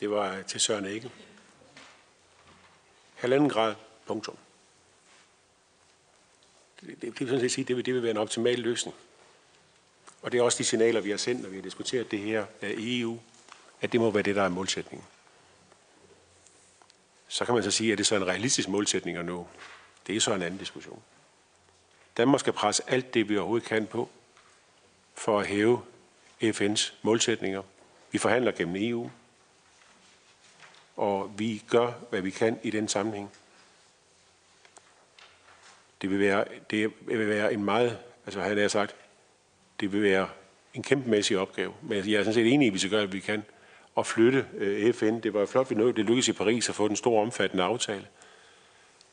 [0.00, 1.10] Det var til Søren Ikke.
[3.14, 3.74] Halvanden grad,
[4.06, 4.36] punktum.
[6.80, 8.96] Det, det, det vil sådan set sige, det vil, det vil være en optimal løsning.
[10.22, 12.46] Og det er også de signaler, vi har sendt, når vi har diskuteret det her
[12.62, 13.18] i EU,
[13.80, 15.06] at det må være det, der er målsætningen.
[17.28, 19.46] Så kan man så sige, at det er så en realistisk målsætning at nå.
[20.06, 21.02] Det er så en anden diskussion.
[22.16, 24.08] Danmark skal presse alt det, vi overhovedet kan på,
[25.14, 25.82] for at hæve
[26.42, 27.62] FN's målsætninger.
[28.10, 29.10] Vi forhandler gennem EU,
[30.96, 33.30] og vi gør, hvad vi kan i den sammenhæng.
[36.02, 38.94] Det vil være, det vil være en meget, altså han har sagt,
[39.80, 40.28] det vil være
[40.74, 41.72] en kæmpemæssig opgave.
[41.82, 43.42] Men jeg er sådan set enig i, at vi skal gøre, hvad vi kan
[43.98, 45.20] at flytte øh, FN.
[45.20, 45.92] Det var flot, vi nåede.
[45.92, 48.06] Det lykkedes i Paris at få den store omfattende aftale.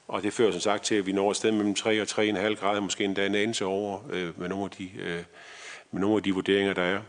[0.08, 2.54] Og det fører som sagt til, at vi når et sted mellem 3 og 3,5
[2.54, 5.24] grader, måske endda en anelse over øh, med, nogle af de, øh,
[5.92, 7.02] med nogle af de vurderinger, der er.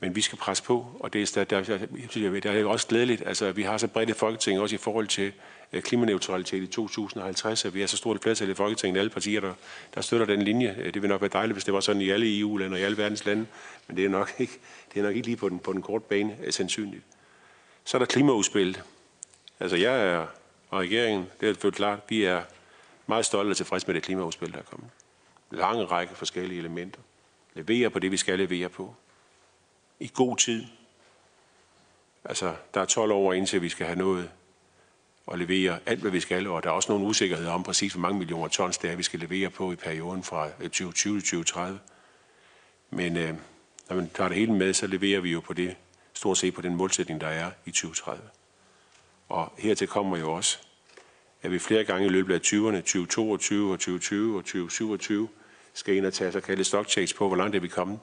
[0.00, 3.46] Men vi skal presse på, og det er, der, der, der er også glædeligt, altså,
[3.46, 5.32] at vi har så bredt et folketing, også i forhold til
[5.72, 9.40] Øh, klimaneutralitet i 2050, at vi har så stort et flertal i Folketinget, alle partier,
[9.40, 9.54] der,
[9.94, 10.76] der støtter den linje.
[10.78, 12.82] Øh, det vil nok være dejligt, hvis det var sådan i alle EU-lande og i
[12.82, 13.46] alle verdens lande,
[13.86, 14.58] men det er nok ikke,
[14.94, 17.02] det er nok ikke lige på den, på den korte bane øh, sandsynligt.
[17.84, 18.82] Så er der klimaudspillet.
[19.60, 20.26] Altså jeg er,
[20.70, 22.42] og regeringen, det er selvfølgelig klart, vi er
[23.06, 24.90] meget stolte og tilfredse med det klimaudspil, der er kommet.
[25.50, 27.00] Lange række forskellige elementer.
[27.54, 28.94] Leverer på det, vi skal levere på
[30.00, 30.64] i god tid.
[32.24, 34.30] Altså, der er 12 år indtil vi skal have noget
[35.32, 38.00] at levere alt, hvad vi skal, og der er også nogle usikkerheder om præcis, hvor
[38.00, 41.28] mange millioner tons det er, vi skal levere på i perioden fra øh, 2020 til
[41.28, 41.78] 2030.
[42.90, 43.34] Men øh,
[43.88, 45.76] når man tager det hele med, så leverer vi jo på det,
[46.14, 48.22] stort set på den målsætning, der er i 2030.
[49.28, 50.58] Og hertil kommer jo også,
[51.42, 55.28] at vi flere gange i løbet af 20'erne, 2022 og 2020 og 2027,
[55.74, 57.98] skal ind og tage såkaldte stock på, hvor langt er vi kommet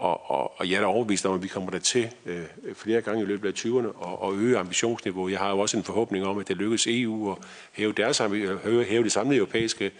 [0.00, 2.44] og, og, og jeg er da overbevist om, at vi kommer der til øh,
[2.74, 5.32] flere gange i løbet af 20'erne og, og øge ambitionsniveauet.
[5.32, 7.38] Jeg har jo også en forhåbning om, at det lykkes EU at
[7.72, 9.90] hæve, deres, øh, hæve, hæve det samlede europæiske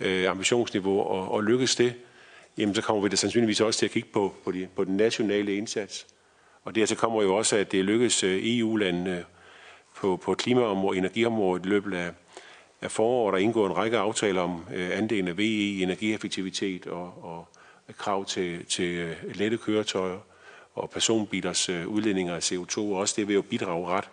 [0.00, 1.94] øh, ambitionsniveau, og, og lykkes det,
[2.58, 4.96] jamen så kommer vi da sandsynligvis også til at kigge på, på, de, på den
[4.96, 6.06] nationale indsats.
[6.64, 9.24] Og dertil kommer jo også, at det lykkes øh, EU-landene
[9.96, 12.10] på, på klimaområdet og energiområdet i løbet af,
[12.80, 17.48] af foråret, at indgå en række aftaler om øh, andelen af VE, energieffektivitet og, og
[17.98, 20.18] krav til, til øh, lette køretøjer
[20.74, 22.78] og personbilers øh, udledninger af CO2.
[22.80, 24.10] Også det vil jo bidrage ret,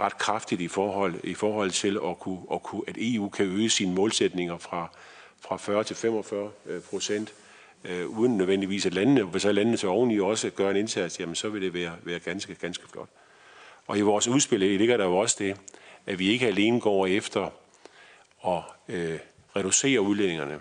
[0.00, 3.70] ret kraftigt i forhold, i forhold til at, kunne, at, kunne, at EU kan øge
[3.70, 4.90] sine målsætninger fra,
[5.40, 7.34] fra 40 til 45 øh, procent,
[7.84, 11.34] øh, uden nødvendigvis at landene, hvis så landene så oveni også gør en indsats, jamen
[11.34, 13.08] så vil det være, være ganske, ganske flot.
[13.86, 15.56] Og i vores udspil ligger der jo også det,
[16.06, 17.50] at vi ikke alene går efter
[18.46, 19.18] at øh,
[19.56, 20.60] reducere udledningerne,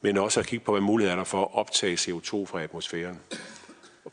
[0.00, 3.20] men også at kigge på, hvad muligheder er der for at optage CO2 fra atmosfæren.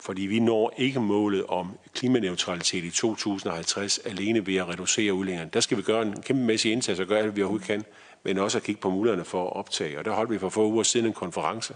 [0.00, 5.50] Fordi vi når ikke målet om klimaneutralitet i 2050 alene ved at reducere udledningerne.
[5.52, 7.84] Der skal vi gøre en kæmpemæssig indsats og gøre alt, hvad vi overhovedet kan,
[8.22, 9.98] men også at kigge på mulighederne for at optage.
[9.98, 11.74] Og der holdt vi for få uger siden en konference.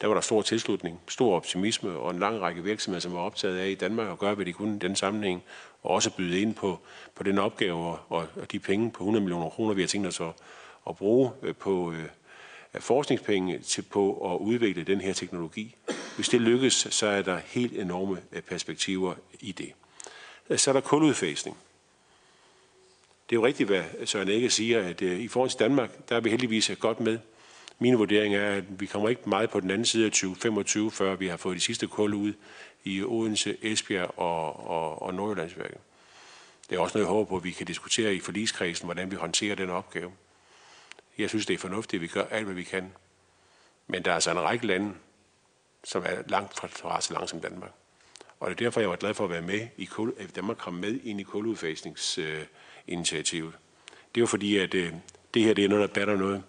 [0.00, 3.58] Der var der stor tilslutning, stor optimisme og en lang række virksomheder, som var optaget
[3.58, 5.42] af i Danmark og gøre, hvad de kunne i den sammenhæng,
[5.82, 6.78] og også byde ind på,
[7.14, 10.20] på den opgave og, og de penge på 100 millioner kroner, vi har tænkt os
[10.20, 10.32] at,
[10.88, 12.04] at bruge øh, på, øh,
[12.78, 15.76] forskningspenge til på at udvikle den her teknologi.
[16.16, 19.72] Hvis det lykkes, så er der helt enorme øh, perspektiver i det.
[20.60, 21.56] Så er der kuludfasning.
[23.30, 26.16] Det er jo rigtigt, hvad Søren Ikke siger, at øh, i forhold til Danmark, der
[26.16, 27.18] er vi heldigvis øh, godt med.
[27.78, 31.16] Min vurdering er, at vi kommer ikke meget på den anden side af 2025, før
[31.16, 32.32] vi har fået de sidste kul ud
[32.84, 35.78] i Odense, Esbjerg og, og, og Nordjyllandsværket.
[36.70, 39.16] Det er også noget, jeg håber på, at vi kan diskutere i forligskredsen, hvordan vi
[39.16, 40.12] håndterer den opgave.
[41.20, 42.92] Jeg synes, det er fornuftigt, at vi gør alt, hvad vi kan.
[43.86, 44.92] Men der er altså en række lande,
[45.84, 47.70] som er langt fra så langt som Danmark.
[48.40, 50.56] Og det er derfor, jeg var glad for at være med i kul, at Danmark
[50.56, 53.52] kom med ind i kuludfasningsinitiativet.
[54.14, 54.92] Det er jo fordi, at øh,
[55.34, 56.42] det her det er noget, der batter noget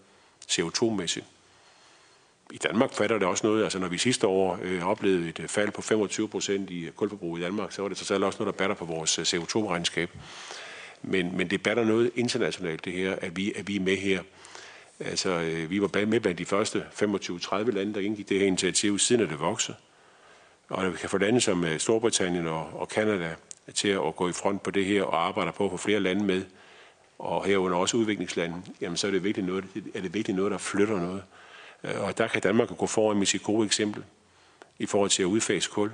[0.52, 1.26] CO2-mæssigt.
[2.52, 3.64] I Danmark fatter det også noget.
[3.64, 7.38] Altså når vi sidste år øh, oplevede et øh, fald på 25 procent i kulforbrug
[7.38, 10.10] i Danmark, så var det så selv også noget, der batter på vores øh, CO2-regnskab.
[11.02, 14.24] Men, men det batter noget internationalt, det her, at vi, at vi er med her.
[15.06, 19.00] Altså, øh, vi var med blandt de første 25-30 lande, der indgik det her initiativ,
[19.00, 19.78] siden det voksede.
[20.70, 23.36] Og vi kan få lande som øh, Storbritannien og, og Kanada
[23.74, 26.24] til at gå i front på det her og arbejde på at få flere lande
[26.26, 26.44] med,
[27.20, 30.58] og herunder også udviklingslande, jamen så er det virkelig noget, er det virkelig noget, der
[30.58, 31.24] flytter noget.
[31.84, 34.04] Øh, og der kan Danmark gå foran med sit gode eksempel
[34.80, 35.92] i forhold til at udfase kul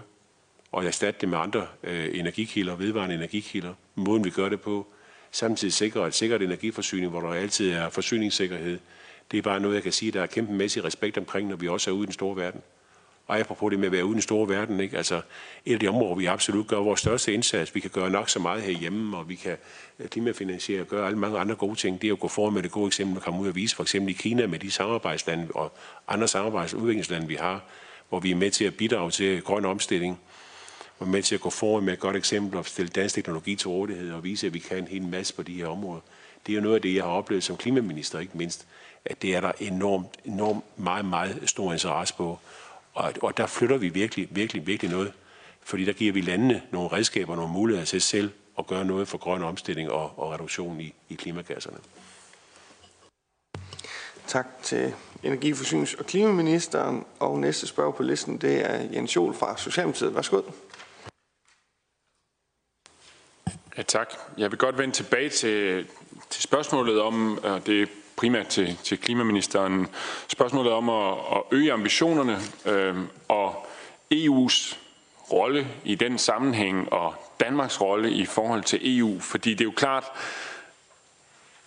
[0.71, 3.73] og erstatte det med andre øh, energikilder, vedvarende energikilder.
[3.95, 4.87] Måden vi gør det på,
[5.31, 8.79] samtidig sikre et sikkert energiforsyning, hvor der altid er forsyningssikkerhed.
[9.31, 11.91] Det er bare noget, jeg kan sige, der er kæmpemæssig respekt omkring, når vi også
[11.91, 12.61] er ude i den store verden.
[13.27, 14.97] Og apropos det med at være ude i den store verden, ikke?
[14.97, 15.21] Altså,
[15.65, 18.29] et af de områder, hvor vi absolut gør vores største indsats, vi kan gøre nok
[18.29, 19.57] så meget herhjemme, og vi kan
[20.09, 22.71] klimafinansiere og gøre alle mange andre gode ting, det er at gå foran med det
[22.71, 25.73] gode eksempel, at komme ud og vise, for eksempel i Kina med de samarbejdslande og
[26.07, 27.63] andre samarbejds- og udviklingslande, vi har,
[28.09, 30.19] hvor vi er med til at bidrage til grøn omstilling,
[30.99, 33.67] og med til at gå foran med et godt eksempel og stille dansk teknologi til
[33.67, 36.01] rådighed og vise, at vi kan en hel masse på de her områder.
[36.45, 38.67] Det er jo noget af det, jeg har oplevet som klimaminister, ikke mindst,
[39.09, 42.39] at det er der enormt, enormt meget, meget stor interesse på.
[42.93, 45.13] Og, og der flytter vi virkelig, virkelig, virkelig noget.
[45.63, 49.17] Fordi der giver vi landene nogle redskaber, nogle muligheder til selv at gøre noget for
[49.17, 51.77] grøn omstilling og, og reduktion i, i klimagasserne.
[54.27, 54.93] Tak til
[55.23, 57.05] energi-, forsynings- og klimaministeren.
[57.19, 60.15] Og næste spørger på listen, det er Jens Jol fra Socialdemokratiet.
[60.15, 60.41] Værsgo.
[63.77, 64.13] Ja, tak.
[64.37, 65.87] Jeg vil godt vende tilbage til,
[66.29, 67.85] til spørgsmålet om, og det er
[68.17, 69.87] primært til, til klimaministeren,
[70.27, 72.95] spørgsmålet om at, at øge ambitionerne øh,
[73.27, 73.67] og
[74.13, 74.77] EU's
[75.31, 79.19] rolle i den sammenhæng og Danmarks rolle i forhold til EU.
[79.19, 80.03] Fordi det er jo klart,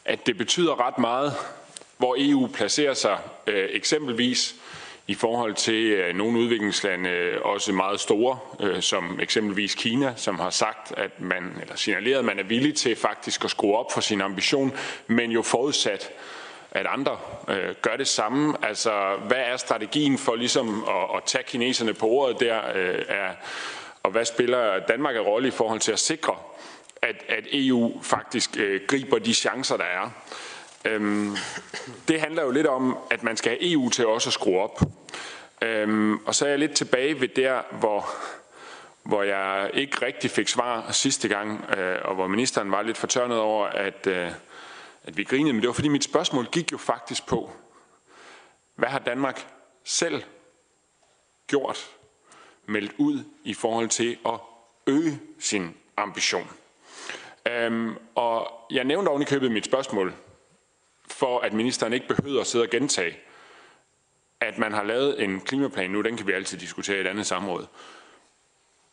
[0.04, 1.32] at det betyder ret meget,
[1.98, 4.54] hvor EU placerer sig øh, eksempelvis
[5.06, 10.38] i forhold til øh, nogle udviklingslande, øh, også meget store, øh, som eksempelvis Kina, som
[10.38, 13.92] har sagt, at man, eller signaleret, at man er villig til faktisk at skrue op
[13.92, 14.72] for sin ambition,
[15.06, 16.10] men jo forudsat,
[16.72, 17.18] at andre
[17.48, 18.54] øh, gør det samme.
[18.62, 23.30] Altså, hvad er strategien for ligesom at, at tage kineserne på ordet der, øh, er,
[24.02, 26.34] og hvad spiller Danmark en rolle i forhold til at sikre,
[27.02, 30.10] at, at EU faktisk øh, griber de chancer, der er?
[30.84, 31.36] Øhm,
[32.08, 34.80] det handler jo lidt om, at man skal have EU til også at skrue op.
[35.62, 38.06] Øhm, og så er jeg lidt tilbage ved der, hvor,
[39.02, 43.38] hvor jeg ikke rigtig fik svar sidste gang, øh, og hvor ministeren var lidt fortørnet
[43.38, 44.30] over, at, øh,
[45.02, 45.52] at vi grinede.
[45.52, 47.50] Men det var fordi mit spørgsmål gik jo faktisk på,
[48.74, 49.46] hvad har Danmark
[49.84, 50.22] selv
[51.46, 51.90] gjort,
[52.66, 54.40] meldt ud i forhold til at
[54.86, 56.50] øge sin ambition?
[57.48, 60.14] Øhm, og jeg nævnte oven i købet mit spørgsmål
[61.06, 63.18] for at ministeren ikke behøver at sidde og gentage,
[64.40, 67.26] at man har lavet en klimaplan nu, den kan vi altid diskutere i et andet
[67.26, 67.66] samråd,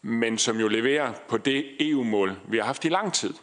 [0.01, 3.33] men som jo leverer på det EU-mål, vi har haft i lang tid.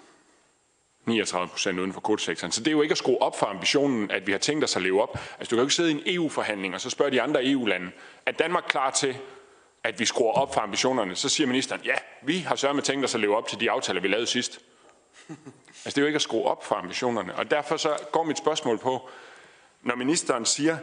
[1.07, 2.53] 39 procent uden for kvotesektoren.
[2.53, 4.77] Så det er jo ikke at skrue op for ambitionen, at vi har tænkt os
[4.77, 5.19] at leve op.
[5.39, 7.91] Altså du kan jo ikke sidde i en EU-forhandling, og så spørger de andre EU-lande,
[8.27, 9.17] er Danmark klar til,
[9.85, 11.17] at vi skruer op for ambitionerne?
[11.17, 13.71] Så siger ministeren, ja, vi har sørget med tænkt os at leve op til de
[13.71, 14.61] aftaler, vi lavede sidst.
[15.29, 17.35] Altså det er jo ikke at skrue op for ambitionerne.
[17.35, 19.09] Og derfor så går mit spørgsmål på,
[19.83, 20.79] når ministeren siger,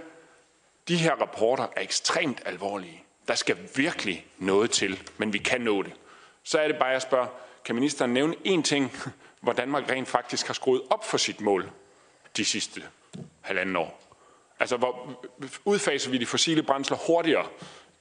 [0.88, 3.04] de her rapporter er ekstremt alvorlige.
[3.28, 5.94] Der skal virkelig noget til, men vi kan nå det.
[6.44, 7.28] Så er det bare, jeg spørger,
[7.66, 8.92] kan ministeren nævne én ting,
[9.42, 11.70] hvor Danmark rent faktisk har skruet op for sit mål
[12.38, 12.84] de sidste
[13.42, 14.02] halvanden år?
[14.60, 15.26] Altså, hvor
[15.66, 17.46] udfaser vi de fossile brændsler hurtigere,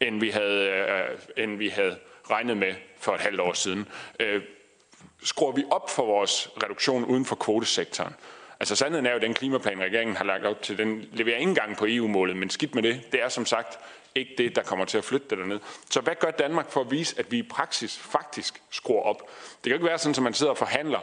[0.01, 1.99] end vi havde, øh, end vi havde
[2.30, 3.88] regnet med for et halvt år siden?
[4.20, 4.43] Øh,
[5.22, 8.14] skruer vi op for vores reduktion uden for kvotesektoren.
[8.61, 11.49] Altså sandheden er jo, at den klimaplan, regeringen har lagt op til, den leverer ikke
[11.49, 13.12] engang på EU-målet, men skidt med det.
[13.12, 13.78] Det er som sagt
[14.14, 15.61] ikke det, der kommer til at flytte det derned.
[15.90, 19.20] Så hvad gør Danmark for at vise, at vi i praksis faktisk skruer op?
[19.50, 21.00] Det kan ikke være sådan, at man sidder og forhandler,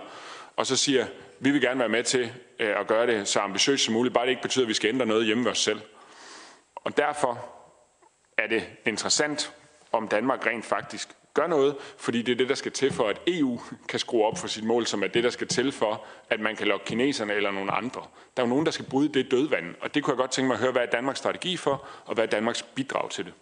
[0.56, 1.08] og så siger,
[1.40, 4.26] vi vil gerne være med til øh, at gøre det så ambitiøst som muligt, bare
[4.26, 5.82] det ikke betyder, at vi skal ændre noget hjemme ved os selv.
[6.76, 7.46] Og derfor
[8.38, 9.54] er det interessant,
[9.92, 13.22] om Danmark rent faktisk gør noget, fordi det er det, der skal til for, at
[13.28, 16.40] EU kan skrue op for sit mål, som er det, der skal til for, at
[16.40, 18.02] man kan lokke kineserne eller nogle andre.
[18.38, 20.48] Der er jo nogen, der skal bryde det dødvand, og det kunne jeg godt tænke
[20.48, 23.34] mig at høre, hvad er Danmarks strategi for, og hvad er Danmarks bidrag til det?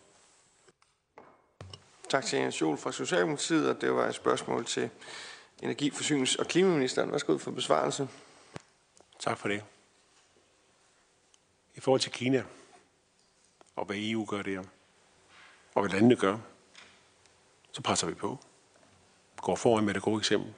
[2.09, 4.89] Tak til Jens Jol fra Socialdemokratiet, og det var et spørgsmål til
[5.61, 7.11] energi-, forsynings- og klimaministeren.
[7.11, 8.07] Værsgo for besvarelse.
[9.19, 9.63] Tak for det.
[11.75, 12.43] I forhold til Kina,
[13.75, 14.63] og hvad EU gør der,
[15.75, 16.37] og hvad landene gør,
[17.75, 18.39] så presser vi på.
[19.41, 20.53] Går foran med det gode eksempel.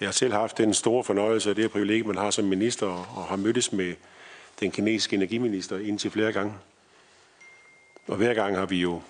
[0.00, 2.86] Jeg har selv haft den store fornøjelse af det her privilegium, man har som minister,
[2.86, 3.94] og har mødtes med
[4.60, 6.54] den kinesiske energiminister indtil flere gange.
[8.06, 9.02] Og hver gang har vi jo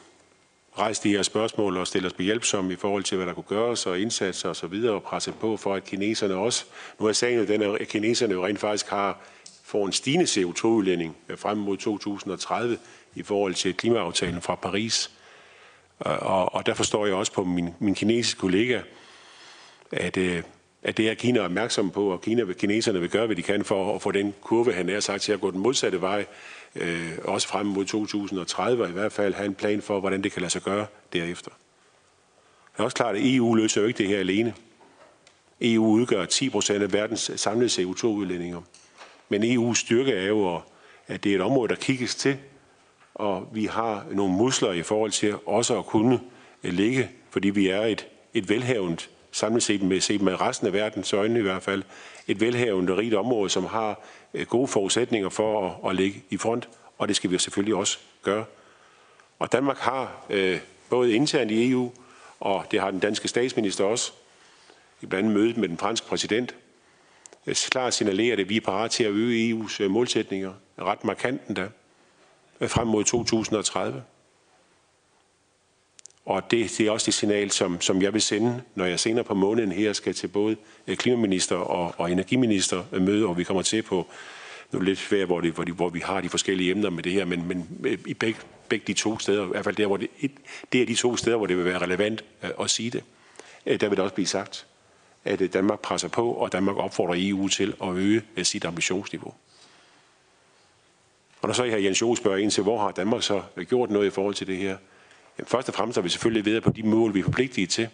[0.79, 3.87] rejst de her spørgsmål og stillet os behjælpsomme i forhold til, hvad der kunne gøres
[3.87, 6.65] og indsatser og så videre, og presset på for, at kineserne også,
[7.01, 9.19] nu er sagen jo den, at kineserne jo rent faktisk har,
[9.65, 12.79] får en stigende CO2-udlænding frem mod 2030
[13.15, 15.11] i forhold til klimaaftalen fra Paris.
[15.99, 18.81] Og, og der forstår jeg også på min, min kinesiske kollega,
[19.93, 20.43] at, øh,
[20.83, 23.95] at det er Kina opmærksom på, og Kina, kineserne vil gøre, hvad de kan for
[23.95, 26.27] at få den kurve, han er sagt, til at gå den modsatte vej,
[26.77, 30.33] øh, også frem mod 2030, og i hvert fald have en plan for, hvordan det
[30.33, 31.51] kan lade sig gøre derefter.
[32.73, 34.55] Det er også klart, at EU løser jo ikke det her alene.
[35.61, 38.61] EU udgør 10 procent af verdens samlede CO2-udledninger.
[39.29, 40.61] Men EU's styrke er jo,
[41.07, 42.39] at det er et område, der kigges til,
[43.15, 46.21] og vi har nogle musler i forhold til også at kunne
[46.65, 50.73] øh, ligge, fordi vi er et, et velhavent, samlet set med, set med resten af
[50.73, 51.83] verdens øjne i hvert fald,
[52.29, 54.01] et velhavende og rigt område, som har
[54.35, 57.99] øh, gode forudsætninger for at, at ligge i front, og det skal vi selvfølgelig også
[58.23, 58.45] gøre.
[59.39, 60.59] Og Danmark har øh,
[60.91, 61.93] både internt i EU,
[62.41, 64.13] og det har den danske statsminister også,
[65.01, 66.55] i blandt andet mødet med den franske præsident,
[67.47, 71.41] øh, klart signaleret, at vi er parat til at øge EU's øh, målsætninger ret markant
[71.49, 71.69] endda
[72.61, 74.03] Øh, frem mod 2030.
[76.27, 79.25] Og det, det er også det signal, som, som jeg vil sende, når jeg senere
[79.25, 83.45] på måneden her skal til både øh, klimaminister og, og energiminister øh, møde, og vi
[83.45, 84.07] kommer til på
[84.73, 87.13] nu lidt svært, hvor, det, hvor, de, hvor vi har de forskellige emner med det
[87.13, 87.69] her, men, men
[88.07, 90.09] i begge, begge de to steder, i hvert fald der, hvor det,
[90.73, 92.25] det er de to steder, hvor det vil være relevant
[92.61, 93.03] at sige det.
[93.81, 94.67] Der vil det også blive sagt,
[95.25, 99.35] at Danmark presser på, og Danmark opfordrer EU til at øge sit ambitionsniveau.
[101.45, 104.07] Og når så her Jens Jo spørger ind til, hvor har Danmark så gjort noget
[104.07, 104.77] i forhold til det her?
[105.39, 107.89] Jamen, først og fremmest er vi selvfølgelig ved på de mål, vi er forpligtet til.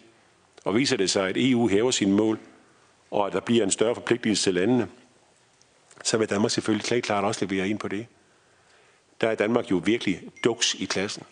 [0.65, 2.39] Og viser det sig, at EU hæver sine mål,
[3.11, 4.87] og at der bliver en større forpligtelse til landene,
[6.03, 8.05] så vil Danmark selvfølgelig klart, klart også levere ind på det.
[9.21, 11.23] Der er Danmark jo virkelig duks i klassen.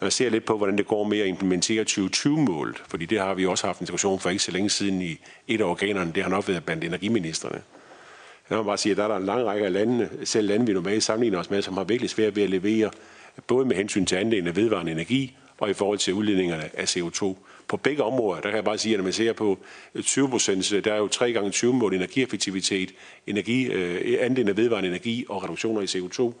[0.00, 3.34] Når jeg ser lidt på, hvordan det går med at implementere 2020-målet, fordi det har
[3.34, 5.18] vi også haft en diskussion for ikke så længe siden i
[5.48, 7.62] et af organerne, det har nok været blandt energiministerne.
[8.50, 10.66] Jeg må bare sige, at der er der en lang række af lande, selv lande
[10.66, 12.90] vi normalt sammenligner os med, som har virkelig svært ved at levere,
[13.46, 17.36] både med hensyn til andelen af vedvarende energi og i forhold til udledningerne af CO2.
[17.68, 19.58] På begge områder, der kan jeg bare sige, at når man ser på
[19.94, 22.94] øh, 20 procent, øh, der er jo 3 gange 20 mål energieffektivitet,
[23.26, 26.32] energi, øh, andelen af vedvarende energi og reduktioner i CO2.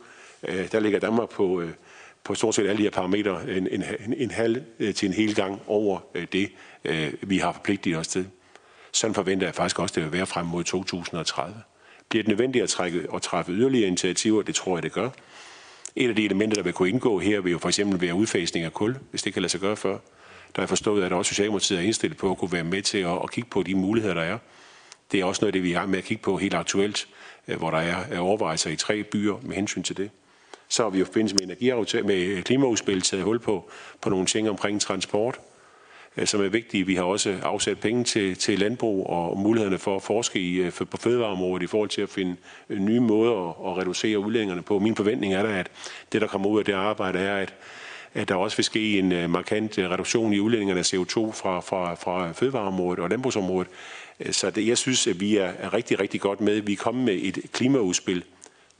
[0.72, 1.62] Der ligger Danmark på,
[2.24, 4.62] på stort set alle de her parametre en, en, en, en halv
[4.94, 5.98] til en hel gang over
[6.32, 6.50] det,
[7.22, 8.26] vi har forpligtet os til.
[8.92, 11.54] Sådan forventer jeg faktisk også, at det vil være frem mod 2030.
[12.08, 14.42] Bliver det nødvendigt at, trække, at træffe yderligere initiativer?
[14.42, 15.10] Det tror jeg, det gør.
[15.96, 18.64] Et af de elementer, der vil kunne indgå her, vil jo for eksempel være udfasning
[18.64, 19.98] af kul, hvis det kan lade sig gøre før.
[20.56, 23.18] Der er forstået, at også Socialdemokratiet er indstillet på at kunne være med til at,
[23.22, 24.38] at kigge på de muligheder, der er.
[25.12, 27.08] Det er også noget af det, vi er med at kigge på helt aktuelt,
[27.48, 30.10] øh, hvor der er overvejelser i tre byer med hensyn til det.
[30.68, 34.80] Så har vi jo forbindelse med med klimaudspil taget hul på, på nogle ting omkring
[34.80, 35.40] transport,
[36.18, 36.86] Øh, som er vigtige.
[36.86, 40.72] Vi har også afsat penge til, til landbrug og mulighederne for at forske i, øh,
[40.90, 42.36] på fødevareområdet i forhold til at finde
[42.70, 44.78] øh, nye måder at, at reducere udledningerne på.
[44.78, 45.70] Min forventning er da, at
[46.12, 47.54] det, der kommer ud af det arbejde, er, at
[48.14, 52.32] at der også vil ske en markant reduktion i udledningerne af CO2 fra, fra, fra
[52.32, 53.68] fødevareområdet og landbrugsområdet.
[54.30, 56.60] Så det, jeg synes, at vi er, er rigtig, rigtig godt med.
[56.60, 58.24] Vi er kommet med et klimaudspil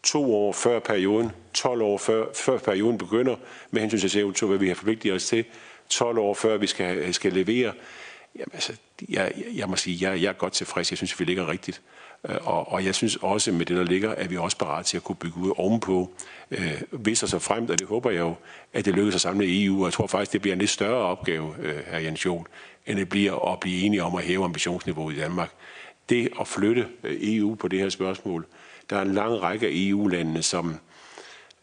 [0.03, 3.37] to år før perioden, 12 år før, før perioden begynder
[3.71, 5.45] med hensyn til CO2, hvad vi har forpligtet os til.
[5.89, 7.73] 12 år før vi skal, skal levere.
[8.35, 8.73] Jamen, altså,
[9.09, 10.91] jeg, jeg må sige, jeg, jeg er godt tilfreds.
[10.93, 11.83] Jeg synes, vi ligger rigtigt.
[12.29, 14.87] Øh, og, og jeg synes også, med det, der ligger, at vi er også parat
[14.87, 16.11] til at kunne bygge ud ovenpå.
[16.51, 18.35] Øh, hvis og så fremt, og det håber jeg jo,
[18.73, 19.81] at det lykkes at samle EU.
[19.81, 22.47] Og jeg tror faktisk, det bliver en lidt større opgave, øh, her Jens Jol,
[22.87, 25.51] end det bliver at blive enige om at hæve ambitionsniveauet i Danmark.
[26.09, 28.47] Det at flytte øh, EU på det her spørgsmål,
[28.91, 30.77] der er en lang række e af EU-landene, som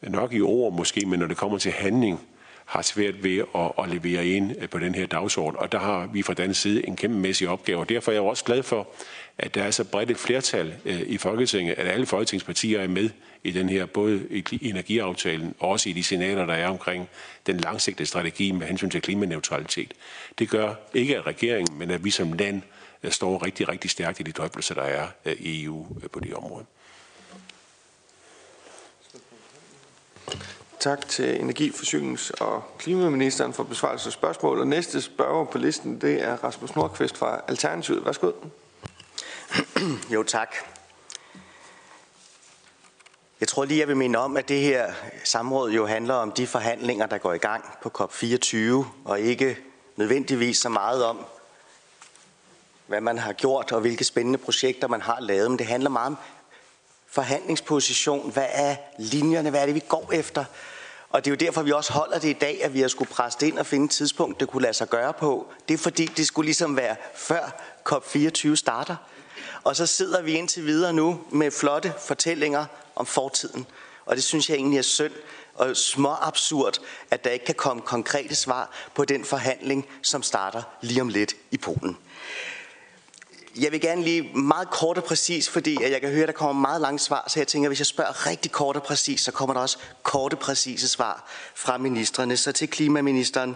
[0.01, 2.19] nok i ord måske, men når det kommer til handling,
[2.65, 5.59] har svært ved at, at levere ind øh, på den her dagsorden.
[5.59, 7.79] Og der har vi fra den side en kæmpemæssig opgave.
[7.79, 8.87] Og derfor er jeg også glad for,
[9.37, 13.09] at der er så bredt et flertal øh, i Folketinget, at alle folketingspartier er med
[13.43, 17.09] i den her, både i energiaftalen og også i de signaler, der er omkring
[17.47, 19.93] den langsigtede strategi med hensyn til klimaneutralitet.
[20.39, 22.61] Det gør ikke at regeringen, men at vi som land
[23.03, 25.07] øh, står rigtig, rigtig stærkt i de drøbelser, der er
[25.39, 26.65] i EU på det område.
[30.85, 34.59] Tak til Energi-, Forsynings- og Klimaministeren for besvarelse af spørgsmål.
[34.59, 38.05] Og næste spørger på listen, det er Rasmus Nordqvist fra Alternativet.
[38.05, 38.31] Værsgo.
[40.13, 40.55] Jo, tak.
[43.39, 46.47] Jeg tror lige, jeg vil minde om, at det her samråd jo handler om de
[46.47, 49.57] forhandlinger, der går i gang på COP24, og ikke
[49.95, 51.25] nødvendigvis så meget om,
[52.87, 55.51] hvad man har gjort og hvilke spændende projekter man har lavet.
[55.51, 56.17] Men det handler meget om
[57.07, 58.31] forhandlingsposition.
[58.31, 59.49] Hvad er linjerne?
[59.49, 60.45] Hvad er det, vi går efter?
[61.15, 63.11] Og det er jo derfor, vi også holder det i dag, at vi har skulle
[63.11, 65.47] presse det ind og finde et tidspunkt, det kunne lade sig gøre på.
[65.67, 68.95] Det er fordi, det skulle ligesom være før COP24 starter.
[69.63, 73.65] Og så sidder vi indtil videre nu med flotte fortællinger om fortiden.
[74.05, 75.13] Og det synes jeg egentlig er synd
[75.53, 76.77] og små absurd,
[77.11, 81.35] at der ikke kan komme konkrete svar på den forhandling, som starter lige om lidt
[81.51, 81.97] i Polen.
[83.59, 86.61] Jeg vil gerne lige meget kort og præcis, fordi jeg kan høre, at der kommer
[86.61, 89.31] meget lange svar, så jeg tænker, at hvis jeg spørger rigtig kort og præcis, så
[89.31, 92.37] kommer der også korte præcise svar fra ministerne.
[92.37, 93.55] Så til klimaministeren.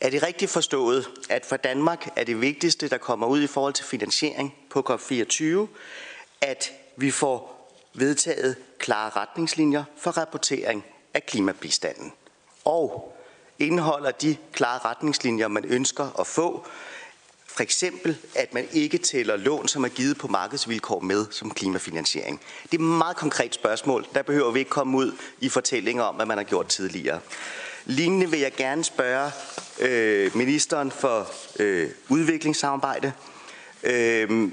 [0.00, 3.72] Er det rigtigt forstået, at for Danmark er det vigtigste, der kommer ud i forhold
[3.74, 5.66] til finansiering på COP24,
[6.40, 10.84] at vi får vedtaget klare retningslinjer for rapportering
[11.14, 12.12] af klimabistanden?
[12.64, 13.16] Og
[13.58, 16.66] indeholder de klare retningslinjer, man ønsker at få,
[17.54, 22.40] for eksempel, at man ikke tæller lån, som er givet på markedsvilkår med som klimafinansiering.
[22.62, 24.06] Det er et meget konkret spørgsmål.
[24.14, 27.20] Der behøver vi ikke komme ud i fortællinger om, hvad man har gjort tidligere.
[27.84, 29.30] Lignende vil jeg gerne spørge
[29.80, 31.30] øh, ministeren for
[31.60, 33.12] øh, udviklingssamarbejde.
[33.82, 34.50] Øh,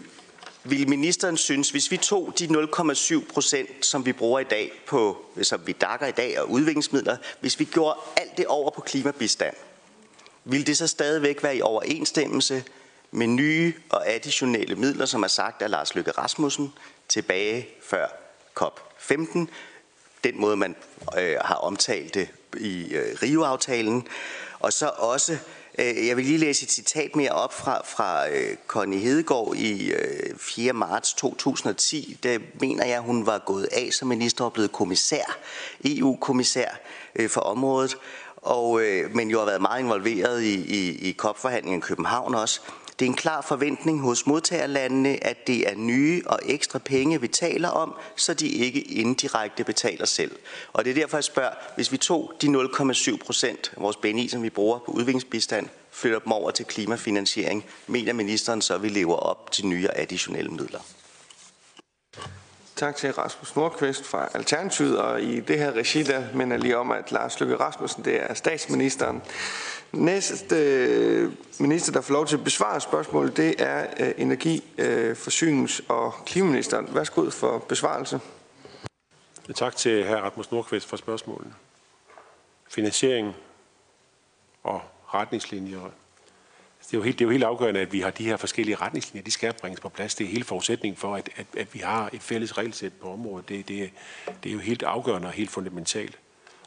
[0.64, 5.26] vil ministeren synes, hvis vi tog de 0,7 procent, som vi bruger i dag på,
[5.42, 9.56] som vi dakker i dag og udviklingsmidler, hvis vi gjorde alt det over på klimabistand,
[10.46, 12.64] vil det så stadigvæk være i overensstemmelse
[13.12, 16.74] med nye og additionelle midler, som er sagt af Lars Løkke Rasmussen
[17.10, 18.08] tilbage før
[18.60, 19.40] COP15.
[20.24, 20.76] Den måde, man
[21.18, 24.08] øh, har omtalt det i øh, Rio-aftalen.
[24.60, 25.38] Og så også,
[25.80, 29.92] øh, jeg vil lige læse et citat mere op fra, fra øh, Connie Hedegaard i
[29.92, 30.74] øh, 4.
[30.74, 32.18] marts 2010.
[32.24, 35.38] Der mener jeg, hun var gået af som minister og blevet kommissær,
[35.86, 36.80] EU-kommissær
[37.16, 37.98] øh, for området.
[38.38, 42.62] Og, øh, men jo har været meget involveret i, i, i COP-forhandlingen i København også.
[43.02, 47.28] Det er en klar forventning hos modtagerlandene, at det er nye og ekstra penge, vi
[47.28, 50.32] taler om, så de ikke indirekte betaler selv.
[50.74, 54.28] Og det er derfor, jeg spørger, hvis vi tog de 0,7 procent af vores BNI,
[54.28, 58.90] som vi bruger på udviklingsbistand, flytter dem over til klimafinansiering, mener ministeren så, at vi
[58.90, 60.80] lever op til nye og additionelle midler?
[62.76, 66.92] Tak til Rasmus Nordqvist fra Alternativet, og i det her regi, der minder lige om,
[66.92, 69.22] at Lars Løkke Rasmussen, det er statsministeren.
[69.94, 75.16] Næste øh, minister, der får lov til at besvare spørgsmålet, det er øh, energi-, øh,
[75.16, 76.96] forsynings- og klimaministeren.
[76.96, 78.20] Værsgo for besvarelse.
[79.56, 80.16] Tak til hr.
[80.16, 81.54] Rasmus Nordqvist for spørgsmålene.
[82.70, 83.34] Finansiering
[84.64, 84.82] og
[85.14, 85.82] retningslinjer.
[85.82, 85.92] Altså,
[86.82, 88.76] det er, jo helt, det er jo helt afgørende, at vi har de her forskellige
[88.76, 89.24] retningslinjer.
[89.24, 90.16] De skal bringes på plads.
[90.16, 93.50] Det er hele forudsætningen for, at, at, at vi har et fælles regelsæt på området.
[93.50, 93.92] Det, det,
[94.44, 96.20] det er jo helt afgørende og helt fundamentalt.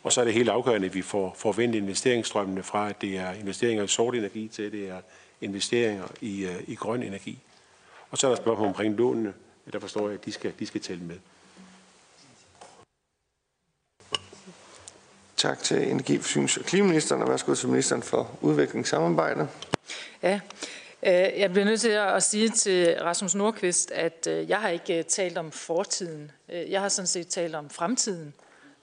[0.04, 3.18] Og så er det helt afgørende, at vi får, får vendt investeringsstrømmene fra, at det
[3.18, 5.00] er investeringer i sort energi til, at det er
[5.40, 7.38] investeringer i, uh, i grøn energi.
[8.10, 9.32] Og så er der spørgsmål omkring lånene.
[9.72, 11.16] Der forstår jeg, at de skal, de skal tælle med.
[15.36, 19.48] Tak til energi-, forsynings- og klimaministeren, og værsgo til ministeren for udviklingssamarbejde.
[20.22, 20.40] Ja,
[21.02, 25.02] øh, jeg bliver nødt til at sige til Rasmus Nordqvist, at øh, jeg har ikke
[25.02, 26.30] talt om fortiden.
[26.48, 28.34] Jeg har sådan set talt om fremtiden.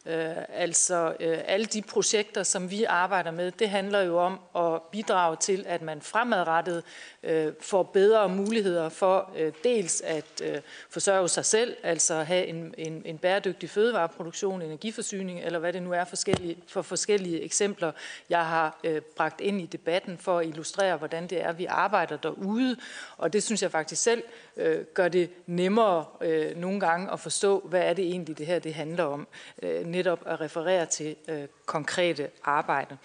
[0.05, 4.81] Øh, altså øh, alle de projekter, som vi arbejder med, det handler jo om at
[4.91, 6.83] bidrage til, at man fremadrettet
[7.23, 10.57] øh, får bedre muligheder for øh, dels at øh,
[10.89, 15.91] forsørge sig selv, altså have en, en, en bæredygtig fødevareproduktion, energiforsyning, eller hvad det nu
[15.91, 17.91] er forskellige, for forskellige eksempler,
[18.29, 22.17] jeg har øh, bragt ind i debatten for at illustrere, hvordan det er, vi arbejder
[22.17, 22.75] derude.
[23.17, 24.23] Og det synes jeg faktisk selv
[24.62, 28.59] øh, gør det nemmere øh, nogle gange at forstå, hvad er det egentlig, det her
[28.59, 29.28] det handler om.
[29.62, 32.97] Øh, netop at referere til øh, konkrete arbejde.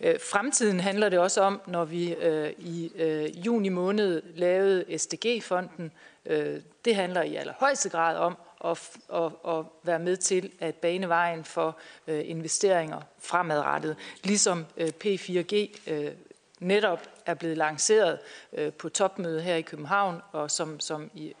[0.00, 5.92] Øh, fremtiden handler det også om, når vi øh, i øh, juni måned lavede SDG-fonden.
[6.26, 11.08] Øh, det handler i allerhøjeste grad om at, at, at være med til at bane
[11.08, 13.96] vejen for øh, investeringer fremadrettet.
[14.24, 15.54] Ligesom øh, P4G
[15.92, 16.12] øh,
[16.60, 17.00] netop
[17.30, 18.18] er blevet lanceret
[18.52, 21.34] øh, på topmødet her i København, og som, som i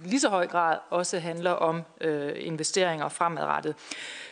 [0.00, 3.74] lige så høj grad også handler om øh, investeringer fremadrettet.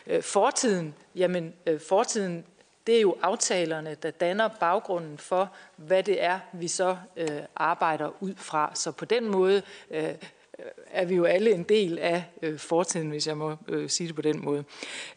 [0.07, 2.45] Øh, fortiden, jamen øh, fortiden,
[2.87, 8.11] det er jo aftalerne, der danner baggrunden for, hvad det er, vi så øh, arbejder
[8.19, 8.71] ud fra.
[8.73, 9.61] Så på den måde
[9.91, 10.13] øh,
[10.59, 14.07] Øh, er vi jo alle en del af øh, fortiden, hvis jeg må øh, sige
[14.07, 14.63] det på den måde.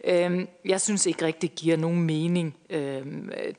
[0.04, 3.06] Øh, jeg synes ikke rigtig giver nogen mening, øh,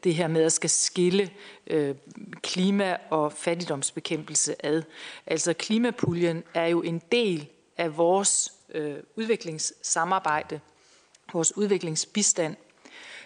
[0.03, 1.29] det her med at skal skille
[1.67, 1.95] øh,
[2.41, 4.83] klima- og fattigdomsbekæmpelse ad.
[5.27, 7.47] Altså klimapuljen er jo en del
[7.77, 10.59] af vores øh, udviklingssamarbejde,
[11.33, 12.55] vores udviklingsbistand.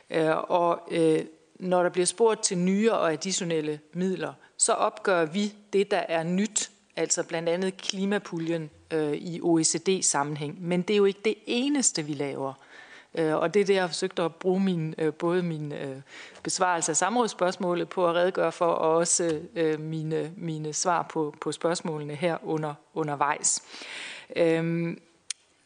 [0.09, 5.53] Øh, og øh, når der bliver spurgt til nye og additionelle midler, så opgør vi
[5.73, 10.57] det, der er nyt altså blandt andet klimapuljen øh, i OECD-sammenhæng.
[10.67, 12.53] Men det er jo ikke det eneste, vi laver.
[13.15, 15.97] Øh, og det er det, jeg har forsøgt at bruge min, øh, både min øh,
[16.43, 21.51] besvarelse af samrådsspørgsmålet på at redegøre for, og også øh, mine, mine svar på, på
[21.51, 23.63] spørgsmålene her under, undervejs.
[24.35, 24.97] Øh,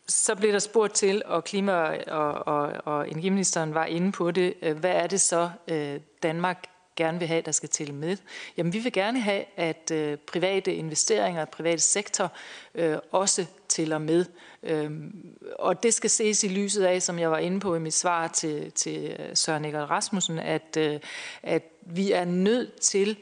[0.07, 4.53] så blev der spurgt til, og klima- og, og, og energiministeren var inde på det,
[4.61, 8.17] øh, hvad er det så, øh, Danmark gerne vil have, der skal tælle med?
[8.57, 12.31] Jamen, vi vil gerne have, at øh, private investeringer, private sektor
[12.75, 14.25] øh, også tæller med.
[14.63, 17.93] Øhm, og det skal ses i lyset af, som jeg var inde på i mit
[17.93, 20.99] svar til, til øh, Søren Egger Rasmussen, at, øh,
[21.43, 23.17] at vi er nødt til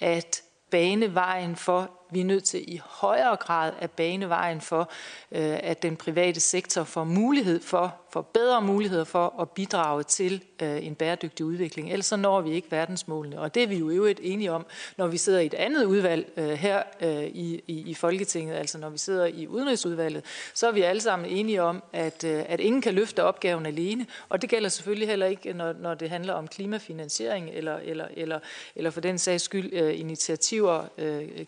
[0.00, 4.90] at bane vejen for vi er nødt til i højere grad at bane vejen for,
[5.32, 10.44] øh, at den private sektor får mulighed for, får bedre muligheder for at bidrage til
[10.62, 11.92] øh, en bæredygtig udvikling.
[11.92, 13.40] Ellers så når vi ikke verdensmålene.
[13.40, 14.66] Og det er vi jo øvrigt enige om,
[14.96, 18.78] når vi sidder i et andet udvalg øh, her øh, i, i, i Folketinget, altså
[18.78, 20.24] når vi sidder i Udenrigsudvalget,
[20.54, 24.06] så er vi alle sammen enige om, at, øh, at ingen kan løfte opgaven alene.
[24.28, 28.38] Og det gælder selvfølgelig heller ikke, når, når det handler om klimafinansiering eller, eller, eller,
[28.76, 30.84] eller for den sags skyld øh, initiativer,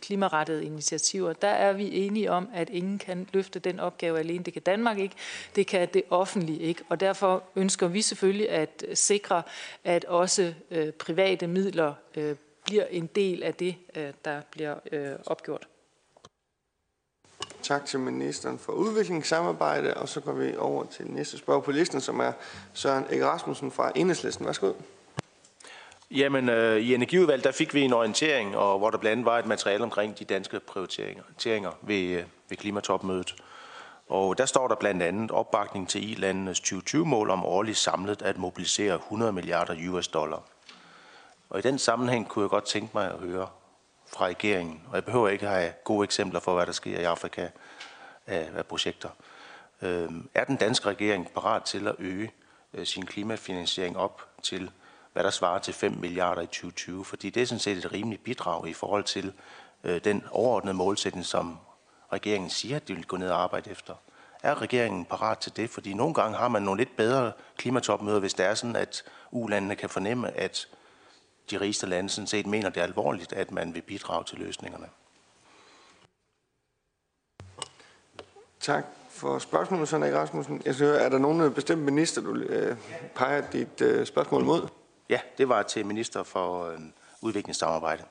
[0.02, 1.32] klimarettede initiativer.
[1.32, 4.44] Der er vi enige om, at ingen kan løfte den opgave alene.
[4.44, 5.14] Det kan Danmark ikke,
[5.56, 6.85] det kan det offentlige ikke.
[6.89, 9.43] Og derfor ønsker vi selvfølgelig at sikre,
[9.85, 15.12] at også øh, private midler øh, bliver en del af det, øh, der bliver øh,
[15.26, 15.66] opgjort.
[17.62, 22.01] Tak til ministeren for udviklingssamarbejde, og så går vi over til næste spørg på listen,
[22.01, 22.32] som er
[22.74, 24.47] Søren Egge Rasmussen fra Enhedslisten.
[24.47, 24.72] Værsgo.
[26.10, 29.39] Jamen, øh, i Energiudvalget, der fik vi en orientering, og hvor der blandt andet var
[29.39, 33.35] et materiale omkring de danske prioriteringer ved, øh, ved klimatopmødet.
[34.09, 38.94] Og der står der blandt andet opbakning til I-landenes 2020-mål om årligt samlet at mobilisere
[38.94, 40.43] 100 milliarder US dollar.
[41.51, 43.48] Og i den sammenhæng kunne jeg godt tænke mig at høre
[44.06, 47.48] fra regeringen, og jeg behøver ikke have gode eksempler for, hvad der sker i Afrika
[48.26, 49.09] af, af projekter.
[49.82, 52.32] Øh, er den danske regering parat til at øge
[52.74, 54.70] øh, sin klimafinansiering op til
[55.12, 58.24] hvad der svarer til 5 milliarder i 2020, fordi det er sådan set et rimeligt
[58.24, 59.32] bidrag i forhold til
[59.85, 61.59] øh, den overordnede målsætning, som
[62.12, 63.94] regeringen siger, at de vil gå ned og arbejde efter.
[64.43, 65.70] Er regeringen parat til det?
[65.70, 69.76] Fordi nogle gange har man nogle lidt bedre klimatopmøder, hvis det er sådan, at ulandene
[69.76, 70.68] kan fornemme, at
[71.51, 74.86] de rigeste lande sådan set mener, det er alvorligt, at man vil bidrage til løsningerne.
[78.60, 80.62] Tak for spørgsmålet, Søren Rasmussen.
[80.64, 82.76] Jeg synes, er der nogen bestemt minister, du øh,
[83.14, 84.68] peger dit øh, spørgsmål mod?
[85.09, 86.78] Ja, det var til minister for øh,
[87.20, 88.05] udviklingssamarbejde.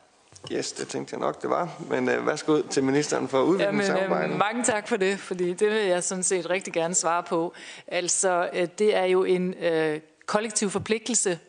[0.52, 1.70] Yes, det tænkte jeg nok, det var.
[1.90, 4.22] Men øh, værsgo til ministeren for udviklingssamarbejde.
[4.22, 7.24] Jamen, øh, mange tak for det, fordi det vil jeg sådan set rigtig gerne svare
[7.24, 7.54] på.
[7.88, 11.40] Altså, øh, det er jo en øh, kollektiv forpligtelse,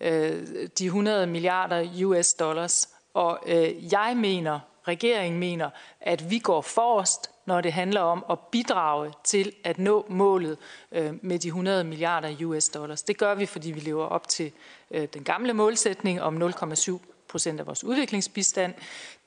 [0.00, 0.46] øh,
[0.78, 2.88] de 100 milliarder US dollars.
[3.14, 5.70] Og øh, jeg mener, regeringen mener,
[6.00, 10.58] at vi går forrest når det handler om at bidrage til at nå målet
[10.92, 13.02] øh, med de 100 milliarder US dollars.
[13.02, 14.52] Det gør vi, fordi vi lever op til
[14.90, 18.74] øh, den gamle målsætning om 0,7 procent af vores udviklingsbistand.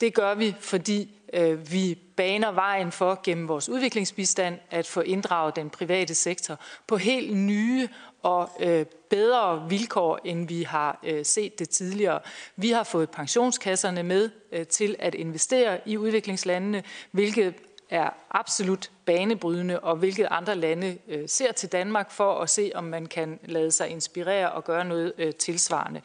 [0.01, 5.55] Det gør vi, fordi øh, vi baner vejen for gennem vores udviklingsbistand at få inddraget
[5.55, 7.89] den private sektor på helt nye
[8.23, 12.19] og øh, bedre vilkår, end vi har øh, set det tidligere.
[12.55, 17.53] Vi har fået pensionskasserne med øh, til at investere i udviklingslandene, hvilket
[17.89, 22.83] er absolut banebrydende, og hvilket andre lande øh, ser til Danmark for at se, om
[22.83, 26.01] man kan lade sig inspirere og gøre noget øh, tilsvarende.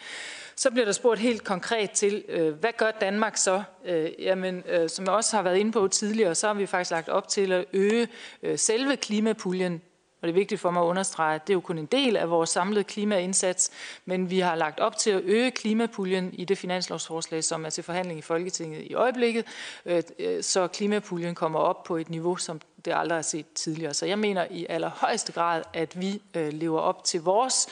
[0.56, 3.62] Så bliver der spurgt helt konkret til, øh, hvad gør Danmark så?
[3.84, 6.90] Øh, jamen, øh, som jeg også har været inde på tidligere, så har vi faktisk
[6.90, 8.08] lagt op til at øge
[8.42, 9.82] øh, selve klimapuljen
[10.20, 12.16] og det er vigtigt for mig at understrege, at det er jo kun en del
[12.16, 13.70] af vores samlede klimaindsats,
[14.04, 17.84] men vi har lagt op til at øge klimapuljen i det finanslovsforslag, som er til
[17.84, 19.44] forhandling i Folketinget i øjeblikket,
[19.86, 23.94] øh, øh, så klimapuljen kommer op på et niveau, som det aldrig har set tidligere.
[23.94, 27.66] Så jeg mener i allerhøjeste grad, at vi øh, lever op til vores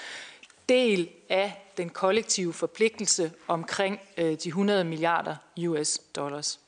[0.68, 5.36] del af den kollektive forpligtelse omkring de 100 milliarder
[5.68, 6.60] US dollars.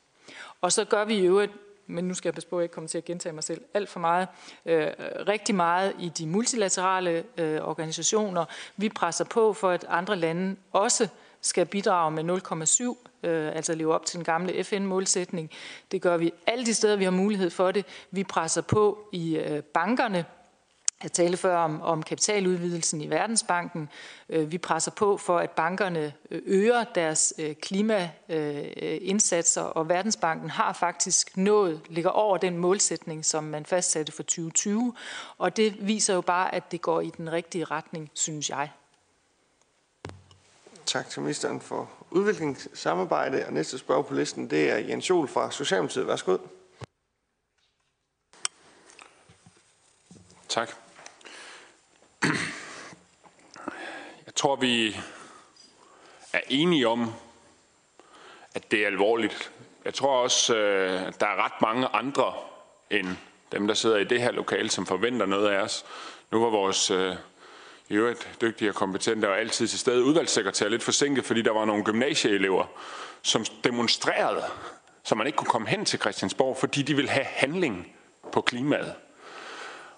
[0.60, 1.52] Og så gør vi i øvrigt
[1.86, 3.60] men nu skal jeg passe på, at jeg ikke kommer til at gentage mig selv
[3.74, 4.28] alt for meget,
[4.66, 4.88] øh,
[5.28, 8.44] rigtig meget i de multilaterale øh, organisationer.
[8.76, 11.08] Vi presser på for, at andre lande også
[11.40, 12.24] skal bidrage med
[13.22, 15.50] 0,7, øh, altså leve op til den gamle FN-målsætning.
[15.92, 17.84] Det gør vi alle de steder, vi har mulighed for det.
[18.10, 20.24] Vi presser på i øh, bankerne,
[21.02, 23.88] jeg talte før om, om kapitaludvidelsen i Verdensbanken.
[24.28, 30.72] Øh, vi presser på for, at bankerne øh, øger deres øh, klimaindsatser, og Verdensbanken har
[30.72, 34.94] faktisk nået, ligger over den målsætning, som man fastsatte for 2020.
[35.38, 38.70] Og det viser jo bare, at det går i den rigtige retning, synes jeg.
[40.86, 43.46] Tak til ministeren for udviklingssamarbejde.
[43.46, 46.06] Og næste spørg på listen, det er Jens Jol fra Socialdemokratiet.
[46.06, 46.36] Værsgo.
[50.48, 50.85] Tak.
[54.26, 54.96] Jeg tror, vi
[56.32, 57.12] er enige om,
[58.54, 59.52] at det er alvorligt.
[59.84, 62.34] Jeg tror også, at der er ret mange andre
[62.90, 63.08] end
[63.52, 65.84] dem, der sidder i det her lokale, som forventer noget af os.
[66.32, 67.16] Nu var vores øh,
[67.88, 71.64] i øvrigt dygtige og kompetente og altid til stede udvalgssekretær lidt forsinket, fordi der var
[71.64, 72.64] nogle gymnasieelever,
[73.22, 74.44] som demonstrerede,
[75.02, 77.92] så man ikke kunne komme hen til Christiansborg, fordi de ville have handling
[78.32, 78.94] på klimaet.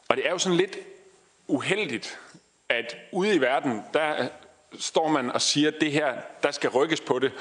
[0.09, 0.78] Og det er jo sådan lidt
[1.48, 2.18] uheldigt,
[2.68, 4.28] at ude i verden, der
[4.78, 7.32] står man og siger, at det her, der skal rykkes på det.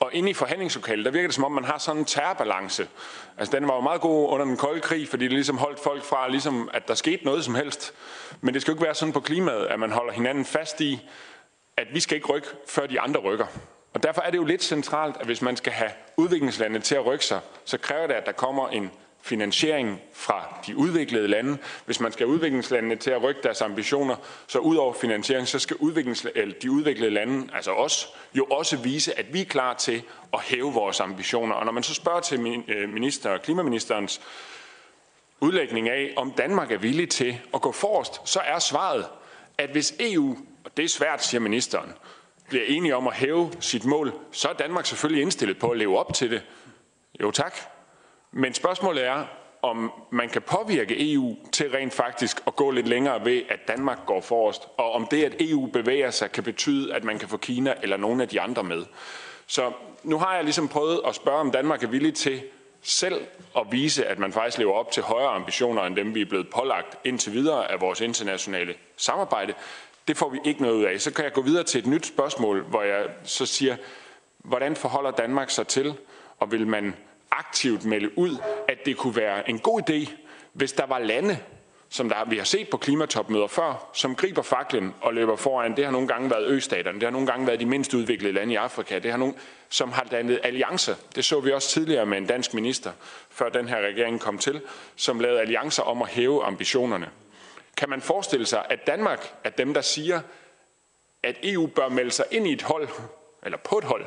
[0.00, 2.88] Og inde i forhandlingslokalet, der virker det som om, man har sådan en terrorbalance.
[3.38, 6.04] Altså den var jo meget god under den kolde krig, fordi det ligesom holdt folk
[6.04, 7.94] fra, ligesom, at der skete noget som helst.
[8.40, 11.08] Men det skal jo ikke være sådan på klimaet, at man holder hinanden fast i,
[11.76, 13.46] at vi skal ikke rykke, før de andre rykker.
[13.94, 17.06] Og derfor er det jo lidt centralt, at hvis man skal have udviklingslande til at
[17.06, 18.90] rykke sig, så kræver det, at der kommer en
[19.24, 21.58] finansiering fra de udviklede lande.
[21.84, 25.76] Hvis man skal udviklingslandene til at rykke deres ambitioner, så ud over finansiering, så skal
[26.62, 30.02] de udviklede lande, altså os, jo også vise, at vi er klar til
[30.32, 31.54] at hæve vores ambitioner.
[31.54, 34.20] Og når man så spørger til minister øh, minister, klimaministerens
[35.40, 39.06] udlægning af, om Danmark er villig til at gå forrest, så er svaret,
[39.58, 41.92] at hvis EU, og det er svært, siger ministeren,
[42.48, 45.98] bliver enige om at hæve sit mål, så er Danmark selvfølgelig indstillet på at leve
[45.98, 46.42] op til det.
[47.20, 47.73] Jo tak.
[48.36, 49.24] Men spørgsmålet er,
[49.62, 53.98] om man kan påvirke EU til rent faktisk at gå lidt længere ved, at Danmark
[54.06, 57.36] går forrest, og om det, at EU bevæger sig, kan betyde, at man kan få
[57.36, 58.84] Kina eller nogle af de andre med.
[59.46, 62.42] Så nu har jeg ligesom prøvet at spørge, om Danmark er villig til
[62.82, 66.26] selv at vise, at man faktisk lever op til højere ambitioner, end dem vi er
[66.26, 69.54] blevet pålagt indtil videre af vores internationale samarbejde.
[70.08, 71.00] Det får vi ikke noget ud af.
[71.00, 73.76] Så kan jeg gå videre til et nyt spørgsmål, hvor jeg så siger,
[74.38, 75.94] hvordan forholder Danmark sig til,
[76.38, 76.94] og vil man
[77.38, 78.38] aktivt melde ud,
[78.68, 80.10] at det kunne være en god idé,
[80.52, 81.38] hvis der var lande,
[81.88, 85.76] som der, vi har set på klimatopmøder før, som griber faklen og løber foran.
[85.76, 88.52] Det har nogle gange været østaterne, det har nogle gange været de mindst udviklede lande
[88.52, 89.34] i Afrika, det har nogle,
[89.68, 90.94] som har dannet alliancer.
[91.14, 92.92] Det så vi også tidligere med en dansk minister,
[93.30, 94.60] før den her regering kom til,
[94.96, 97.10] som lavede alliancer om at hæve ambitionerne.
[97.76, 100.20] Kan man forestille sig, at Danmark er dem, der siger,
[101.22, 102.88] at EU bør melde sig ind i et hold,
[103.42, 104.06] eller på et hold,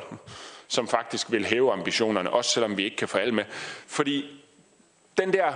[0.68, 3.44] som faktisk vil hæve ambitionerne, også selvom vi ikke kan få alle med.
[3.86, 4.24] Fordi
[5.18, 5.52] den der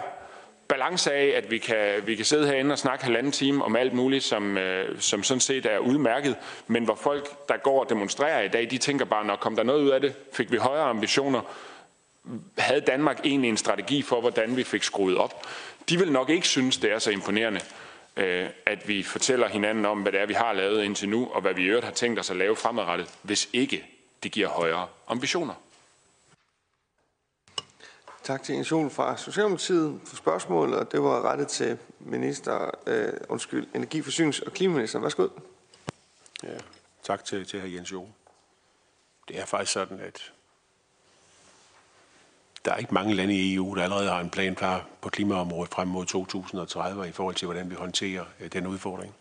[0.69, 3.93] balance af, at vi kan, vi kan sidde herinde og snakke halvanden time om alt
[3.93, 6.37] muligt, som, øh, som sådan set er udmærket,
[6.67, 9.63] men hvor folk, der går og demonstrerer i dag, de tænker bare, når kom der
[9.63, 11.41] noget ud af det, fik vi højere ambitioner,
[12.59, 15.47] havde Danmark egentlig en strategi for, hvordan vi fik skruet op.
[15.89, 17.61] De vil nok ikke synes, det er så imponerende,
[18.17, 21.41] øh, at vi fortæller hinanden om, hvad det er, vi har lavet indtil nu, og
[21.41, 23.92] hvad vi i øvrigt har tænkt os at lave fremadrettet, hvis ikke
[24.23, 25.55] det giver højere ambitioner.
[28.23, 33.69] Tak til Jens fra Socialdemokratiet for spørgsmålet, og det var rettet til minister, øh, undskyld,
[33.75, 35.03] energi, forsynings- og klimaministeren.
[35.03, 35.29] Værsgo.
[36.43, 36.59] Ja,
[37.03, 37.67] tak til, til hr.
[37.67, 38.07] Jens Jol.
[39.29, 40.33] Det er faktisk sådan, at
[42.65, 45.73] der er ikke mange lande i EU, der allerede har en plan klar på klimaområdet
[45.73, 49.15] frem mod 2030 i forhold til, hvordan vi håndterer øh, den udfordring.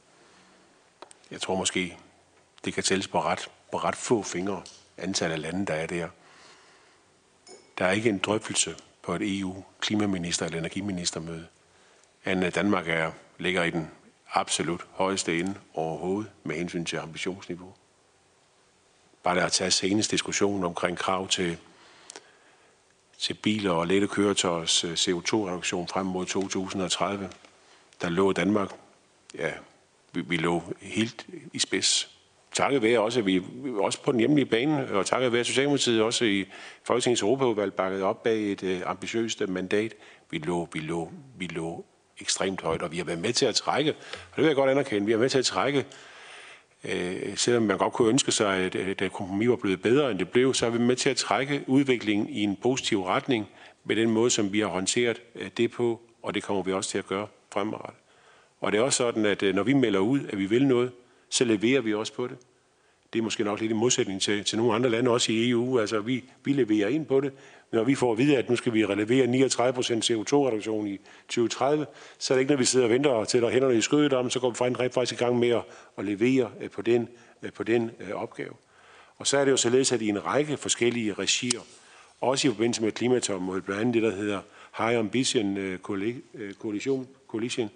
[1.31, 1.97] Jeg tror måske,
[2.65, 4.63] det kan tælles på ret, på ret få fingre,
[5.01, 6.09] antal af lande, der er der.
[7.77, 11.47] Der er ikke en drøftelse på et EU-klimaminister- eller energiministermøde,
[12.25, 13.91] end at Danmark er, ligger i den
[14.33, 17.73] absolut højeste ende overhovedet med hensyn til ambitionsniveau.
[19.23, 21.57] Bare der at tage senest diskussion omkring krav til,
[23.17, 27.29] til biler og lette køretøjers øh, CO2-reduktion frem mod 2030.
[28.01, 28.71] Der lå Danmark,
[29.35, 29.51] ja,
[30.13, 32.10] vi, vi lå helt i spids
[32.53, 33.41] takket være også, at vi
[33.77, 36.45] også på den hjemlige bane, og takket være Socialdemokratiet også i
[36.83, 39.93] Folketingets Europaudvalg bakket op bag et øh, ambitiøst øh, mandat.
[40.29, 41.85] Vi lå, vi, lå, vi lå
[42.21, 44.69] ekstremt højt, og vi har været med til at trække, og det vil jeg godt
[44.69, 45.85] anerkende, vi har været med til at trække,
[46.83, 50.19] øh, selvom man godt kunne ønske sig, at, øh, at kompromis var blevet bedre, end
[50.19, 53.47] det blev, så er vi med til at trække udviklingen i en positiv retning
[53.83, 56.89] med den måde, som vi har håndteret øh, det på, og det kommer vi også
[56.89, 57.97] til at gøre fremadrettet.
[58.61, 60.91] Og det er også sådan, at når vi melder ud, at vi vil noget,
[61.31, 62.37] så leverer vi også på det.
[63.13, 65.79] Det er måske nok lidt i modsætning til, til nogle andre lande, også i EU.
[65.79, 67.33] Altså, vi, vi leverer ind på det.
[67.71, 70.97] Når vi får at vide, at nu skal vi levere 39 procent CO2-reduktion i
[71.27, 71.85] 2030,
[72.19, 74.29] så er det ikke, når vi sidder og venter til, tæller hænderne i skødet om,
[74.29, 75.61] så går vi rent faktisk i gang med at,
[75.97, 77.09] at levere øh, på den,
[77.43, 78.53] øh, på den øh, opgave.
[79.17, 81.59] Og så er det jo således, at i en række forskellige regier,
[82.21, 84.39] også i forbindelse med klimatopmødet, blandt andet det, der hedder
[84.77, 87.69] High Ambition Coalition, Coalition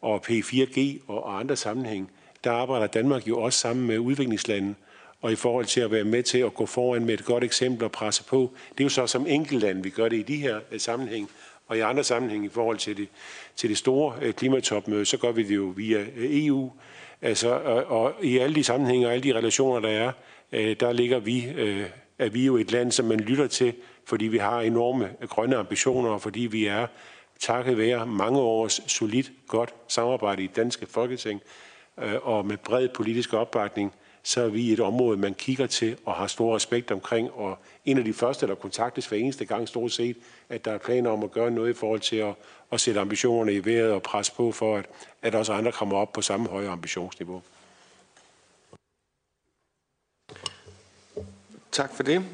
[0.00, 2.10] og P4G og andre sammenhæng,
[2.44, 4.74] der arbejder Danmark jo også sammen med udviklingslande,
[5.20, 7.84] og i forhold til at være med til at gå foran med et godt eksempel
[7.84, 8.52] og presse på.
[8.72, 11.30] Det er jo så som enkeltland, vi gør det i de her øh, sammenhæng,
[11.66, 13.08] og i andre sammenhæng i forhold til det,
[13.56, 16.72] til det store øh, klimatopmøde, så gør vi det jo via øh, EU.
[17.22, 20.12] Altså, og, og i alle de sammenhænge og alle de relationer, der er,
[20.74, 21.46] der ligger vi,
[22.18, 26.10] er vi jo et land, som man lytter til, fordi vi har enorme grønne ambitioner,
[26.10, 26.86] og fordi vi er
[27.40, 31.42] takket være mange års solidt godt samarbejde i danske folketing,
[31.98, 33.92] Øh, og med bred politisk opbakning,
[34.22, 37.30] så er vi et område, man kigger til og har stor respekt omkring.
[37.30, 40.16] Og en af de første, der kontaktes hver eneste gang stort set,
[40.48, 42.34] at der er planer om at gøre noget i forhold til at,
[42.72, 44.86] at sætte ambitionerne i vejret og presse på for, at,
[45.22, 47.42] at også andre kommer op på samme høje ambitionsniveau.
[51.72, 52.24] Tak for det.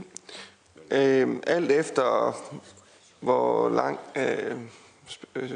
[0.91, 2.37] Øh, alt efter
[3.21, 4.57] hvor lang øh,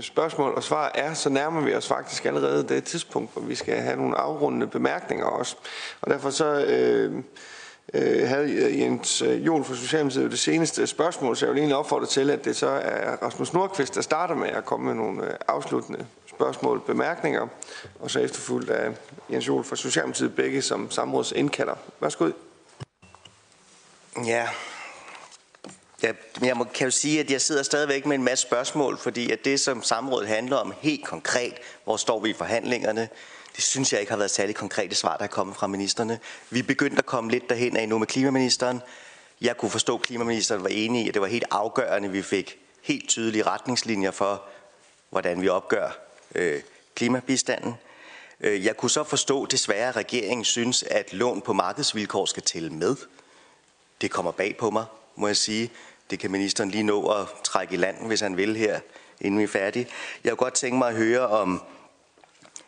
[0.00, 3.76] spørgsmål og svar er, så nærmer vi os faktisk allerede det tidspunkt, hvor vi skal
[3.76, 5.56] have nogle afrundende bemærkninger også.
[6.00, 7.22] Og derfor så øh,
[7.94, 12.06] øh, havde Jens øh, Jol fra Socialdemokratiet det seneste spørgsmål, så jeg vil egentlig opfordre
[12.06, 15.34] til, at det så er Rasmus Nordqvist, der starter med at komme med nogle øh,
[15.48, 17.46] afsluttende spørgsmål, bemærkninger,
[18.00, 18.92] og så efterfulgt af
[19.30, 21.74] Jens Jol fra Socialdemokratiet, begge som samrådsindkalder.
[22.00, 22.30] Værsgo.
[24.26, 24.48] Ja,
[26.02, 26.12] Ja,
[26.42, 29.44] jeg må, kan jo sige, at jeg sidder stadigvæk med en masse spørgsmål, fordi at
[29.44, 31.54] det, som samrådet handler om helt konkret,
[31.84, 33.08] hvor står vi i forhandlingerne,
[33.56, 36.18] det synes jeg ikke har været særlig konkrete svar, der er kommet fra ministerne.
[36.50, 38.80] Vi begyndte at komme lidt derhen af nu med klimaministeren.
[39.40, 42.22] Jeg kunne forstå, at klimaministeren var enig i, at det var helt afgørende, at vi
[42.22, 44.42] fik helt tydelige retningslinjer for,
[45.10, 45.98] hvordan vi opgør
[46.34, 46.60] øh,
[46.94, 47.74] klimabistanden.
[48.40, 52.70] Øh, jeg kunne så forstå, desværre, at regeringen synes, at lån på markedsvilkår skal tælle
[52.70, 52.96] med.
[54.00, 54.84] Det kommer bag på mig,
[55.16, 55.70] må jeg sige.
[56.10, 58.80] Det kan ministeren lige nå at trække i land, hvis han vil her,
[59.20, 59.88] inden vi er færdige.
[60.24, 61.62] Jeg kunne godt tænke mig at høre, om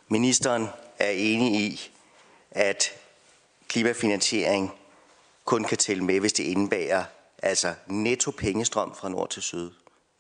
[0.09, 1.91] ministeren er enig i,
[2.51, 2.93] at
[3.69, 4.73] klimafinansiering
[5.45, 7.05] kun kan tælle med, hvis det indebærer
[7.43, 9.71] altså netto pengestrøm fra nord til syd.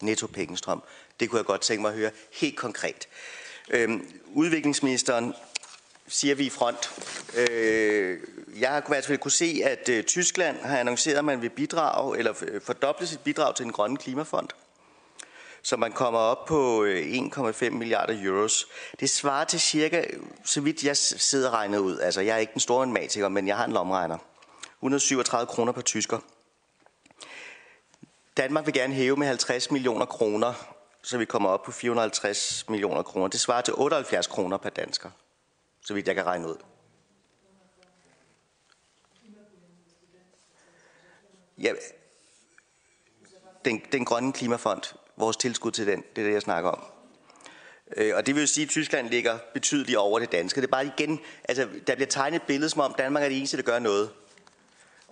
[0.03, 0.82] Netto pengestrøm.
[1.20, 3.09] Det kunne jeg godt tænke mig at høre helt konkret.
[3.69, 5.35] Øhm, udviklingsministeren
[6.09, 6.91] siger vi i front.
[7.37, 8.20] Øh,
[8.61, 11.51] jeg har i hvert fald kunne se, at øh, Tyskland har annonceret, at man vil
[11.51, 14.49] bidrage, eller øh, fordoble sit bidrag til den grønne klimafond.
[15.62, 18.66] Så man kommer op på øh, 1,5 milliarder euros.
[19.01, 20.05] Det svarer til cirka,
[20.45, 23.57] så vidt jeg sidder regnet ud, altså jeg er ikke den store matematiker, men jeg
[23.57, 24.19] har en lomregner.
[24.79, 26.19] 137 kroner per tysker.
[28.37, 30.53] Danmark vil gerne hæve med 50 millioner kroner,
[31.03, 33.29] så vi kommer op på 450 millioner kroner.
[33.29, 35.11] Det svarer til 78 kroner per dansker
[35.82, 36.56] så vidt jeg kan regne ud.
[41.59, 41.72] Ja,
[43.64, 46.84] den, den grønne klimafond, vores tilskud til den, det er det, jeg snakker om.
[47.96, 50.60] Øh, og det vil jo sige, at Tyskland ligger betydeligt over det danske.
[50.60, 53.38] Det er bare igen, altså der bliver tegnet et billede, som om Danmark er det
[53.38, 54.10] eneste, der gør noget.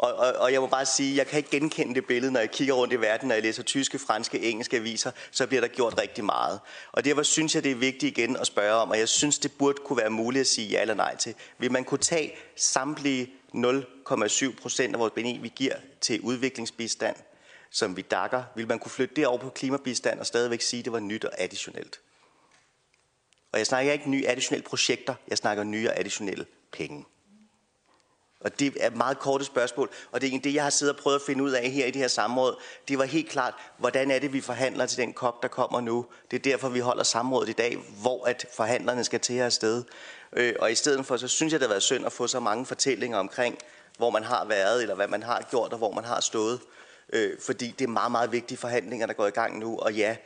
[0.01, 2.51] Og, og, og jeg må bare sige, jeg kan ikke genkende det billede, når jeg
[2.51, 6.01] kigger rundt i verden, når jeg læser tyske, franske, engelske aviser, så bliver der gjort
[6.01, 6.61] rigtig meget.
[6.93, 9.53] Og derfor synes jeg, det er vigtigt igen at spørge om, og jeg synes, det
[9.59, 11.35] burde kunne være muligt at sige ja eller nej til.
[11.59, 17.17] Vil man kunne tage samtlige 0,7 procent af vores BNI, vi giver til udviklingsbistand,
[17.71, 20.85] som vi dakker, vil man kunne flytte det over på klimabistand og stadigvæk sige, at
[20.85, 22.01] det var nyt og additionelt?
[23.53, 27.05] Og jeg snakker ikke nye additionelle projekter, jeg snakker nye og additionelle penge.
[28.41, 31.03] Og det er et meget korte spørgsmål, og det er det, jeg har siddet og
[31.03, 32.63] prøvet at finde ud af her i det her samråd.
[32.89, 36.07] Det var helt klart, hvordan er det, vi forhandler til den kop, der kommer nu.
[36.31, 39.85] Det er derfor, vi holder samrådet i dag, hvor at forhandlerne skal til her sted.
[40.33, 42.41] Øh, og i stedet for, så synes jeg, det har været synd at få så
[42.41, 43.59] mange fortællinger omkring,
[43.97, 46.61] hvor man har været, eller hvad man har gjort, og hvor man har stået.
[47.13, 49.79] Øh, fordi det er meget, meget vigtige forhandlinger, der går i gang nu.
[49.79, 50.17] Og ja,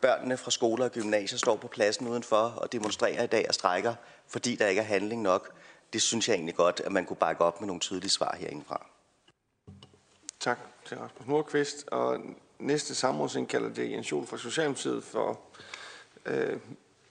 [0.00, 3.94] børnene fra skoler og gymnasier står på pladsen udenfor og demonstrerer i dag og strækker,
[4.28, 5.52] fordi der ikke er handling nok
[5.94, 8.86] det synes jeg egentlig godt, at man kunne bakke op med nogle tydelige svar herindefra.
[10.40, 11.88] Tak til Rasmus Nordqvist.
[11.88, 12.20] Og
[12.58, 15.40] næste samrådsindkalder det Jens Jol fra Socialdemokratiet for
[16.26, 16.60] øh,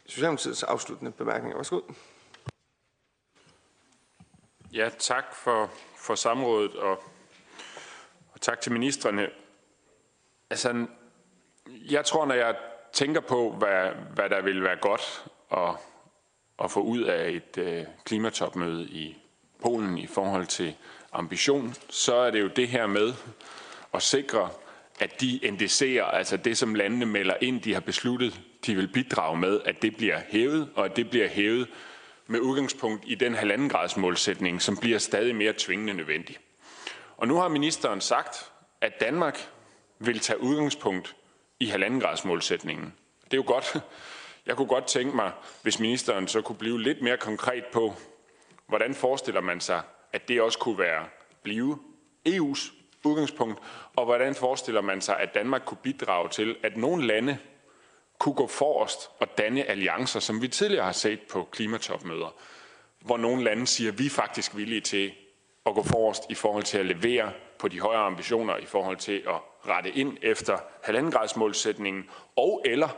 [0.05, 1.57] Socialdemokratiets afsluttende bemærkninger.
[1.57, 1.81] Værsgo.
[4.73, 7.03] Ja, tak for, for samrådet, og,
[8.33, 9.29] og tak til ministerne.
[10.49, 10.85] Altså,
[11.67, 12.55] jeg tror, når jeg
[12.93, 15.77] tænker på, hvad, hvad der vil være godt og
[16.63, 19.17] at få ud af et øh, klimatopmøde i
[19.61, 20.75] Polen i forhold til
[21.13, 23.13] ambition, så er det jo det her med
[23.93, 24.49] at sikre,
[24.99, 29.37] at de NDC'er, altså det som landene melder ind, de har besluttet, de vil bidrage
[29.37, 31.67] med, at det bliver hævet, og at det bliver hævet
[32.27, 36.37] med udgangspunkt i den halvanden grads målsætning, som bliver stadig mere tvingende nødvendig.
[37.17, 38.51] Og nu har ministeren sagt,
[38.81, 39.49] at Danmark
[39.99, 41.15] vil tage udgangspunkt
[41.59, 42.93] i halvanden grads målsætningen.
[43.23, 43.83] Det er jo godt,
[44.45, 47.93] jeg kunne godt tænke mig, hvis ministeren så kunne blive lidt mere konkret på,
[48.67, 51.05] hvordan forestiller man sig, at det også kunne være
[51.43, 51.77] blive
[52.29, 52.73] EU's
[53.05, 53.59] udgangspunkt,
[53.95, 57.37] og hvordan forestiller man sig, at Danmark kunne bidrage til, at nogle lande
[58.19, 62.35] kunne gå forrest og danne alliancer, som vi tidligere har set på klimatopmøder,
[62.99, 65.13] hvor nogle lande siger, at vi er faktisk villige til
[65.65, 69.23] at gå forrest i forhold til at levere på de højere ambitioner, i forhold til
[69.27, 72.89] at rette ind efter halvandengradsmålsætningen, og eller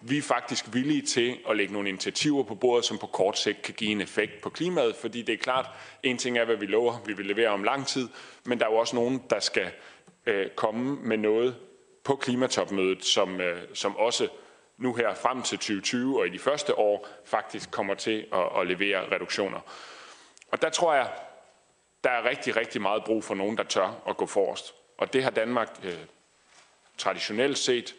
[0.00, 3.62] vi er faktisk villige til at lægge nogle initiativer på bordet, som på kort sigt
[3.62, 5.66] kan give en effekt på klimaet, fordi det er klart,
[6.02, 8.08] en ting er, hvad vi lover, vi vil levere om lang tid,
[8.44, 9.70] men der er jo også nogen, der skal
[10.26, 11.56] øh, komme med noget
[12.04, 14.28] på klimatopmødet, som, øh, som også
[14.78, 18.66] nu her frem til 2020 og i de første år faktisk kommer til at, at
[18.66, 19.60] levere reduktioner.
[20.52, 21.10] Og der tror jeg,
[22.04, 24.74] der er rigtig, rigtig meget brug for nogen, der tør at gå forrest.
[24.98, 25.98] Og det har Danmark øh,
[26.98, 27.94] traditionelt set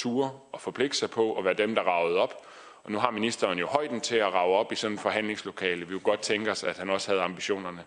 [0.00, 2.46] ture og forpligte sig på at være dem, der ravede op.
[2.84, 5.86] Og nu har ministeren jo højden til at rave op i sådan en forhandlingslokale.
[5.86, 7.84] Vi kunne godt tænke os, at han også havde ambitionerne.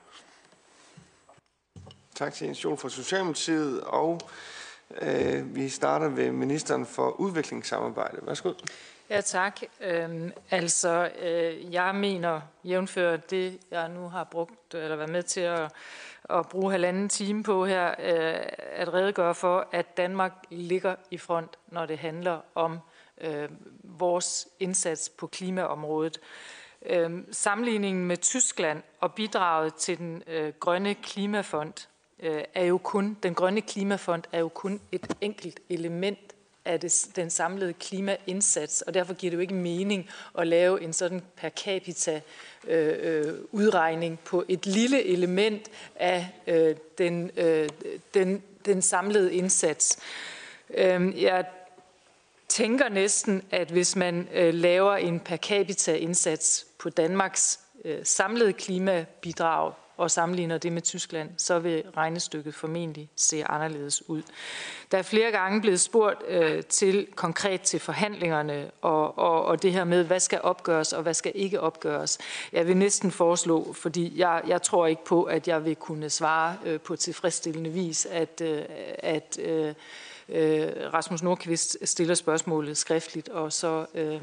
[2.15, 4.21] Tak til Jens Jol fra Socialdemokratiet, og
[5.01, 8.17] øh, vi starter ved ministeren for udviklingssamarbejde.
[8.21, 8.53] Værsgo.
[9.09, 9.61] Ja, tak.
[9.81, 15.41] Øhm, altså, øh, jeg mener, jævnfør det, jeg nu har brugt, eller været med til
[15.41, 15.71] at,
[16.29, 18.39] at bruge halvanden time på her, øh,
[18.71, 22.79] at redegøre for, at Danmark ligger i front, når det handler om
[23.21, 23.49] øh,
[23.83, 26.19] vores indsats på klimaområdet.
[26.85, 31.87] Øh, sammenligningen med Tyskland og bidraget til den øh, grønne klimafond
[32.19, 36.33] øh, er jo kun, den grønne klimafond er jo kun et enkelt element
[36.65, 40.93] af det, den samlede klimaindsats, og derfor giver det jo ikke mening at lave en
[40.93, 42.21] sådan per capita
[42.67, 47.69] Øh, øh, udregning på et lille element af øh, den, øh,
[48.13, 49.99] den, den samlede indsats.
[50.73, 51.45] Øh, jeg
[52.47, 58.53] tænker næsten, at hvis man øh, laver en per capita indsats på Danmarks øh, samlede
[58.53, 64.21] klimabidrag og sammenligner det med Tyskland, så vil regnestykket formentlig se anderledes ud.
[64.91, 69.73] Der er flere gange blevet spurgt øh, til konkret til forhandlingerne og, og, og det
[69.73, 72.17] her med, hvad skal opgøres og hvad skal ikke opgøres.
[72.51, 76.55] Jeg vil næsten foreslå, fordi jeg, jeg tror ikke på, at jeg vil kunne svare
[76.65, 78.61] øh, på tilfredsstillende vis, at, øh,
[78.97, 79.73] at øh,
[80.29, 84.21] øh, Rasmus Nordqvist stiller spørgsmålet skriftligt, og så øh,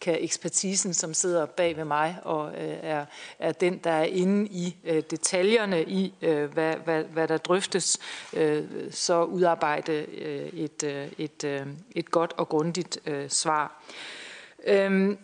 [0.00, 3.04] kan ekspertisen, som sidder bag ved mig og øh, er,
[3.38, 7.98] er den, der er inde i øh, detaljerne i, øh, hvad, hvad, hvad der drøftes,
[8.32, 11.66] øh, så udarbejde øh, et, øh, et, øh,
[11.96, 13.82] et godt og grundigt øh, svar.
[14.66, 15.16] Øh,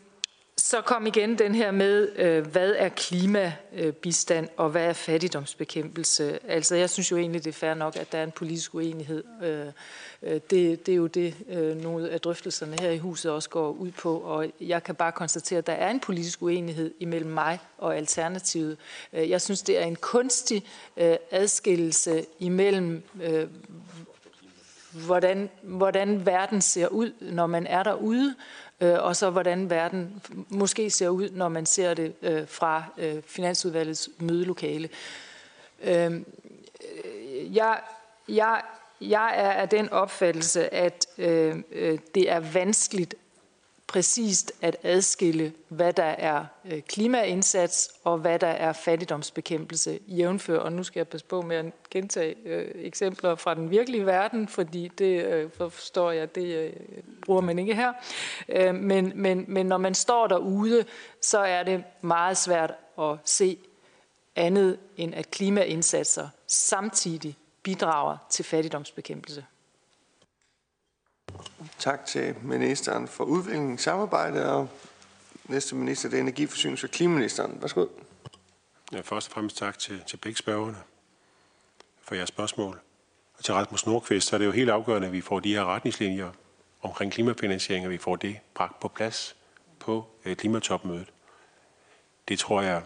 [0.64, 6.38] så kom igen den her med, øh, hvad er klimabistand og hvad er fattigdomsbekæmpelse?
[6.48, 9.24] Altså jeg synes jo egentlig, det er fair nok, at der er en politisk uenighed.
[9.42, 9.66] Øh,
[10.22, 13.70] øh, det, det er jo det, øh, nogle af drøftelserne her i huset også går
[13.70, 17.58] ud på, og jeg kan bare konstatere, at der er en politisk uenighed imellem mig
[17.78, 18.76] og Alternativet.
[19.12, 20.64] Øh, jeg synes, det er en kunstig
[20.96, 23.46] øh, adskillelse imellem, øh,
[24.94, 28.34] hvordan, hvordan verden ser ud, når man er derude,
[28.80, 33.22] øh, og så hvordan verden måske ser ud, når man ser det øh, fra øh,
[33.26, 34.88] Finansudvalgets mødelokale.
[35.82, 36.24] Øhm,
[37.04, 37.80] øh, jeg,
[38.28, 38.62] jeg,
[39.00, 43.14] jeg er af den opfattelse, at øh, øh det er vanskeligt
[43.94, 50.58] præcist at adskille, hvad der er øh, klimaindsats og hvad der er fattigdomsbekæmpelse jævnfør.
[50.58, 54.48] Og nu skal jeg passe på med at gentage øh, eksempler fra den virkelige verden,
[54.48, 56.72] fordi det øh, forstår jeg, det øh,
[57.26, 57.92] bruger man ikke her.
[58.48, 60.84] Øh, men, men, men når man står derude,
[61.20, 63.58] så er det meget svært at se
[64.36, 69.44] andet end at klimaindsatser samtidig bidrager til fattigdomsbekæmpelse.
[71.78, 74.68] Tak til ministeren for udvikling samarbejde, og
[75.48, 77.58] næste minister det er Energi-, Forsynings- og Klimaministeren.
[77.60, 77.86] Værsgo.
[78.92, 80.76] Ja, først og fremmest tak til, til begge spørgerne
[82.02, 82.80] for jeres spørgsmål.
[83.38, 85.64] Og til Rasmus Nordqvist, så er det jo helt afgørende, at vi får de her
[85.64, 86.30] retningslinjer
[86.82, 89.36] omkring klimafinansiering, og vi får det bragt på plads
[89.78, 91.12] på øh, klimatopmødet.
[92.28, 92.82] Det tror jeg,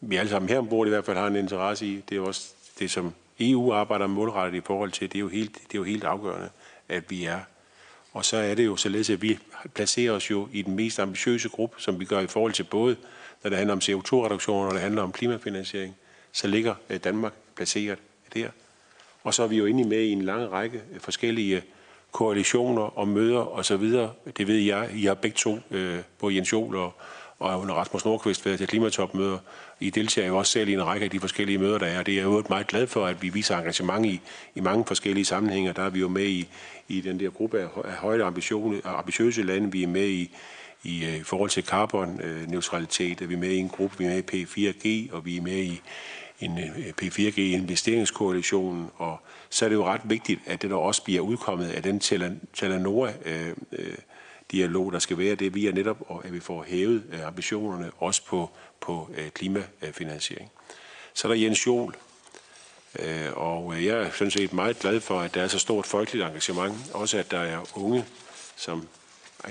[0.00, 2.00] vi alle sammen her ombord i hvert fald har en interesse i.
[2.08, 5.12] Det er også det, som EU arbejder målrettet i forhold til.
[5.12, 6.50] Det er jo helt, det er jo helt afgørende,
[6.88, 7.40] at vi er
[8.14, 9.38] og så er det jo således, at vi
[9.74, 12.96] placerer os jo i den mest ambitiøse gruppe, som vi gør i forhold til både,
[13.42, 15.96] når det handler om CO2-reduktioner og når det handler om klimafinansiering,
[16.32, 17.98] så ligger øh, Danmark placeret
[18.34, 18.48] der.
[19.22, 21.62] Og så er vi jo inde med i en lang række øh, forskellige øh,
[22.12, 23.90] koalitioner og møder osv.
[24.36, 25.58] Det ved jeg, I har begge to,
[26.18, 26.92] både Jens Jol og,
[27.38, 29.38] og under Rasmus Nordqvist været til klimatopmøder.
[29.80, 32.02] I deltager jo også selv i en række af de forskellige møder, der er.
[32.02, 34.20] Det er jeg jo meget glad for, at vi viser engagement i,
[34.54, 35.72] i mange forskellige sammenhænge.
[35.72, 36.48] Der er vi jo med i,
[36.88, 38.20] i den der gruppe af, højt
[38.86, 39.72] ambitiøse lande.
[39.72, 40.36] Vi er med i,
[40.84, 43.20] i, øh, i forhold til carbon-neutralitet.
[43.20, 45.42] Øh, er vi med i en gruppe, vi er med i P4G, og vi er
[45.42, 45.80] med i
[46.40, 49.20] en øh, P4G investeringskoalition, og
[49.50, 52.00] så er det jo ret vigtigt, at det der også bliver udkommet af den
[52.54, 53.94] Telenor øh, øh,
[54.54, 58.24] dialog, der skal være, det vi er netop, at vi får hævet øh, ambitionerne også
[58.26, 58.50] på,
[58.80, 60.50] på øh, klimafinansiering.
[61.14, 61.96] Så er der Jens Jol,
[62.98, 66.26] øh, og jeg er sådan set meget glad for, at der er så stort folkeligt
[66.26, 68.04] engagement, også at der er unge,
[68.56, 68.88] som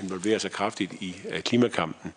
[0.02, 2.12] involverer sig kraftigt i klimakampen.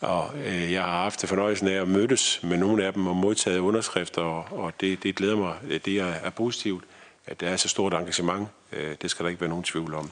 [0.00, 3.58] Og øh, jeg har haft fornøjelsen af at mødes med nogle af dem og modtaget
[3.58, 5.54] underskrifter, og, og det, det glæder mig.
[5.84, 6.84] Det er, er positivt,
[7.26, 8.48] at der er så stort engagement.
[8.72, 10.10] Øh, det skal der ikke være nogen tvivl om.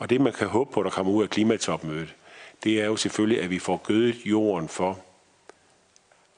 [0.00, 2.14] Og det, man kan håbe på, der kommer ud af klimatopmødet,
[2.64, 4.98] det er jo selvfølgelig, at vi får gødet jorden for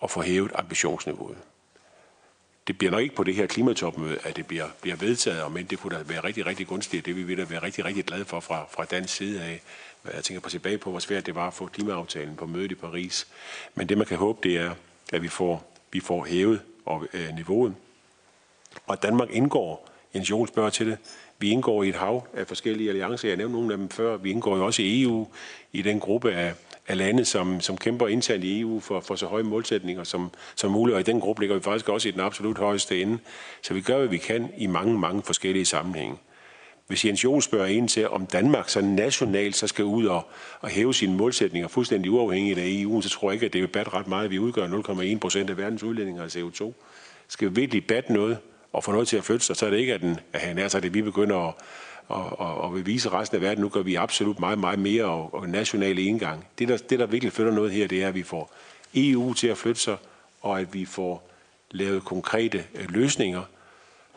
[0.03, 1.39] at få hævet ambitionsniveauet.
[2.67, 5.79] Det bliver nok ikke på det her klimatopmøde, at det bliver, bliver vedtaget, men det
[5.79, 7.07] kunne da være rigtig, rigtig gunstigt.
[7.07, 9.63] Det vil vi da være rigtig, rigtig glade for fra, fra dansk side af.
[10.15, 12.75] Jeg tænker på tilbage på, hvor svært det var at få klimaaftalen på mødet i
[12.75, 13.27] Paris.
[13.75, 14.75] Men det, man kan håbe, det er,
[15.13, 17.75] at vi får, vi får hævet og, øh, niveauet.
[18.87, 20.99] Og Danmark indgår, Jens Jol spørger til det,
[21.43, 23.29] vi indgår i et hav af forskellige alliancer.
[23.29, 24.17] Jeg nævnte nogle af dem før.
[24.17, 25.27] Vi indgår jo også i EU,
[25.73, 26.55] i den gruppe af,
[26.89, 30.71] af lande, som, som kæmper internt i EU for, for så høje målsætninger som, som
[30.71, 30.95] muligt.
[30.95, 33.19] Og i den gruppe ligger vi faktisk også i den absolut højeste ende.
[33.63, 36.17] Så vi gør, hvad vi kan i mange, mange forskellige sammenhænge.
[36.87, 40.27] Hvis Jens Jol spørger en til, om Danmark så nationalt så skal ud og,
[40.61, 43.69] og hæve sine målsætninger fuldstændig uafhængigt af EU, så tror jeg ikke, at det vil
[43.69, 44.31] batte ret meget.
[44.31, 46.73] Vi udgør 0,1 procent af verdens udledninger af CO2.
[47.29, 48.39] Skal vi virkelig batte noget
[48.73, 50.59] og få noget til at flytte sig, så er det ikke, at, den, at han
[50.59, 51.55] er sagt, at vi begynder at,
[52.09, 55.05] og, og, og vil vise resten af verden, nu gør vi absolut meget, meget mere
[55.05, 56.47] og, og national engang.
[56.59, 58.53] Det der, det, der virkelig flytter noget her, det er, at vi får
[58.95, 59.97] EU til at flytte sig,
[60.41, 61.29] og at vi får
[61.71, 63.43] lavet konkrete øh, løsninger,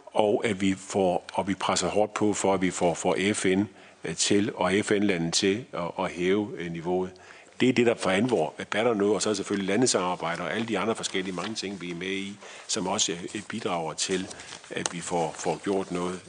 [0.05, 3.63] og at vi får, og vi presser hårdt på for, at vi får, får FN
[4.03, 7.11] øh, til, og FN-landet til at, at hæve øh, niveauet.
[7.59, 10.67] Det er det, der for alvor batter noget, og så er selvfølgelig landesamarbejder og alle
[10.67, 12.37] de andre forskellige mange ting, vi er med i,
[12.67, 13.15] som også
[13.49, 14.27] bidrager til,
[14.69, 16.19] at vi får, får gjort noget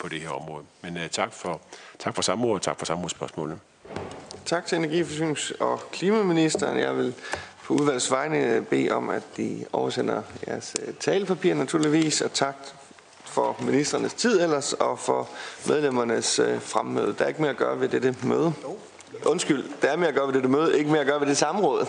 [0.00, 0.64] på det her område.
[0.82, 1.60] Men uh, tak for,
[1.98, 3.58] tak for samrådet, tak for samrådsspørgsmålene.
[4.46, 6.78] Tak til Energiforsynings- og Klimaministeren.
[6.78, 7.14] Jeg vil
[7.64, 12.56] på udvalgsvejene bede om, at de oversender jeres talepapir naturligvis, og tak
[13.24, 15.28] for ministernes tid ellers, og for
[15.68, 17.14] medlemmernes øh, fremmøde.
[17.18, 18.52] Der er ikke mere at gøre ved dette møde.
[19.26, 21.36] Undskyld, der er mere at gøre ved dette møde, ikke mere at gøre ved det
[21.36, 21.86] samråd.